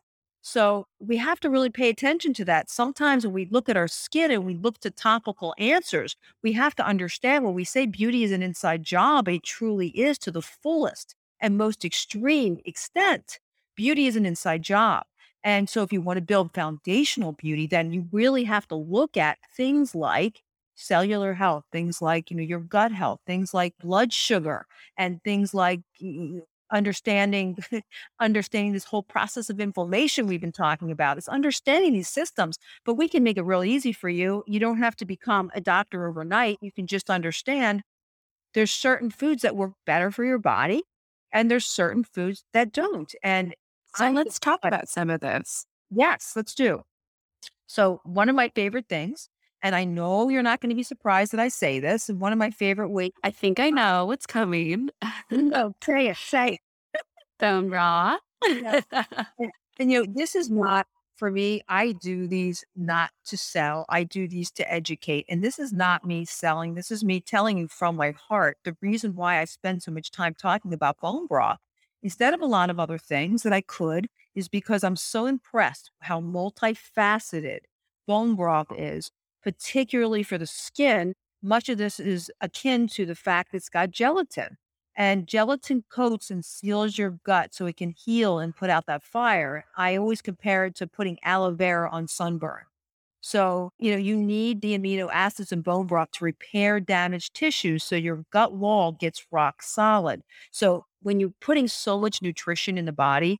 So 0.49 0.87
we 0.99 1.17
have 1.17 1.41
to 1.41 1.49
really 1.49 1.69
pay 1.69 1.89
attention 1.89 2.33
to 2.35 2.45
that. 2.45 2.69
Sometimes 2.69 3.25
when 3.25 3.33
we 3.33 3.47
look 3.51 3.67
at 3.67 3.75
our 3.75 3.89
skin 3.89 4.31
and 4.31 4.45
we 4.45 4.55
look 4.55 4.79
to 4.79 4.89
topical 4.89 5.53
answers, 5.57 6.15
we 6.41 6.53
have 6.53 6.73
to 6.75 6.85
understand 6.85 7.43
when 7.43 7.53
we 7.53 7.65
say 7.65 7.85
beauty 7.85 8.23
is 8.23 8.31
an 8.31 8.41
inside 8.41 8.83
job, 8.83 9.27
it 9.27 9.43
truly 9.43 9.89
is 9.89 10.17
to 10.19 10.31
the 10.31 10.41
fullest 10.41 11.15
and 11.41 11.57
most 11.57 11.83
extreme 11.83 12.59
extent, 12.65 13.39
beauty 13.75 14.07
is 14.07 14.15
an 14.15 14.25
inside 14.25 14.61
job. 14.63 15.03
And 15.43 15.69
so, 15.69 15.83
if 15.83 15.91
you 15.93 16.01
want 16.01 16.17
to 16.17 16.21
build 16.21 16.53
foundational 16.53 17.33
beauty, 17.33 17.67
then 17.67 17.91
you 17.91 18.07
really 18.11 18.45
have 18.45 18.67
to 18.69 18.75
look 18.75 19.17
at 19.17 19.37
things 19.55 19.93
like 19.93 20.41
cellular 20.75 21.33
health, 21.33 21.65
things 21.71 22.01
like 22.01 22.31
you 22.31 22.37
know 22.37 22.43
your 22.43 22.59
gut 22.59 22.91
health, 22.91 23.19
things 23.27 23.53
like 23.53 23.75
blood 23.79 24.13
sugar, 24.13 24.65
and 24.97 25.21
things 25.23 25.53
like 25.53 25.81
understanding 26.71 27.57
understanding 28.19 28.73
this 28.73 28.85
whole 28.85 29.03
process 29.03 29.49
of 29.49 29.59
inflammation 29.59 30.27
we've 30.27 30.41
been 30.41 30.51
talking 30.51 30.91
about. 30.91 31.17
It's 31.17 31.27
understanding 31.27 31.93
these 31.93 32.09
systems, 32.09 32.57
but 32.85 32.95
we 32.95 33.07
can 33.09 33.23
make 33.23 33.37
it 33.37 33.43
real 33.43 33.63
easy 33.63 33.93
for 33.93 34.09
you. 34.09 34.43
You 34.47 34.59
don't 34.59 34.77
have 34.79 34.95
to 34.97 35.05
become 35.05 35.51
a 35.55 35.61
doctor 35.61 36.07
overnight. 36.07 36.57
You 36.61 36.71
can 36.71 36.87
just 36.87 37.09
understand 37.09 37.83
there's 38.53 38.71
certain 38.71 39.09
foods 39.11 39.41
that 39.43 39.55
work 39.55 39.73
better 39.85 40.11
for 40.11 40.25
your 40.25 40.39
body 40.39 40.83
and 41.31 41.51
there's 41.51 41.65
certain 41.65 42.03
foods 42.03 42.43
that 42.53 42.71
don't. 42.71 43.13
And 43.23 43.55
so 43.95 44.09
let's 44.11 44.39
talk 44.39 44.59
about 44.63 44.89
some 44.89 45.09
of 45.09 45.21
those. 45.21 45.65
Yes, 45.91 46.33
let's 46.35 46.55
do. 46.55 46.83
So, 47.67 48.01
one 48.03 48.29
of 48.29 48.35
my 48.35 48.49
favorite 48.55 48.87
things, 48.89 49.29
and 49.61 49.75
I 49.75 49.83
know 49.83 50.29
you're 50.29 50.43
not 50.43 50.61
going 50.61 50.69
to 50.69 50.75
be 50.75 50.83
surprised 50.83 51.33
that 51.33 51.39
I 51.39 51.47
say 51.47 51.79
this, 51.79 52.09
one 52.09 52.31
of 52.31 52.37
my 52.37 52.51
favorite 52.51 52.89
ways. 52.89 53.11
I 53.23 53.31
think 53.31 53.59
I 53.59 53.67
uh 53.69 53.71
know 53.71 54.05
what's 54.05 54.25
coming. 54.25 54.89
oh, 55.31 55.73
say 55.83 56.07
it, 56.07 56.17
say 56.17 56.59
Bone 57.39 57.69
broth. 57.69 58.19
and, 58.45 58.83
and, 59.79 59.91
you 59.91 60.03
know, 60.03 60.05
this 60.13 60.35
is 60.35 60.49
not 60.49 60.87
for 61.17 61.31
me, 61.31 61.61
I 61.67 61.93
do 61.93 62.27
these 62.27 62.63
not 62.75 63.09
to 63.25 63.37
sell. 63.37 63.85
I 63.89 64.03
do 64.03 64.27
these 64.27 64.51
to 64.51 64.71
educate. 64.71 65.25
And 65.27 65.43
this 65.43 65.57
is 65.57 65.73
not 65.73 66.05
me 66.05 66.25
selling. 66.25 66.75
This 66.75 66.91
is 66.91 67.03
me 67.03 67.19
telling 67.19 67.57
you 67.57 67.67
from 67.67 67.95
my 67.95 68.11
heart 68.11 68.57
the 68.63 68.77
reason 68.81 69.15
why 69.15 69.39
I 69.39 69.45
spend 69.45 69.81
so 69.81 69.91
much 69.91 70.11
time 70.11 70.35
talking 70.35 70.73
about 70.73 70.99
bone 70.99 71.25
broth 71.25 71.57
instead 72.03 72.33
of 72.33 72.41
a 72.41 72.45
lot 72.45 72.69
of 72.69 72.79
other 72.79 72.99
things 72.99 73.43
that 73.43 73.53
I 73.53 73.61
could 73.61 74.07
is 74.35 74.47
because 74.47 74.83
I'm 74.83 74.95
so 74.95 75.25
impressed 75.25 75.89
how 76.01 76.21
multifaceted 76.21 77.61
bone 78.05 78.35
broth 78.35 78.67
is, 78.77 79.09
particularly 79.43 80.23
for 80.23 80.37
the 80.37 80.47
skin. 80.47 81.13
Much 81.41 81.69
of 81.69 81.77
this 81.77 81.99
is 81.99 82.31
akin 82.41 82.87
to 82.87 83.05
the 83.05 83.15
fact 83.15 83.51
that 83.51 83.57
it's 83.57 83.69
got 83.69 83.91
gelatin. 83.91 84.57
And 84.95 85.27
gelatin 85.27 85.83
coats 85.89 86.31
and 86.31 86.43
seals 86.43 86.97
your 86.97 87.11
gut 87.23 87.53
so 87.53 87.67
it 87.67 87.77
can 87.77 87.91
heal 87.91 88.39
and 88.39 88.55
put 88.55 88.69
out 88.71 88.87
that 88.87 89.03
fire. 89.03 89.65
I 89.77 89.95
always 89.95 90.21
compare 90.23 90.65
it 90.65 90.75
to 90.75 90.87
putting 90.87 91.19
aloe 91.23 91.53
vera 91.53 91.89
on 91.91 92.07
sunburn. 92.07 92.63
So, 93.21 93.71
you 93.79 93.91
know, 93.91 93.97
you 93.97 94.15
need 94.15 94.61
the 94.61 94.77
amino 94.77 95.09
acids 95.11 95.51
and 95.51 95.63
bone 95.63 95.87
broth 95.87 96.11
to 96.13 96.25
repair 96.25 96.79
damaged 96.79 97.33
tissues 97.33 97.83
so 97.83 97.95
your 97.95 98.23
gut 98.31 98.53
wall 98.53 98.91
gets 98.93 99.25
rock 99.31 99.61
solid. 99.63 100.21
So, 100.51 100.85
when 101.01 101.19
you're 101.19 101.33
putting 101.41 101.67
so 101.67 101.99
much 101.99 102.21
nutrition 102.21 102.77
in 102.77 102.85
the 102.85 102.91
body 102.93 103.39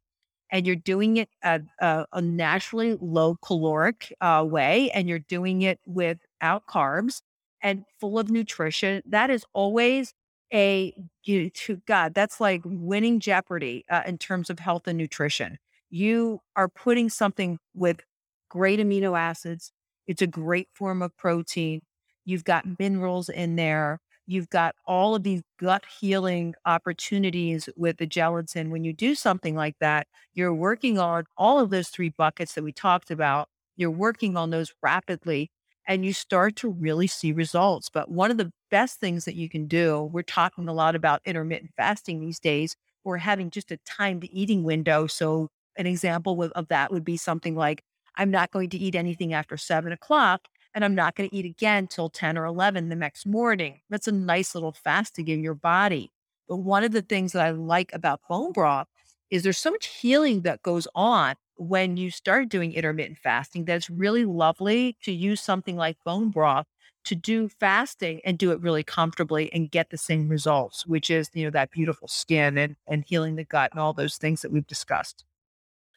and 0.52 0.66
you're 0.66 0.76
doing 0.76 1.18
it 1.18 1.30
a, 1.44 1.62
a, 1.80 2.06
a 2.14 2.22
naturally 2.22 2.98
low 3.00 3.36
caloric 3.42 4.14
uh, 4.22 4.46
way 4.48 4.90
and 4.92 5.10
you're 5.10 5.20
doing 5.20 5.62
it 5.62 5.80
without 5.86 6.66
carbs 6.68 7.22
and 7.62 7.86
full 8.00 8.20
of 8.20 8.30
nutrition, 8.30 9.02
that 9.06 9.30
is 9.30 9.46
always 9.54 10.14
a 10.54 10.94
you 11.24 11.50
to 11.50 11.82
God, 11.88 12.14
that's 12.14 12.40
like 12.40 12.62
winning 12.64 13.20
Jeopardy 13.20 13.84
uh, 13.90 14.04
in 14.06 14.18
terms 14.18 14.50
of 14.50 14.60
health 14.60 14.88
and 14.88 14.98
nutrition. 14.98 15.58
You 15.90 16.40
are 16.56 16.70
putting 16.70 17.10
something 17.10 17.60
with 17.74 18.02
great 18.50 18.80
amino 18.80 19.18
acids. 19.18 19.72
It's 20.08 20.22
a 20.22 20.28
great 20.28 20.70
form 20.74 21.02
of 21.02 21.16
protein. 21.18 21.82
You've 22.26 22.44
got 22.46 22.80
minerals 22.80 23.30
in 23.30 23.56
there. 23.56 24.00
You've 24.28 24.50
got 24.50 24.76
all 24.86 25.16
of 25.16 25.24
these 25.24 25.42
gut 25.60 25.86
healing 26.00 26.54
opportunities 26.66 27.70
with 27.78 27.98
the 27.98 28.06
gelatin. 28.06 28.70
When 28.72 28.84
you 28.84 28.94
do 28.94 29.16
something 29.16 29.56
like 29.56 29.76
that, 29.80 30.08
you're 30.34 30.54
working 30.54 31.00
on 31.00 31.26
all 31.38 31.60
of 31.60 31.70
those 31.70 31.90
three 31.90 32.10
buckets 32.10 32.54
that 32.56 32.64
we 32.64 32.74
talked 32.74 33.10
about. 33.10 33.48
You're 33.78 33.90
working 33.92 34.36
on 34.36 34.50
those 34.50 34.74
rapidly 34.84 35.50
and 35.88 36.04
you 36.06 36.14
start 36.14 36.56
to 36.58 36.70
really 36.70 37.08
see 37.08 37.32
results. 37.32 37.90
But 37.90 38.12
one 38.12 38.30
of 38.32 38.38
the 38.38 38.52
best 38.70 39.00
things 39.00 39.26
that 39.26 39.36
you 39.36 39.50
can 39.50 39.68
do, 39.68 40.04
we're 40.12 40.24
talking 40.24 40.68
a 40.68 40.74
lot 40.74 40.96
about 40.96 41.22
intermittent 41.26 41.72
fasting 41.78 42.20
these 42.20 42.40
days, 42.40 42.76
or 43.06 43.18
having 43.18 43.50
just 43.50 43.72
a 43.72 43.78
timed 43.86 44.28
eating 44.32 44.64
window. 44.64 45.08
So, 45.08 45.48
an 45.78 45.86
example 45.88 46.42
of 46.44 46.68
that 46.68 46.92
would 46.92 47.06
be 47.06 47.16
something 47.18 47.56
like 47.56 47.84
I'm 48.16 48.32
not 48.32 48.52
going 48.52 48.70
to 48.72 48.78
eat 48.78 48.96
anything 48.96 49.34
after 49.34 49.56
seven 49.58 49.92
o'clock, 49.94 50.42
and 50.78 50.86
I'm 50.86 50.94
not 50.94 51.16
going 51.16 51.28
to 51.28 51.36
eat 51.36 51.44
again 51.44 51.88
till 51.88 52.08
10 52.08 52.38
or 52.38 52.46
11 52.46 52.90
the 52.90 52.96
next 52.96 53.26
morning. 53.26 53.80
That's 53.90 54.08
a 54.08 54.12
nice 54.12 54.54
little 54.54 54.74
fast 54.74 55.16
to 55.16 55.24
give 55.24 55.40
your 55.40 55.56
body. 55.56 56.12
But 56.48 56.58
one 56.58 56.84
of 56.84 56.92
the 56.92 57.02
things 57.02 57.32
that 57.32 57.44
I 57.44 57.50
like 57.50 57.92
about 57.94 58.22
bone 58.30 58.52
broth 58.52 58.86
is 59.32 59.42
there's 59.42 59.58
so 59.58 59.72
much 59.72 59.88
healing 59.88 60.42
that 60.42 60.62
goes 60.62 60.88
on 60.94 61.34
when 61.56 61.98
you 61.98 62.12
start 62.12 62.50
doing 62.50 62.74
intermittent 62.74 63.18
fasting 63.18 63.66
that's 63.66 63.90
really 63.90 64.24
lovely 64.24 64.96
to 65.02 65.12
use 65.12 65.42
something 65.42 65.78
like 65.78 65.98
bone 66.06 66.30
broth 66.30 66.68
to 67.06 67.16
do 67.16 67.50
fasting 67.50 68.22
and 68.24 68.38
do 68.38 68.52
it 68.52 68.62
really 68.62 68.84
comfortably 68.84 69.52
and 69.54 69.72
get 69.72 69.90
the 69.90 69.98
same 69.98 70.30
results, 70.30 70.86
which 70.86 71.10
is, 71.10 71.32
you 71.34 71.44
know, 71.44 71.50
that 71.50 71.72
beautiful 71.72 72.08
skin 72.08 72.56
and, 72.56 72.76
and 72.86 73.04
healing 73.08 73.36
the 73.36 73.44
gut 73.44 73.72
and 73.72 73.80
all 73.80 73.94
those 73.94 74.18
things 74.18 74.44
that 74.44 74.52
we've 74.52 74.68
discussed. 74.68 75.26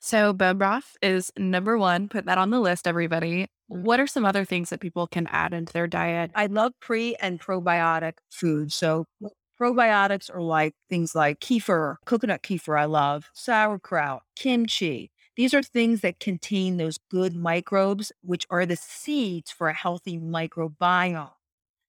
So 0.01 0.32
bone 0.32 0.59
broth 0.59 0.96
is 1.03 1.30
number 1.36 1.78
one. 1.78 2.09
Put 2.09 2.24
that 2.26 2.38
on 2.38 2.51
the 2.51 2.61
list, 2.61 2.86
everybody. 2.86 3.46
Mm. 3.70 3.82
What 3.82 4.01
are 4.01 4.07
some 4.07 4.24
other 4.24 4.44
things 4.44 4.70
that 4.70 4.80
people 4.80 5.07
can 5.07 5.26
add 5.28 5.53
into 5.53 5.72
their 5.72 5.86
diet? 5.86 6.30
I 6.34 6.46
love 6.46 6.72
pre 6.80 7.14
and 7.16 7.40
probiotic 7.40 8.14
food. 8.30 8.72
So 8.72 9.05
uh, 9.24 9.28
probiotics 9.61 10.34
are 10.34 10.42
like 10.42 10.74
things 10.88 11.14
like 11.14 11.40
kefir, 11.40 11.96
coconut 12.07 12.42
kefir, 12.42 12.80
I 12.80 12.86
love, 12.86 13.30
sauerkraut, 13.34 14.22
kimchi, 14.36 15.11
these 15.40 15.55
are 15.55 15.62
things 15.62 16.03
that 16.03 16.20
contain 16.20 16.76
those 16.76 16.98
good 17.11 17.34
microbes, 17.34 18.12
which 18.22 18.46
are 18.51 18.66
the 18.66 18.76
seeds 18.76 19.51
for 19.51 19.68
a 19.68 19.74
healthy 19.74 20.18
microbiome. 20.18 21.30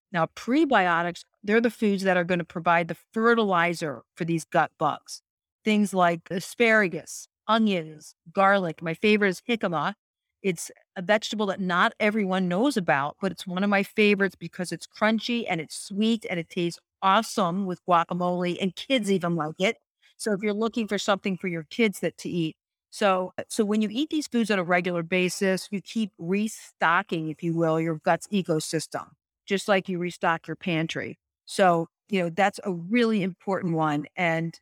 Now, 0.10 0.28
prebiotics, 0.28 1.26
they're 1.44 1.60
the 1.60 1.70
foods 1.70 2.04
that 2.04 2.16
are 2.16 2.24
going 2.24 2.40
to 2.40 2.46
provide 2.46 2.88
the 2.88 2.96
fertilizer 3.12 4.04
for 4.16 4.24
these 4.24 4.46
gut 4.46 4.72
bugs. 4.78 5.22
Things 5.66 5.94
like 5.94 6.22
asparagus, 6.30 7.28
onions, 7.52 8.16
garlic. 8.34 8.82
My 8.82 8.94
favorite 8.94 9.30
is 9.30 9.42
jicama. 9.48 9.94
It's 10.42 10.72
a 10.96 11.02
vegetable 11.02 11.46
that 11.48 11.60
not 11.60 11.94
everyone 12.00 12.48
knows 12.48 12.78
about, 12.78 13.18
but 13.22 13.32
it's 13.32 13.46
one 13.46 13.64
of 13.64 13.70
my 13.70 13.84
favorites 13.84 14.36
because 14.36 14.72
it's 14.72 14.88
crunchy 14.88 15.46
and 15.48 15.62
it's 15.62 15.76
sweet 15.80 16.26
and 16.30 16.40
it 16.40 16.50
tastes 16.50 16.80
awesome 17.04 17.66
with 17.66 17.84
guacamole, 17.88 18.58
and 18.62 18.76
kids 18.76 19.12
even 19.12 19.36
like 19.36 19.56
it. 19.60 19.78
So 20.18 20.34
if 20.34 20.42
you're 20.42 20.54
looking 20.54 20.88
for 20.88 20.98
something 20.98 21.38
for 21.38 21.48
your 21.48 21.64
kids 21.70 22.00
that 22.02 22.18
to 22.20 22.30
eat, 22.30 22.56
so, 22.92 23.34
uh, 23.38 23.44
so 23.48 23.64
when 23.64 23.82
you 23.82 23.90
eat 23.92 24.10
these 24.10 24.28
foods 24.28 24.52
on 24.52 24.60
a 24.60 24.64
regular 24.64 25.02
basis, 25.04 25.68
you 25.72 25.82
keep 25.82 26.12
restocking, 26.18 27.30
if 27.30 27.42
you 27.42 27.54
will, 27.56 27.80
your 27.80 27.96
gut's 28.04 28.28
ecosystem, 28.28 29.08
just 29.46 29.68
like 29.68 29.88
you 29.90 29.98
restock 29.98 30.48
your 30.48 30.56
pantry. 30.58 31.18
So, 31.46 31.88
you 32.10 32.22
know, 32.22 32.30
that's 32.30 32.60
a 32.64 32.72
really 32.72 33.24
important 33.24 33.74
one. 33.76 34.06
And 34.16 34.60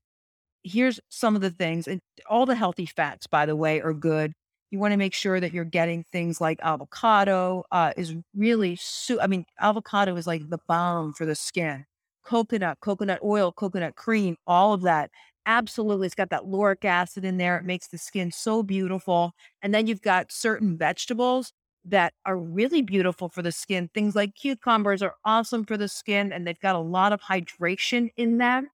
here's 0.63 0.99
some 1.09 1.35
of 1.35 1.41
the 1.41 1.49
things, 1.51 1.87
and 1.87 2.01
all 2.29 2.45
the 2.45 2.55
healthy 2.55 2.85
fats, 2.85 3.27
by 3.27 3.45
the 3.45 3.55
way, 3.55 3.81
are 3.81 3.93
good. 3.93 4.33
You 4.71 4.79
want 4.79 4.91
to 4.91 4.97
make 4.97 5.13
sure 5.13 5.39
that 5.39 5.51
you're 5.53 5.65
getting 5.65 6.03
things 6.11 6.39
like 6.39 6.59
avocado 6.61 7.63
uh, 7.71 7.93
is 7.97 8.15
really, 8.35 8.75
su- 8.79 9.19
I 9.19 9.27
mean, 9.27 9.45
avocado 9.59 10.15
is 10.15 10.27
like 10.27 10.49
the 10.49 10.59
balm 10.67 11.13
for 11.13 11.25
the 11.25 11.35
skin. 11.35 11.85
Coconut, 12.23 12.77
coconut 12.81 13.19
oil, 13.23 13.51
coconut 13.51 13.95
cream, 13.95 14.35
all 14.47 14.73
of 14.73 14.81
that 14.83 15.09
Absolutely. 15.45 16.05
It's 16.05 16.13
got 16.15 16.29
that 16.29 16.45
lauric 16.45 16.85
acid 16.85 17.25
in 17.25 17.37
there. 17.37 17.57
It 17.57 17.65
makes 17.65 17.87
the 17.87 17.97
skin 17.97 18.31
so 18.31 18.61
beautiful. 18.61 19.31
And 19.63 19.73
then 19.73 19.87
you've 19.87 20.01
got 20.01 20.31
certain 20.31 20.77
vegetables 20.77 21.53
that 21.85 22.13
are 22.25 22.37
really 22.37 22.83
beautiful 22.83 23.29
for 23.29 23.41
the 23.41 23.51
skin. 23.51 23.89
Things 23.93 24.15
like 24.15 24.35
cucumbers 24.35 25.01
are 25.01 25.15
awesome 25.25 25.65
for 25.65 25.75
the 25.77 25.87
skin 25.87 26.31
and 26.31 26.45
they've 26.45 26.59
got 26.59 26.75
a 26.75 26.79
lot 26.79 27.13
of 27.13 27.21
hydration 27.21 28.09
in 28.15 28.37
them. 28.37 28.69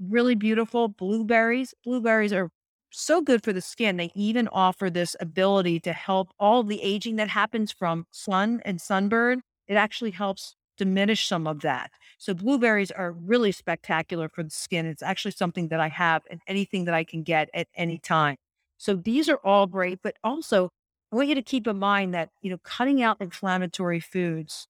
Really 0.00 0.34
beautiful. 0.34 0.88
Blueberries. 0.88 1.74
Blueberries 1.84 2.32
are 2.32 2.50
so 2.90 3.20
good 3.20 3.42
for 3.42 3.52
the 3.52 3.60
skin. 3.60 3.96
They 3.96 4.10
even 4.14 4.48
offer 4.48 4.90
this 4.90 5.16
ability 5.20 5.80
to 5.80 5.92
help 5.92 6.28
all 6.38 6.62
the 6.62 6.82
aging 6.82 7.16
that 7.16 7.28
happens 7.28 7.72
from 7.72 8.06
sun 8.10 8.60
and 8.64 8.80
sunburn. 8.80 9.42
It 9.66 9.74
actually 9.74 10.10
helps 10.12 10.54
diminish 10.76 11.26
some 11.28 11.46
of 11.46 11.60
that. 11.60 11.90
So 12.18 12.34
blueberries 12.34 12.90
are 12.90 13.12
really 13.12 13.52
spectacular 13.52 14.28
for 14.28 14.42
the 14.42 14.50
skin. 14.50 14.86
It's 14.86 15.02
actually 15.02 15.30
something 15.32 15.68
that 15.68 15.80
I 15.80 15.88
have 15.88 16.22
and 16.28 16.40
anything 16.48 16.84
that 16.86 16.94
I 16.94 17.04
can 17.04 17.22
get 17.22 17.48
at 17.54 17.68
any 17.76 17.98
time. 17.98 18.36
So 18.78 18.94
these 18.96 19.28
are 19.28 19.38
all 19.44 19.66
great, 19.66 20.00
but 20.02 20.16
also 20.24 20.70
I 21.12 21.16
want 21.16 21.28
you 21.28 21.36
to 21.36 21.42
keep 21.42 21.66
in 21.68 21.78
mind 21.78 22.12
that, 22.14 22.30
you 22.42 22.50
know, 22.50 22.58
cutting 22.64 23.00
out 23.02 23.20
inflammatory 23.20 24.00
foods, 24.00 24.66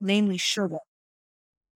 namely 0.00 0.38
sugar, 0.38 0.78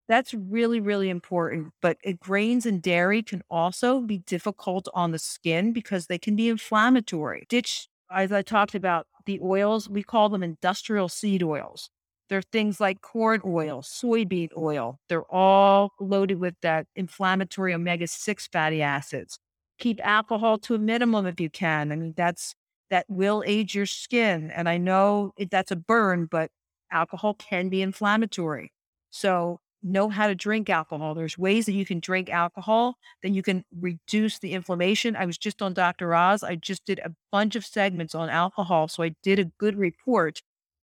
that's 0.09 0.32
really, 0.34 0.80
really 0.80 1.09
important. 1.11 1.72
But 1.82 1.98
it, 2.04 2.20
grains 2.20 2.66
and 2.66 2.80
dairy 2.82 3.22
can 3.22 3.42
also 3.50 4.00
be 4.00 4.18
difficult 4.18 4.88
on 4.94 5.11
the 5.12 5.18
skin 5.18 5.72
because 5.72 6.07
they 6.07 6.18
can 6.18 6.36
be 6.36 6.48
inflammatory. 6.48 7.46
Ditch, 7.48 7.88
as 8.11 8.32
I 8.32 8.42
talked 8.42 8.74
about, 8.74 9.07
the 9.26 9.40
oils, 9.42 9.88
we 9.88 10.02
call 10.02 10.28
them 10.28 10.42
industrial 10.42 11.09
seed 11.09 11.42
oils. 11.42 11.90
They're 12.28 12.42
things 12.42 12.80
like 12.80 13.02
corn 13.02 13.40
oil, 13.44 13.82
soybean 13.82 14.48
oil. 14.57 14.98
They're 15.09 15.30
all 15.32 15.92
loaded 16.00 16.38
with 16.40 16.54
that 16.62 16.86
inflammatory 16.96 17.72
omega 17.74 18.07
6 18.07 18.46
fatty 18.48 18.82
acids. 18.82 19.38
Keep 19.78 20.00
alcohol 20.04 20.59
to 20.59 20.74
a 20.74 20.78
minimum 20.78 21.26
if 21.26 21.40
you 21.40 21.50
can. 21.50 21.92
I 21.92 21.96
mean, 21.96 22.14
that's 22.16 22.54
that 22.90 23.04
will 23.09 23.42
age 23.46 23.74
your 23.74 23.86
skin. 23.86 24.50
And 24.50 24.68
I 24.68 24.76
know 24.78 25.32
it, 25.36 25.50
that's 25.50 25.70
a 25.72 25.76
burn, 25.76 26.26
but 26.26 26.50
alcohol 26.90 27.34
can 27.34 27.68
be 27.68 27.82
inflammatory. 27.82 28.72
So 29.11 29.61
know 29.82 30.08
how 30.08 30.26
to 30.26 30.34
drink 30.34 30.68
alcohol. 30.68 31.14
There's 31.14 31.38
ways 31.38 31.66
that 31.66 31.72
you 31.72 31.86
can 31.86 32.00
drink 32.00 32.30
alcohol, 32.30 32.96
then 33.22 33.34
you 33.34 33.42
can 33.42 33.64
reduce 33.80 34.38
the 34.38 34.52
inflammation. 34.52 35.16
I 35.16 35.26
was 35.26 35.38
just 35.38 35.62
on 35.62 35.74
Dr. 35.74 36.14
Oz. 36.14 36.42
I 36.42 36.56
just 36.56 36.84
did 36.84 36.98
a 37.00 37.12
bunch 37.30 37.56
of 37.56 37.64
segments 37.64 38.14
on 38.14 38.28
alcohol. 38.28 38.88
So 38.88 39.02
I 39.02 39.14
did 39.22 39.38
a 39.38 39.44
good 39.44 39.76
report 39.76 40.42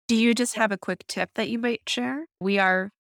do 0.09 0.17
you 0.17 0.35
just 0.35 0.57
have 0.57 0.73
a 0.73 0.79
quick 0.79 1.07
tip 1.07 1.31
that 1.35 1.51
you 1.51 1.59
might 1.59 1.83
share? 1.87 2.27
We 2.41 2.59
are 2.59 2.91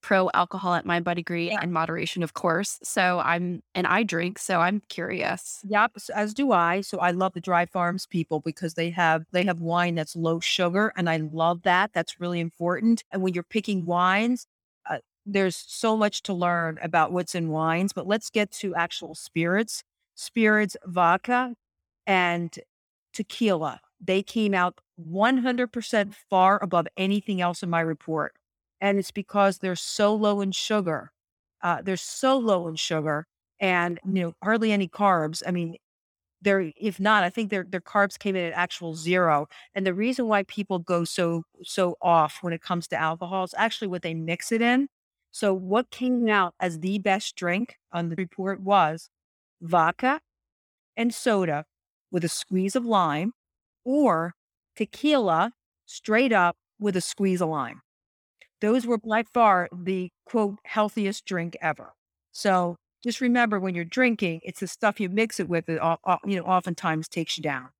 pro 0.00 0.30
alcohol 0.32 0.74
at 0.74 0.86
Mind 0.86 1.04
Body 1.04 1.22
Green 1.22 1.52
yeah. 1.52 1.66
moderation, 1.66 2.22
of 2.22 2.34
course. 2.34 2.78
So 2.82 3.20
I'm, 3.20 3.62
and 3.74 3.86
I 3.86 4.04
drink, 4.04 4.38
so 4.38 4.60
I'm 4.60 4.80
curious. 4.88 5.60
Yep, 5.68 5.92
as 6.14 6.34
do 6.34 6.52
I. 6.52 6.80
So 6.80 6.98
I 6.98 7.10
love 7.10 7.32
the 7.32 7.40
Dry 7.40 7.66
Farms 7.66 8.06
people 8.06 8.40
because 8.40 8.74
they 8.74 8.90
have 8.90 9.24
they 9.32 9.44
have 9.44 9.60
wine 9.60 9.96
that's 9.96 10.14
low 10.14 10.38
sugar, 10.38 10.92
and 10.96 11.10
I 11.10 11.16
love 11.16 11.62
that. 11.62 11.90
That's 11.92 12.20
really 12.20 12.38
important. 12.38 13.02
And 13.10 13.22
when 13.22 13.34
you're 13.34 13.42
picking 13.42 13.84
wines, 13.84 14.46
there's 15.26 15.56
so 15.56 15.96
much 15.96 16.22
to 16.22 16.32
learn 16.34 16.78
about 16.82 17.12
what's 17.12 17.34
in 17.34 17.48
wines. 17.48 17.92
But 17.92 18.06
let's 18.06 18.30
get 18.30 18.50
to 18.52 18.74
actual 18.74 19.14
spirits. 19.14 19.84
Spirits, 20.14 20.76
vodka, 20.84 21.54
and 22.06 22.56
tequila. 23.12 23.80
They 24.00 24.22
came 24.22 24.54
out 24.54 24.78
100% 25.00 26.14
far 26.28 26.62
above 26.62 26.86
anything 26.96 27.40
else 27.40 27.62
in 27.62 27.70
my 27.70 27.80
report. 27.80 28.34
And 28.80 28.98
it's 28.98 29.10
because 29.12 29.58
they're 29.58 29.76
so 29.76 30.14
low 30.14 30.40
in 30.40 30.52
sugar. 30.52 31.12
Uh, 31.62 31.82
they're 31.82 31.96
so 31.96 32.36
low 32.36 32.66
in 32.68 32.76
sugar 32.76 33.26
and, 33.60 34.00
you 34.04 34.22
know, 34.22 34.32
hardly 34.42 34.72
any 34.72 34.88
carbs. 34.88 35.42
I 35.46 35.52
mean, 35.52 35.76
they're, 36.42 36.72
if 36.76 36.98
not, 36.98 37.22
I 37.24 37.30
think 37.30 37.50
their, 37.50 37.64
their 37.68 37.80
carbs 37.80 38.18
came 38.18 38.34
in 38.36 38.46
at 38.46 38.52
actual 38.54 38.94
zero. 38.94 39.46
And 39.74 39.86
the 39.86 39.94
reason 39.94 40.26
why 40.26 40.42
people 40.44 40.80
go 40.80 41.04
so, 41.04 41.44
so 41.62 41.96
off 42.02 42.38
when 42.42 42.52
it 42.52 42.62
comes 42.62 42.88
to 42.88 42.96
alcohol 42.96 43.44
is 43.44 43.54
actually 43.56 43.88
what 43.88 44.02
they 44.02 44.14
mix 44.14 44.50
it 44.52 44.60
in. 44.62 44.88
So 45.32 45.54
what 45.54 45.90
came 45.90 46.28
out 46.28 46.54
as 46.60 46.80
the 46.80 46.98
best 46.98 47.36
drink 47.36 47.76
on 47.90 48.10
the 48.10 48.16
report 48.16 48.60
was 48.60 49.08
vodka 49.60 50.20
and 50.96 51.12
soda 51.14 51.64
with 52.10 52.24
a 52.24 52.28
squeeze 52.28 52.76
of 52.76 52.84
lime 52.84 53.32
or 53.84 54.34
tequila 54.76 55.52
straight 55.86 56.32
up 56.32 56.56
with 56.78 56.96
a 56.96 57.00
squeeze 57.00 57.40
of 57.40 57.48
lime. 57.48 57.80
Those 58.60 58.86
were 58.86 58.98
by 58.98 59.24
far 59.24 59.68
the 59.72 60.10
quote 60.26 60.58
healthiest 60.64 61.24
drink 61.24 61.56
ever. 61.60 61.94
So 62.30 62.76
just 63.02 63.20
remember 63.20 63.58
when 63.58 63.74
you're 63.74 63.84
drinking, 63.84 64.40
it's 64.44 64.60
the 64.60 64.68
stuff 64.68 65.00
you 65.00 65.08
mix 65.08 65.40
it 65.40 65.48
with 65.48 65.66
that 65.66 65.98
you 66.24 66.36
know 66.36 66.44
oftentimes 66.44 67.08
takes 67.08 67.36
you 67.38 67.42
down. 67.42 67.70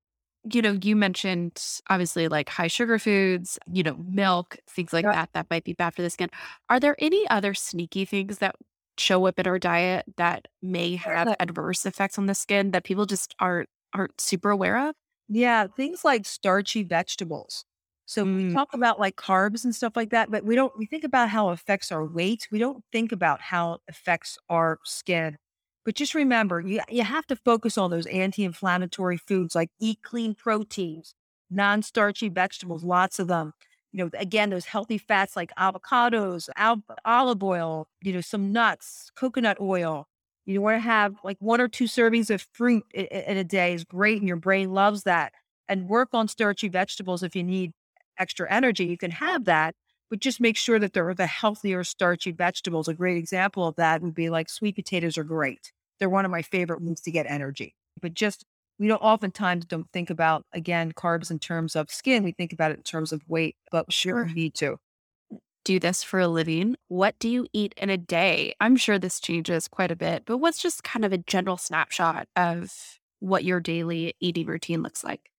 You 0.51 0.61
know, 0.61 0.77
you 0.81 0.95
mentioned 0.97 1.61
obviously 1.89 2.27
like 2.27 2.49
high 2.49 2.67
sugar 2.67 2.99
foods, 2.99 3.57
you 3.71 3.81
know, 3.81 3.95
milk, 3.95 4.57
things 4.69 4.91
like 4.91 5.07
that 5.11 5.29
that 5.33 5.49
might 5.49 5.63
be 5.63 5.71
bad 5.73 5.95
for 5.95 6.01
the 6.01 6.09
skin. 6.09 6.29
Are 6.69 6.81
there 6.81 6.97
any 6.99 7.25
other 7.29 7.53
sneaky 7.53 8.03
things 8.03 8.39
that 8.39 8.55
show 8.97 9.25
up 9.25 9.39
in 9.39 9.47
our 9.47 9.57
diet 9.57 10.05
that 10.17 10.49
may 10.61 10.95
have 10.97 11.31
adverse 11.39 11.85
effects 11.85 12.17
on 12.17 12.25
the 12.25 12.35
skin 12.35 12.71
that 12.71 12.83
people 12.83 13.05
just 13.05 13.33
aren't 13.39 13.69
aren't 13.93 14.19
super 14.19 14.49
aware 14.49 14.89
of? 14.89 14.95
Yeah, 15.29 15.67
things 15.67 16.03
like 16.03 16.25
starchy 16.25 16.83
vegetables. 16.83 17.65
So 18.05 18.25
we 18.25 18.43
Mm, 18.43 18.57
talk 18.59 18.69
about 18.73 18.99
like 18.99 19.15
carbs 19.15 19.63
and 19.63 19.73
stuff 19.75 19.93
like 19.95 20.09
that, 20.11 20.29
but 20.29 20.43
we 20.43 20.55
don't 20.55 20.77
we 20.77 20.85
think 20.85 21.03
about 21.05 21.29
how 21.29 21.49
it 21.49 21.53
affects 21.53 21.91
our 21.91 22.05
weight. 22.05 22.47
We 22.51 22.59
don't 22.59 22.83
think 22.91 23.11
about 23.11 23.41
how 23.41 23.75
it 23.75 23.81
affects 23.87 24.37
our 24.49 24.79
skin. 24.83 25.37
But 25.85 25.95
just 25.95 26.15
remember, 26.15 26.61
you 26.61 26.81
you 26.89 27.03
have 27.03 27.27
to 27.27 27.35
focus 27.35 27.77
on 27.77 27.91
those 27.91 28.05
anti-inflammatory 28.07 29.17
foods 29.17 29.55
like 29.55 29.69
eat 29.79 29.99
clean 30.01 30.33
proteins, 30.35 31.13
non-starchy 31.49 32.29
vegetables, 32.29 32.83
lots 32.83 33.19
of 33.19 33.27
them. 33.27 33.53
You 33.91 34.05
know, 34.05 34.09
again, 34.17 34.49
those 34.49 34.65
healthy 34.65 34.97
fats 34.97 35.35
like 35.35 35.51
avocados, 35.59 36.49
al- 36.55 36.83
olive 37.05 37.43
oil, 37.43 37.87
you 38.01 38.13
know, 38.13 38.21
some 38.21 38.51
nuts, 38.51 39.11
coconut 39.15 39.57
oil. 39.61 40.07
You 40.45 40.61
want 40.61 40.75
to 40.77 40.79
have 40.79 41.15
like 41.23 41.37
one 41.39 41.61
or 41.61 41.67
two 41.67 41.85
servings 41.85 42.29
of 42.33 42.47
fruit 42.53 42.83
i- 42.95 43.07
i- 43.11 43.25
in 43.27 43.37
a 43.37 43.43
day 43.43 43.73
is 43.73 43.83
great, 43.83 44.19
and 44.19 44.27
your 44.27 44.37
brain 44.37 44.71
loves 44.73 45.03
that. 45.03 45.33
And 45.69 45.87
work 45.87 46.09
on 46.13 46.27
starchy 46.27 46.69
vegetables 46.69 47.23
if 47.23 47.35
you 47.35 47.43
need 47.43 47.73
extra 48.17 48.49
energy, 48.51 48.85
you 48.85 48.97
can 48.97 49.11
have 49.11 49.45
that, 49.45 49.75
but 50.13 50.19
just 50.19 50.39
make 50.39 50.55
sure 50.55 50.77
that 50.77 50.93
they're 50.93 51.15
the 51.15 51.25
healthier 51.25 51.83
starchy 51.83 52.29
vegetables. 52.29 52.87
A 52.87 52.93
great 52.93 53.17
example 53.17 53.67
of 53.67 53.77
that 53.77 54.03
would 54.03 54.13
be 54.13 54.29
like 54.29 54.47
sweet 54.47 54.75
potatoes 54.75 55.17
are 55.17 55.23
great. 55.23 55.71
They're 55.97 56.07
one 56.07 56.23
of 56.23 56.29
my 56.29 56.43
favorite 56.43 56.83
ones 56.83 57.01
to 57.01 57.11
get 57.11 57.25
energy. 57.25 57.73
But 57.99 58.13
just 58.13 58.45
we 58.77 58.87
don't 58.87 59.01
oftentimes 59.01 59.65
don't 59.65 59.89
think 59.91 60.11
about 60.11 60.45
again 60.53 60.91
carbs 60.91 61.31
in 61.31 61.39
terms 61.39 61.75
of 61.75 61.89
skin. 61.89 62.23
We 62.23 62.31
think 62.31 62.53
about 62.53 62.69
it 62.69 62.77
in 62.77 62.83
terms 62.83 63.11
of 63.11 63.23
weight, 63.27 63.55
but 63.71 63.91
sure. 63.91 64.25
we 64.25 64.33
need 64.33 64.53
to. 64.55 64.77
Do 65.65 65.79
this 65.79 66.03
for 66.03 66.19
a 66.19 66.27
living. 66.27 66.75
What 66.89 67.17
do 67.17 67.27
you 67.27 67.47
eat 67.51 67.73
in 67.75 67.89
a 67.89 67.97
day? 67.97 68.53
I'm 68.61 68.75
sure 68.75 68.99
this 68.99 69.19
changes 69.19 69.67
quite 69.67 69.89
a 69.89 69.95
bit, 69.95 70.25
but 70.27 70.37
what's 70.37 70.61
just 70.61 70.83
kind 70.83 71.05
of 71.05 71.11
a 71.11 71.17
general 71.17 71.57
snapshot 71.57 72.27
of 72.35 72.99
what 73.19 73.45
your 73.45 73.59
daily 73.59 74.13
eating 74.19 74.45
routine 74.45 74.83
looks 74.83 75.03
like? 75.03 75.31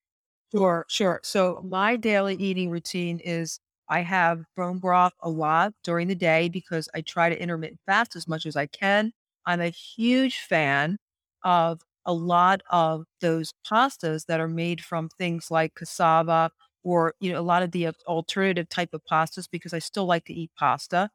Sure, 0.53 0.85
sure. 0.89 1.21
So 1.23 1.65
my 1.65 1.95
daily 1.95 2.35
eating 2.35 2.71
routine 2.71 3.21
is 3.21 3.61
I 3.89 4.01
have 4.01 4.45
bone 4.57 4.79
broth 4.79 5.13
a 5.21 5.31
lot 5.31 5.75
during 5.83 6.09
the 6.09 6.15
day 6.15 6.49
because 6.49 6.89
I 6.95 7.01
try 7.03 7.29
to 7.29 7.41
intermittent 7.41 7.81
fast 7.87 8.17
as 8.17 8.27
much 8.29 8.47
as 8.47 8.57
I 8.57 8.67
can. 8.67 9.13
I'm 9.47 9.61
a 9.61 9.69
huge 9.69 10.39
fan 10.41 10.99
of 11.45 11.83
a 12.07 12.13
lot 12.13 12.63
of 12.71 13.05
those 13.21 13.53
pastas 13.67 14.27
that 14.27 14.41
are 14.41 14.49
made 14.49 14.83
from 14.83 15.09
things 15.09 15.51
like 15.51 15.75
cassava 15.75 16.51
or 16.83 17.15
you 17.21 17.33
know 17.33 17.41
a 17.41 17.43
lot 17.43 17.63
of 17.63 17.71
the 17.73 17.87
uh, 17.87 17.93
alternative 18.07 18.69
type 18.69 18.93
of 18.93 19.03
pastas 19.11 19.47
because 19.51 19.73
I 19.73 19.79
still 19.79 20.05
like 20.07 20.25
to 20.27 20.35
eat 20.35 20.51
pasta. 20.59 21.11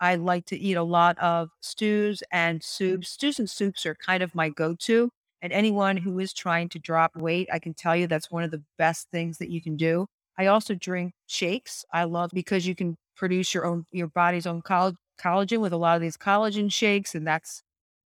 I 0.00 0.16
like 0.16 0.46
to 0.46 0.58
eat 0.58 0.74
a 0.76 0.82
lot 0.82 1.18
of 1.18 1.50
stews 1.60 2.22
and 2.32 2.62
soups. 2.62 3.10
Stews 3.10 3.38
and 3.38 3.50
soups 3.50 3.86
are 3.86 3.94
kind 3.94 4.22
of 4.22 4.34
my 4.34 4.48
go-to 4.48 5.10
and 5.42 5.52
anyone 5.52 5.96
who 5.98 6.18
is 6.18 6.32
trying 6.32 6.68
to 6.70 6.78
drop 6.80 7.16
weight, 7.16 7.48
I 7.52 7.60
can 7.60 7.74
tell 7.74 7.94
you 7.96 8.06
that's 8.08 8.30
one 8.30 8.42
of 8.42 8.50
the 8.50 8.64
best 8.76 9.08
things 9.12 9.38
that 9.38 9.50
you 9.50 9.62
can 9.62 9.76
do. 9.76 10.06
I 10.38 10.46
also 10.46 10.74
drink 10.74 11.12
shakes. 11.26 11.84
I 11.92 12.04
love 12.04 12.30
because 12.32 12.66
you 12.66 12.74
can 12.74 12.96
produce 13.16 13.52
your 13.54 13.66
own 13.66 13.86
your 13.92 14.06
body's 14.08 14.46
own 14.46 14.62
coll- 14.62 14.94
collagen 15.20 15.60
with 15.60 15.72
a 15.72 15.76
lot 15.76 15.96
of 15.96 16.02
these 16.02 16.16
collagen 16.16 16.72
shakes, 16.72 17.14
and 17.14 17.26
that's 17.26 17.62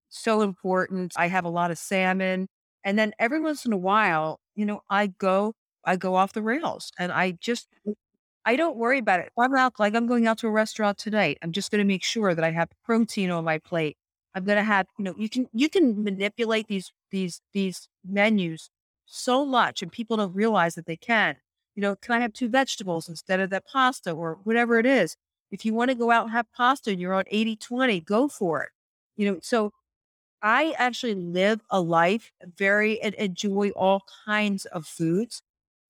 so 0.09 0.41
important. 0.41 1.13
I 1.17 1.27
have 1.27 1.45
a 1.45 1.49
lot 1.49 1.71
of 1.71 1.77
salmon, 1.77 2.47
and 2.83 2.97
then 2.99 3.13
every 3.19 3.39
once 3.41 3.65
in 3.65 3.73
a 3.73 3.77
while, 3.77 4.39
you 4.55 4.65
know, 4.65 4.81
I 4.89 5.07
go 5.07 5.53
I 5.85 5.95
go 5.97 6.15
off 6.15 6.33
the 6.33 6.41
rails, 6.41 6.91
and 6.99 7.11
I 7.11 7.31
just 7.41 7.67
I 8.45 8.55
don't 8.55 8.77
worry 8.77 8.99
about 8.99 9.19
it. 9.21 9.27
If 9.27 9.33
I'm 9.37 9.55
out, 9.55 9.73
like 9.79 9.95
I'm 9.95 10.07
going 10.07 10.27
out 10.27 10.37
to 10.39 10.47
a 10.47 10.51
restaurant 10.51 10.97
tonight, 10.97 11.37
I'm 11.41 11.51
just 11.53 11.71
going 11.71 11.79
to 11.79 11.85
make 11.87 12.03
sure 12.03 12.35
that 12.35 12.43
I 12.43 12.51
have 12.51 12.69
protein 12.83 13.29
on 13.31 13.45
my 13.45 13.57
plate. 13.59 13.97
I'm 14.35 14.43
going 14.45 14.57
to 14.57 14.63
have, 14.63 14.87
you 14.97 15.05
know, 15.05 15.15
you 15.17 15.29
can 15.29 15.47
you 15.53 15.69
can 15.69 16.03
manipulate 16.03 16.67
these 16.67 16.91
these 17.11 17.41
these 17.53 17.87
menus 18.05 18.69
so 19.05 19.45
much, 19.45 19.81
and 19.81 19.91
people 19.91 20.17
don't 20.17 20.33
realize 20.35 20.75
that 20.75 20.85
they 20.87 20.97
can. 20.97 21.37
You 21.75 21.81
know, 21.81 21.95
can 21.95 22.15
I 22.15 22.19
have 22.21 22.33
two 22.33 22.49
vegetables 22.49 23.09
instead 23.09 23.39
of 23.39 23.49
that 23.51 23.65
pasta 23.67 24.11
or 24.11 24.39
whatever 24.43 24.79
it 24.79 24.85
is? 24.85 25.15
If 25.51 25.65
you 25.65 25.73
want 25.73 25.89
to 25.91 25.95
go 25.95 26.11
out 26.11 26.23
and 26.23 26.31
have 26.31 26.51
pasta 26.53 26.91
and 26.91 26.99
you're 26.99 27.13
on 27.13 27.25
80 27.27 27.55
20, 27.55 27.99
go 28.01 28.27
for 28.27 28.63
it. 28.63 28.69
You 29.17 29.31
know, 29.31 29.39
so 29.41 29.71
I 30.41 30.75
actually 30.77 31.15
live 31.15 31.61
a 31.69 31.81
life 31.81 32.31
very 32.57 33.01
and 33.01 33.13
enjoy 33.15 33.69
all 33.71 34.03
kinds 34.25 34.65
of 34.65 34.85
foods, 34.85 35.41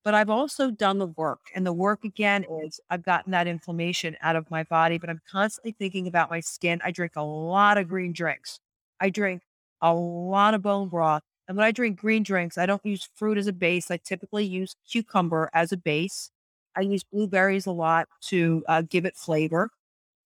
but 0.04 0.14
I've 0.14 0.30
also 0.30 0.72
done 0.72 1.00
the 1.00 1.08
work. 1.08 1.42
And 1.56 1.66
the 1.66 1.74
work 1.74 2.04
again 2.06 2.46
is 2.64 2.80
I've 2.90 3.04
gotten 3.04 3.32
that 3.32 3.48
inflammation 3.48 4.18
out 4.22 4.36
of 4.36 4.52
my 4.52 4.64
body, 4.64 4.98
but 5.00 5.10
I'm 5.10 5.22
constantly 5.32 5.74
thinking 5.74 6.08
about 6.08 6.30
my 6.30 6.40
skin. 6.42 6.82
I 6.86 6.92
drink 6.92 7.14
a 7.16 7.24
lot 7.24 7.78
of 7.78 7.88
green 7.88 8.14
drinks. 8.14 8.60
I 9.00 9.10
drink 9.10 9.44
a 9.82 9.94
lot 9.94 10.54
of 10.54 10.62
bone 10.62 10.90
broth. 10.90 11.24
And 11.48 11.58
when 11.58 11.66
I 11.66 11.72
drink 11.72 12.00
green 12.00 12.24
drinks, 12.24 12.58
I 12.58 12.66
don't 12.66 12.86
use 12.86 13.10
fruit 13.16 13.38
as 13.38 13.48
a 13.48 13.54
base. 13.54 13.92
I 13.92 13.98
typically 13.98 14.46
use 14.46 14.76
cucumber 14.90 15.50
as 15.54 15.72
a 15.72 15.78
base. 15.78 16.32
I 16.76 16.82
use 16.82 17.04
blueberries 17.04 17.66
a 17.66 17.72
lot 17.72 18.08
to 18.30 18.64
uh, 18.68 18.82
give 18.84 19.06
it 19.06 19.16
flavor. 19.16 19.70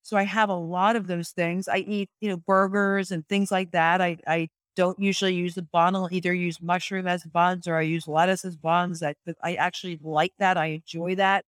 So 0.03 0.17
I 0.17 0.23
have 0.23 0.49
a 0.49 0.55
lot 0.55 0.95
of 0.95 1.07
those 1.07 1.31
things. 1.31 1.67
I 1.67 1.77
eat, 1.79 2.09
you 2.21 2.29
know, 2.29 2.37
burgers 2.37 3.11
and 3.11 3.27
things 3.27 3.51
like 3.51 3.71
that. 3.71 4.01
I 4.01 4.17
I 4.27 4.49
don't 4.75 4.99
usually 4.99 5.33
use 5.35 5.55
the 5.55 5.63
bun. 5.63 5.95
I'll 5.95 6.09
either 6.11 6.33
use 6.33 6.61
mushroom 6.61 7.07
as 7.07 7.23
buns 7.25 7.67
or 7.67 7.75
I 7.77 7.81
use 7.81 8.07
lettuce 8.07 8.45
as 8.45 8.55
buns. 8.55 9.03
I 9.03 9.15
I 9.43 9.55
actually 9.55 9.99
like 10.03 10.33
that. 10.39 10.57
I 10.57 10.67
enjoy 10.67 11.15
that. 11.15 11.45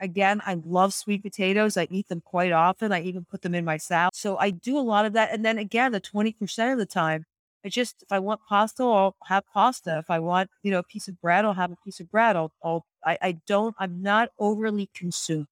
Again, 0.00 0.40
I 0.46 0.54
love 0.54 0.94
sweet 0.94 1.22
potatoes. 1.22 1.76
I 1.76 1.86
eat 1.90 2.08
them 2.08 2.22
quite 2.22 2.52
often. 2.52 2.90
I 2.92 3.02
even 3.02 3.24
put 3.26 3.42
them 3.42 3.54
in 3.54 3.64
my 3.66 3.76
salad. 3.76 4.14
So 4.14 4.38
I 4.38 4.50
do 4.50 4.78
a 4.78 4.80
lot 4.80 5.04
of 5.06 5.12
that. 5.14 5.32
And 5.32 5.44
then 5.44 5.58
again, 5.58 5.92
the 5.92 6.00
20% 6.00 6.72
of 6.72 6.78
the 6.78 6.86
time, 6.86 7.26
I 7.64 7.68
just 7.68 8.02
if 8.02 8.12
I 8.12 8.18
want 8.18 8.40
pasta, 8.48 8.82
I'll 8.82 9.16
have 9.26 9.44
pasta. 9.52 9.98
If 9.98 10.10
I 10.10 10.18
want, 10.18 10.50
you 10.62 10.70
know, 10.70 10.78
a 10.78 10.82
piece 10.82 11.08
of 11.08 11.20
bread, 11.20 11.44
I'll 11.44 11.54
have 11.54 11.72
a 11.72 11.76
piece 11.84 12.00
of 12.00 12.10
bread. 12.10 12.36
I'll, 12.36 12.52
I'll 12.64 12.86
I, 13.04 13.18
I 13.22 13.32
don't, 13.46 13.74
I'm 13.78 14.02
not 14.02 14.30
overly 14.38 14.90
consumed. 14.94 15.46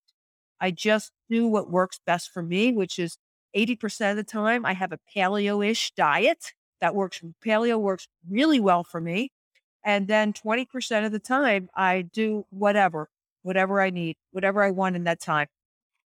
I 0.61 0.71
just 0.71 1.13
do 1.31 1.47
what 1.47 1.71
works 1.71 2.01
best 2.07 2.31
for 2.31 2.43
me, 2.43 2.73
which 2.73 2.99
is 2.99 3.19
80% 3.55 4.11
of 4.11 4.17
the 4.17 4.25
time 4.25 4.67
I 4.67 4.75
have 4.75 4.93
a 4.93 4.99
paleo-ish 5.17 5.93
diet 5.97 6.53
that 6.81 6.95
works. 6.95 7.21
Paleo 7.45 7.79
works 7.79 8.09
really 8.29 8.61
well 8.61 8.85
for 8.85 9.01
me. 9.01 9.31
And 9.85 10.09
then 10.09 10.33
20% 10.33 11.07
of 11.07 11.13
the 11.13 11.19
time 11.21 11.69
I 11.75 12.03
do 12.03 12.47
whatever, 12.51 13.09
whatever 13.43 13.81
I 13.81 13.91
need, 13.91 14.17
whatever 14.33 14.63
I 14.63 14.71
want 14.71 14.97
in 14.97 15.05
that 15.05 15.21
time. 15.21 15.49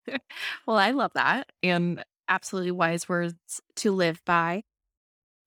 Well, 0.66 0.76
I 0.76 0.90
love 0.92 1.12
that 1.14 1.50
and 1.62 2.04
absolutely 2.28 2.72
wise 2.72 3.08
words 3.08 3.34
to 3.76 3.90
live 3.92 4.20
by. 4.24 4.62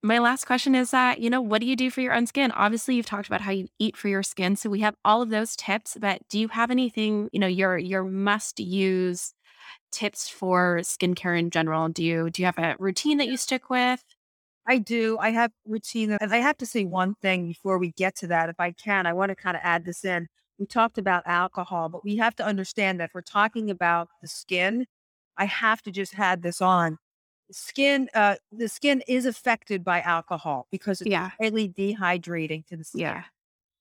My 0.03 0.17
last 0.17 0.45
question 0.45 0.73
is 0.73 0.91
that, 0.91 1.19
you 1.19 1.29
know, 1.29 1.41
what 1.41 1.61
do 1.61 1.67
you 1.67 1.75
do 1.75 1.91
for 1.91 2.01
your 2.01 2.13
own 2.13 2.25
skin? 2.25 2.51
Obviously, 2.51 2.95
you've 2.95 3.05
talked 3.05 3.27
about 3.27 3.41
how 3.41 3.51
you 3.51 3.67
eat 3.77 3.95
for 3.95 4.07
your 4.07 4.23
skin. 4.23 4.55
So 4.55 4.69
we 4.69 4.79
have 4.79 4.95
all 5.05 5.21
of 5.21 5.29
those 5.29 5.55
tips, 5.55 5.95
but 5.99 6.21
do 6.27 6.39
you 6.39 6.47
have 6.47 6.71
anything, 6.71 7.29
you 7.31 7.39
know, 7.39 7.47
your 7.47 7.77
your 7.77 8.03
must 8.03 8.59
use 8.59 9.33
tips 9.91 10.29
for 10.29 10.79
skincare 10.81 11.37
in 11.37 11.51
general? 11.51 11.89
Do 11.89 12.03
you 12.03 12.29
do 12.31 12.41
you 12.41 12.47
have 12.47 12.57
a 12.57 12.75
routine 12.79 13.17
that 13.19 13.27
you 13.27 13.37
stick 13.37 13.69
with? 13.69 14.03
I 14.67 14.77
do. 14.79 15.17
I 15.19 15.31
have 15.31 15.51
routine. 15.65 16.17
And 16.19 16.33
I 16.33 16.37
have 16.37 16.57
to 16.59 16.65
say 16.65 16.85
one 16.85 17.15
thing 17.15 17.47
before 17.47 17.77
we 17.79 17.91
get 17.91 18.15
to 18.17 18.27
that, 18.27 18.49
if 18.49 18.59
I 18.59 18.71
can, 18.71 19.05
I 19.05 19.13
want 19.13 19.29
to 19.29 19.35
kind 19.35 19.57
of 19.57 19.61
add 19.63 19.85
this 19.85 20.05
in. 20.05 20.27
We 20.59 20.65
talked 20.67 20.97
about 20.97 21.23
alcohol, 21.25 21.89
but 21.89 22.03
we 22.03 22.17
have 22.17 22.35
to 22.37 22.45
understand 22.45 22.99
that 22.99 23.05
if 23.09 23.13
we're 23.15 23.21
talking 23.21 23.69
about 23.71 24.09
the 24.21 24.27
skin, 24.27 24.85
I 25.37 25.45
have 25.45 25.81
to 25.83 25.91
just 25.91 26.17
add 26.19 26.43
this 26.43 26.61
on. 26.61 26.97
Skin, 27.51 28.09
uh, 28.13 28.35
the 28.51 28.69
skin 28.69 29.01
is 29.07 29.25
affected 29.25 29.83
by 29.83 30.01
alcohol 30.01 30.67
because 30.71 31.01
it's 31.01 31.11
Yeah. 31.11 31.31
highly 31.39 31.67
dehydrating 31.69 32.65
to 32.67 32.77
the 32.77 32.83
skin. 32.85 33.13
Yeah. 33.13 33.25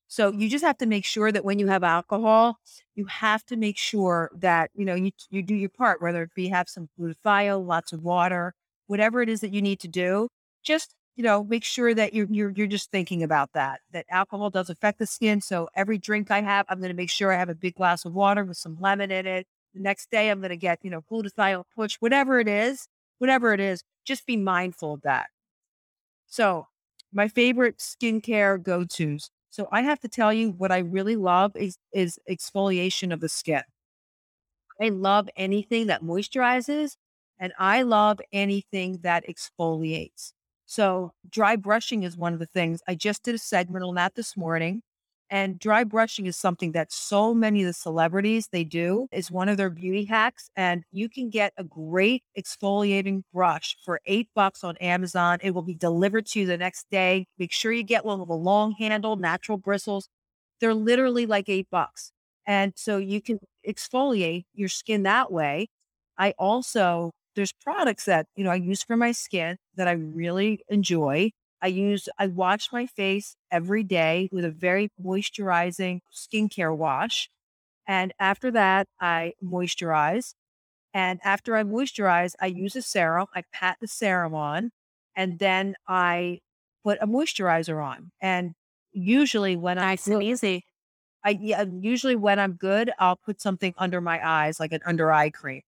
So 0.07 0.31
you 0.31 0.49
just 0.49 0.63
have 0.65 0.77
to 0.79 0.85
make 0.87 1.05
sure 1.05 1.31
that 1.31 1.45
when 1.45 1.59
you 1.59 1.67
have 1.67 1.83
alcohol, 1.83 2.59
you 2.95 3.05
have 3.05 3.45
to 3.47 3.57
make 3.57 3.77
sure 3.77 4.31
that, 4.35 4.71
you 4.75 4.85
know, 4.85 4.95
you 4.95 5.11
you 5.31 5.43
do 5.43 5.55
your 5.55 5.69
part, 5.69 6.01
whether 6.01 6.23
it 6.23 6.33
be 6.35 6.49
have 6.49 6.69
some 6.69 6.89
glutathione, 6.99 7.65
lots 7.67 7.93
of 7.93 8.03
water, 8.03 8.53
whatever 8.87 9.21
it 9.21 9.29
is 9.29 9.41
that 9.41 9.53
you 9.53 9.61
need 9.61 9.79
to 9.81 9.87
do. 9.89 10.29
Just, 10.63 10.95
you 11.15 11.23
know, 11.23 11.43
make 11.43 11.63
sure 11.63 11.93
that 11.95 12.13
you're 12.13 12.27
you're 12.29 12.51
you're 12.51 12.67
just 12.67 12.91
thinking 12.91 13.23
about 13.23 13.53
that. 13.53 13.81
That 13.91 14.05
alcohol 14.09 14.49
does 14.51 14.69
affect 14.69 14.99
the 14.99 15.07
skin. 15.07 15.41
So 15.41 15.69
every 15.75 15.97
drink 15.97 16.31
I 16.31 16.41
have, 16.41 16.65
I'm 16.69 16.81
gonna 16.81 16.93
make 16.95 17.09
sure 17.11 17.31
I 17.33 17.37
have 17.37 17.49
a 17.49 17.55
big 17.55 17.75
glass 17.75 18.05
of 18.05 18.13
water 18.13 18.45
with 18.45 18.57
some 18.57 18.77
lemon 18.79 19.11
in 19.11 19.25
it. 19.27 19.47
The 19.73 19.81
next 19.81 20.11
day 20.11 20.29
I'm 20.31 20.41
gonna 20.41 20.57
get, 20.57 20.79
you 20.83 20.89
know, 20.91 21.01
glutathione 21.03 21.65
push, 21.75 21.97
whatever 21.97 22.39
it 22.39 22.47
is, 22.47 22.87
whatever 23.21 23.53
it 23.53 23.61
is, 23.61 23.83
just 24.05 24.27
be 24.27 24.37
mindful 24.37 24.95
of 24.95 25.03
that. 25.03 25.27
So, 26.27 26.67
my 27.13 27.27
favorite 27.27 27.77
skincare 27.79 28.61
go-tos. 28.61 29.29
So, 29.49 29.67
I 29.71 29.81
have 29.81 29.99
to 30.01 30.07
tell 30.07 30.33
you 30.33 30.51
what 30.51 30.71
I 30.71 30.79
really 30.79 31.15
love 31.15 31.55
is 31.55 31.77
is 31.93 32.19
exfoliation 32.29 33.13
of 33.13 33.19
the 33.19 33.29
skin. 33.29 33.63
I 34.81 34.89
love 34.89 35.29
anything 35.35 35.87
that 35.87 36.01
moisturizes 36.01 36.95
and 37.39 37.53
I 37.57 37.81
love 37.83 38.19
anything 38.31 38.99
that 39.01 39.25
exfoliates. 39.27 40.33
So, 40.65 41.13
dry 41.29 41.55
brushing 41.57 42.03
is 42.03 42.15
one 42.17 42.33
of 42.33 42.39
the 42.39 42.45
things. 42.45 42.81
I 42.87 42.95
just 42.95 43.23
did 43.23 43.35
a 43.35 43.39
segment 43.39 43.83
on 43.83 43.95
that 43.95 44.15
this 44.15 44.37
morning. 44.37 44.83
And 45.31 45.57
dry 45.59 45.85
brushing 45.85 46.27
is 46.27 46.37
something 46.37 46.73
that 46.73 46.91
so 46.91 47.33
many 47.33 47.61
of 47.63 47.67
the 47.67 47.73
celebrities 47.73 48.49
they 48.51 48.65
do 48.65 49.07
is 49.13 49.31
one 49.31 49.49
of 49.49 49.57
their 49.57 49.69
beauty 49.69 50.05
hacks. 50.05 50.49
And 50.57 50.83
you 50.91 51.09
can 51.09 51.29
get 51.29 51.53
a 51.57 51.63
great 51.63 52.23
exfoliating 52.37 53.23
brush 53.33 53.77
for 53.85 54.01
eight 54.05 54.29
bucks 54.35 54.63
on 54.63 54.77
Amazon. 54.77 55.39
It 55.41 55.51
will 55.51 55.61
be 55.63 55.73
delivered 55.73 56.25
to 56.27 56.41
you 56.41 56.45
the 56.47 56.57
next 56.57 56.87
day. 56.91 57.27
Make 57.39 57.53
sure 57.53 57.71
you 57.71 57.83
get 57.83 58.05
one 58.05 58.19
with 58.19 58.29
a 58.29 58.33
long 58.33 58.73
handle, 58.73 59.15
natural 59.15 59.57
bristles. 59.57 60.09
They're 60.59 60.73
literally 60.73 61.25
like 61.25 61.49
eight 61.49 61.67
bucks. 61.71 62.11
And 62.45 62.73
so 62.75 62.97
you 62.97 63.21
can 63.21 63.39
exfoliate 63.67 64.43
your 64.53 64.69
skin 64.69 65.03
that 65.03 65.31
way. 65.31 65.67
I 66.17 66.33
also, 66.37 67.11
there's 67.35 67.53
products 67.53 68.05
that, 68.05 68.27
you 68.35 68.43
know, 68.43 68.51
I 68.51 68.55
use 68.55 68.83
for 68.83 68.97
my 68.97 69.11
skin 69.13 69.57
that 69.75 69.87
I 69.87 69.93
really 69.93 70.61
enjoy. 70.69 71.31
I 71.61 71.67
use, 71.67 72.09
I 72.17 72.27
wash 72.27 72.71
my 72.71 72.85
face 72.87 73.35
every 73.51 73.83
day 73.83 74.29
with 74.31 74.45
a 74.45 74.51
very 74.51 74.89
moisturizing 75.03 76.01
skincare 76.13 76.75
wash. 76.75 77.29
And 77.87 78.13
after 78.19 78.51
that, 78.51 78.87
I 78.99 79.33
moisturize. 79.43 80.35
And 80.93 81.19
after 81.23 81.55
I 81.55 81.63
moisturize, 81.63 82.35
I 82.41 82.47
use 82.47 82.75
a 82.75 82.81
serum. 82.81 83.27
I 83.35 83.43
pat 83.53 83.77
the 83.81 83.87
serum 83.87 84.33
on 84.35 84.71
and 85.15 85.39
then 85.39 85.75
I 85.87 86.39
put 86.83 86.97
a 87.01 87.07
moisturizer 87.07 87.83
on. 87.83 88.11
And 88.21 88.53
usually 88.91 89.55
when 89.55 89.77
nice 89.77 90.07
I 90.09 90.13
and 90.13 90.23
easy. 90.23 90.65
I 91.23 91.31
yeah, 91.41 91.65
usually 91.81 92.15
when 92.15 92.39
I'm 92.39 92.53
good, 92.53 92.91
I'll 92.99 93.15
put 93.17 93.41
something 93.41 93.73
under 93.77 94.01
my 94.01 94.25
eyes, 94.27 94.59
like 94.59 94.73
an 94.73 94.81
under 94.85 95.11
eye 95.11 95.29
cream. 95.29 95.61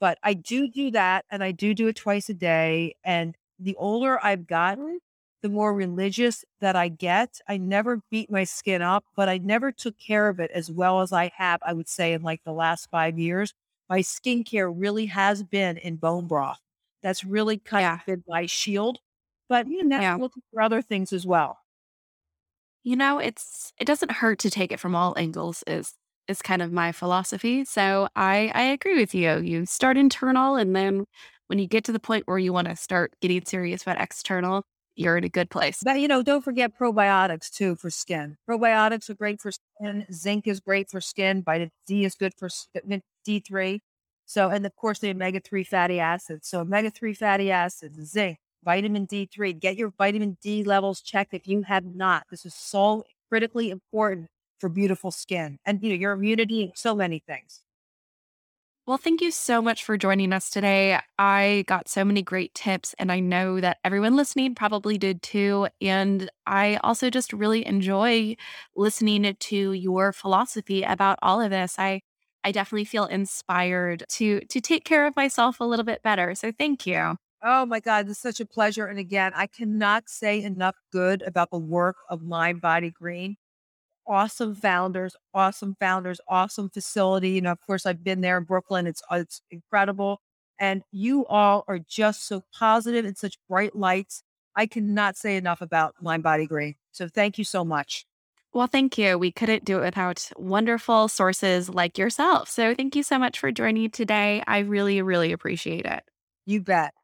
But 0.00 0.18
I 0.22 0.34
do 0.34 0.68
do 0.68 0.90
that, 0.92 1.24
and 1.30 1.42
I 1.44 1.52
do 1.52 1.74
do 1.74 1.88
it 1.88 1.96
twice 1.96 2.28
a 2.28 2.34
day. 2.34 2.96
And 3.04 3.36
the 3.58 3.76
older 3.76 4.18
I've 4.24 4.46
gotten, 4.46 5.00
the 5.46 5.52
more 5.52 5.74
religious 5.74 6.44
that 6.60 6.76
I 6.76 6.88
get. 6.88 7.40
I 7.48 7.56
never 7.58 8.02
beat 8.10 8.30
my 8.30 8.44
skin 8.44 8.82
up, 8.82 9.04
but 9.16 9.28
I 9.28 9.38
never 9.38 9.72
took 9.72 9.98
care 9.98 10.28
of 10.28 10.40
it 10.40 10.50
as 10.52 10.70
well 10.70 11.00
as 11.00 11.12
I 11.12 11.30
have, 11.36 11.60
I 11.64 11.72
would 11.72 11.88
say, 11.88 12.12
in 12.12 12.22
like 12.22 12.42
the 12.44 12.52
last 12.52 12.90
five 12.90 13.18
years. 13.18 13.54
My 13.88 14.00
skincare 14.00 14.72
really 14.74 15.06
has 15.06 15.42
been 15.44 15.76
in 15.78 15.96
bone 15.96 16.26
broth. 16.26 16.60
That's 17.02 17.24
really 17.24 17.58
kind 17.58 17.82
Yeah. 17.82 18.00
of 18.00 18.06
been 18.06 18.24
my 18.26 18.46
shield. 18.46 18.98
But 19.48 19.68
you 19.68 19.84
know, 19.84 20.00
Yeah. 20.00 20.18
looking 20.18 20.42
for 20.52 20.60
other 20.62 20.82
things 20.82 21.12
as 21.12 21.26
well. 21.26 21.58
You 22.84 22.96
know, 22.96 23.18
it's 23.18 23.72
it 23.78 23.84
doesn't 23.86 24.12
hurt 24.12 24.38
to 24.40 24.50
take 24.50 24.70
it 24.72 24.80
from 24.80 24.94
all 24.94 25.14
angles 25.18 25.64
is 25.66 25.94
is 26.28 26.42
kind 26.42 26.62
of 26.62 26.72
my 26.72 26.92
philosophy. 26.92 27.64
So 27.64 28.08
I 28.16 28.50
I 28.54 28.62
agree 28.62 28.98
with 28.98 29.14
you. 29.14 29.38
You 29.40 29.66
start 29.66 29.96
internal 29.96 30.56
and 30.56 30.74
then 30.76 31.04
when 31.48 31.58
you 31.58 31.66
get 31.66 31.84
to 31.84 31.92
the 31.92 32.00
point 32.00 32.26
where 32.26 32.38
you 32.38 32.52
want 32.52 32.68
to 32.68 32.76
start 32.76 33.14
getting 33.20 33.44
serious 33.44 33.82
about 33.82 34.00
external, 34.00 34.64
you're 34.96 35.16
in 35.16 35.24
a 35.24 35.28
good 35.28 35.50
place. 35.50 35.80
But 35.84 36.00
you 36.00 36.08
know, 36.08 36.22
don't 36.22 36.42
forget 36.44 36.72
probiotics 36.78 37.50
too 37.50 37.76
for 37.76 37.90
skin. 37.90 38.36
Probiotics 38.48 39.10
are 39.10 39.14
great 39.14 39.40
for 39.40 39.52
skin. 39.52 40.06
Zinc 40.12 40.46
is 40.46 40.60
great 40.60 40.90
for 40.90 41.00
skin. 41.00 41.42
Vitamin 41.42 41.70
D 41.86 42.04
is 42.04 42.14
good 42.14 42.34
for 42.38 42.46
s- 42.46 42.68
vitamin 42.74 43.02
D3. 43.24 43.82
So, 44.26 44.50
and 44.50 44.66
of 44.66 44.74
course, 44.76 44.98
the 44.98 45.10
omega 45.10 45.40
3 45.40 45.64
fatty 45.64 46.00
acids. 46.00 46.48
So, 46.48 46.60
omega 46.60 46.90
3 46.90 47.14
fatty 47.14 47.50
acids, 47.50 47.98
zinc, 48.10 48.38
vitamin 48.64 49.04
D3. 49.04 49.52
Get 49.52 49.76
your 49.76 49.92
vitamin 49.96 50.36
D 50.42 50.64
levels 50.64 51.00
checked 51.00 51.34
if 51.34 51.46
you 51.46 51.62
have 51.62 51.84
not. 51.84 52.24
This 52.30 52.44
is 52.46 52.54
so 52.54 53.04
critically 53.28 53.70
important 53.70 54.28
for 54.58 54.68
beautiful 54.68 55.10
skin 55.10 55.58
and, 55.66 55.82
you 55.82 55.90
know, 55.90 55.94
your 55.96 56.12
immunity 56.12 56.72
so 56.74 56.94
many 56.94 57.18
things. 57.26 57.60
Well, 58.86 58.98
thank 58.98 59.20
you 59.20 59.32
so 59.32 59.60
much 59.60 59.82
for 59.84 59.96
joining 59.98 60.32
us 60.32 60.48
today. 60.48 61.00
I 61.18 61.64
got 61.66 61.88
so 61.88 62.04
many 62.04 62.22
great 62.22 62.54
tips, 62.54 62.94
and 63.00 63.10
I 63.10 63.18
know 63.18 63.60
that 63.60 63.78
everyone 63.84 64.14
listening 64.14 64.54
probably 64.54 64.96
did 64.96 65.22
too. 65.22 65.66
And 65.80 66.30
I 66.46 66.76
also 66.84 67.10
just 67.10 67.32
really 67.32 67.66
enjoy 67.66 68.36
listening 68.76 69.34
to 69.40 69.72
your 69.72 70.12
philosophy 70.12 70.82
about 70.84 71.18
all 71.22 71.40
of 71.40 71.50
this. 71.50 71.74
I 71.78 72.00
I 72.44 72.52
definitely 72.52 72.84
feel 72.84 73.06
inspired 73.06 74.04
to 74.10 74.40
to 74.40 74.60
take 74.60 74.84
care 74.84 75.06
of 75.06 75.16
myself 75.16 75.58
a 75.58 75.64
little 75.64 75.84
bit 75.84 76.02
better. 76.02 76.34
So 76.36 76.52
thank 76.52 76.86
you. 76.86 77.16
Oh 77.42 77.66
my 77.66 77.80
God, 77.80 78.08
it's 78.08 78.18
such 78.18 78.40
a 78.40 78.46
pleasure. 78.46 78.86
And 78.86 78.98
again, 78.98 79.32
I 79.34 79.46
cannot 79.46 80.08
say 80.08 80.42
enough 80.42 80.76
good 80.92 81.22
about 81.22 81.50
the 81.50 81.58
work 81.58 81.96
of 82.08 82.22
Mind 82.22 82.60
Body 82.60 82.90
Green. 82.90 83.36
Awesome 84.06 84.54
founders, 84.54 85.16
awesome 85.34 85.76
founders, 85.78 86.20
awesome 86.28 86.70
facility. 86.70 87.30
You 87.30 87.42
know, 87.42 87.52
of 87.52 87.60
course, 87.60 87.86
I've 87.86 88.04
been 88.04 88.20
there 88.20 88.38
in 88.38 88.44
Brooklyn. 88.44 88.86
It's 88.86 89.02
uh, 89.10 89.16
it's 89.16 89.42
incredible, 89.50 90.20
and 90.58 90.82
you 90.92 91.26
all 91.26 91.64
are 91.68 91.78
just 91.78 92.26
so 92.26 92.42
positive 92.52 93.04
and 93.04 93.16
such 93.16 93.36
bright 93.48 93.74
lights. 93.76 94.22
I 94.56 94.66
cannot 94.66 95.16
say 95.16 95.36
enough 95.36 95.60
about 95.60 95.94
Mind 96.00 96.22
Body 96.22 96.46
Green. 96.46 96.76
So 96.92 97.08
thank 97.08 97.36
you 97.38 97.44
so 97.44 97.64
much. 97.64 98.06
Well, 98.54 98.66
thank 98.66 98.96
you. 98.96 99.18
We 99.18 99.32
couldn't 99.32 99.66
do 99.66 99.78
it 99.80 99.84
without 99.84 100.30
wonderful 100.38 101.08
sources 101.08 101.68
like 101.68 101.98
yourself. 101.98 102.48
So 102.48 102.74
thank 102.74 102.96
you 102.96 103.02
so 103.02 103.18
much 103.18 103.38
for 103.38 103.52
joining 103.52 103.90
today. 103.90 104.42
I 104.46 104.60
really, 104.60 105.02
really 105.02 105.32
appreciate 105.32 105.84
it. 105.84 106.04
You 106.46 106.62
bet. 106.62 106.94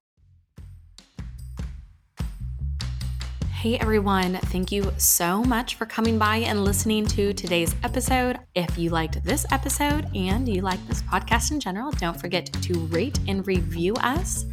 Hey 3.63 3.79
everyone, 3.79 4.39
thank 4.47 4.73
you 4.73 4.93
so 4.97 5.45
much 5.45 5.77
for 5.77 5.87
coming 5.87 6.19
by 6.19 6.39
and 6.39 6.65
listening 6.65 7.07
to 7.07 7.33
today's 7.33 7.77
episode. 7.85 8.41
If 8.57 8.77
you 8.77 8.91
liked 8.91 9.23
this 9.23 9.47
episode 9.53 10.09
and 10.17 10.49
you 10.49 10.63
like 10.63 10.85
this 10.89 11.01
podcast 11.03 11.53
in 11.53 11.61
general, 11.61 11.93
don't 11.93 12.21
forget 12.21 12.53
to 12.53 12.75
rate 12.87 13.21
and 13.29 13.47
review 13.47 13.95
us. 14.01 14.47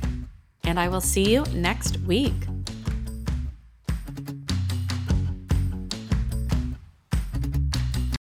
And 0.64 0.80
I 0.80 0.90
will 0.90 1.02
see 1.02 1.34
you 1.34 1.44
next 1.56 2.00
week. 2.02 2.36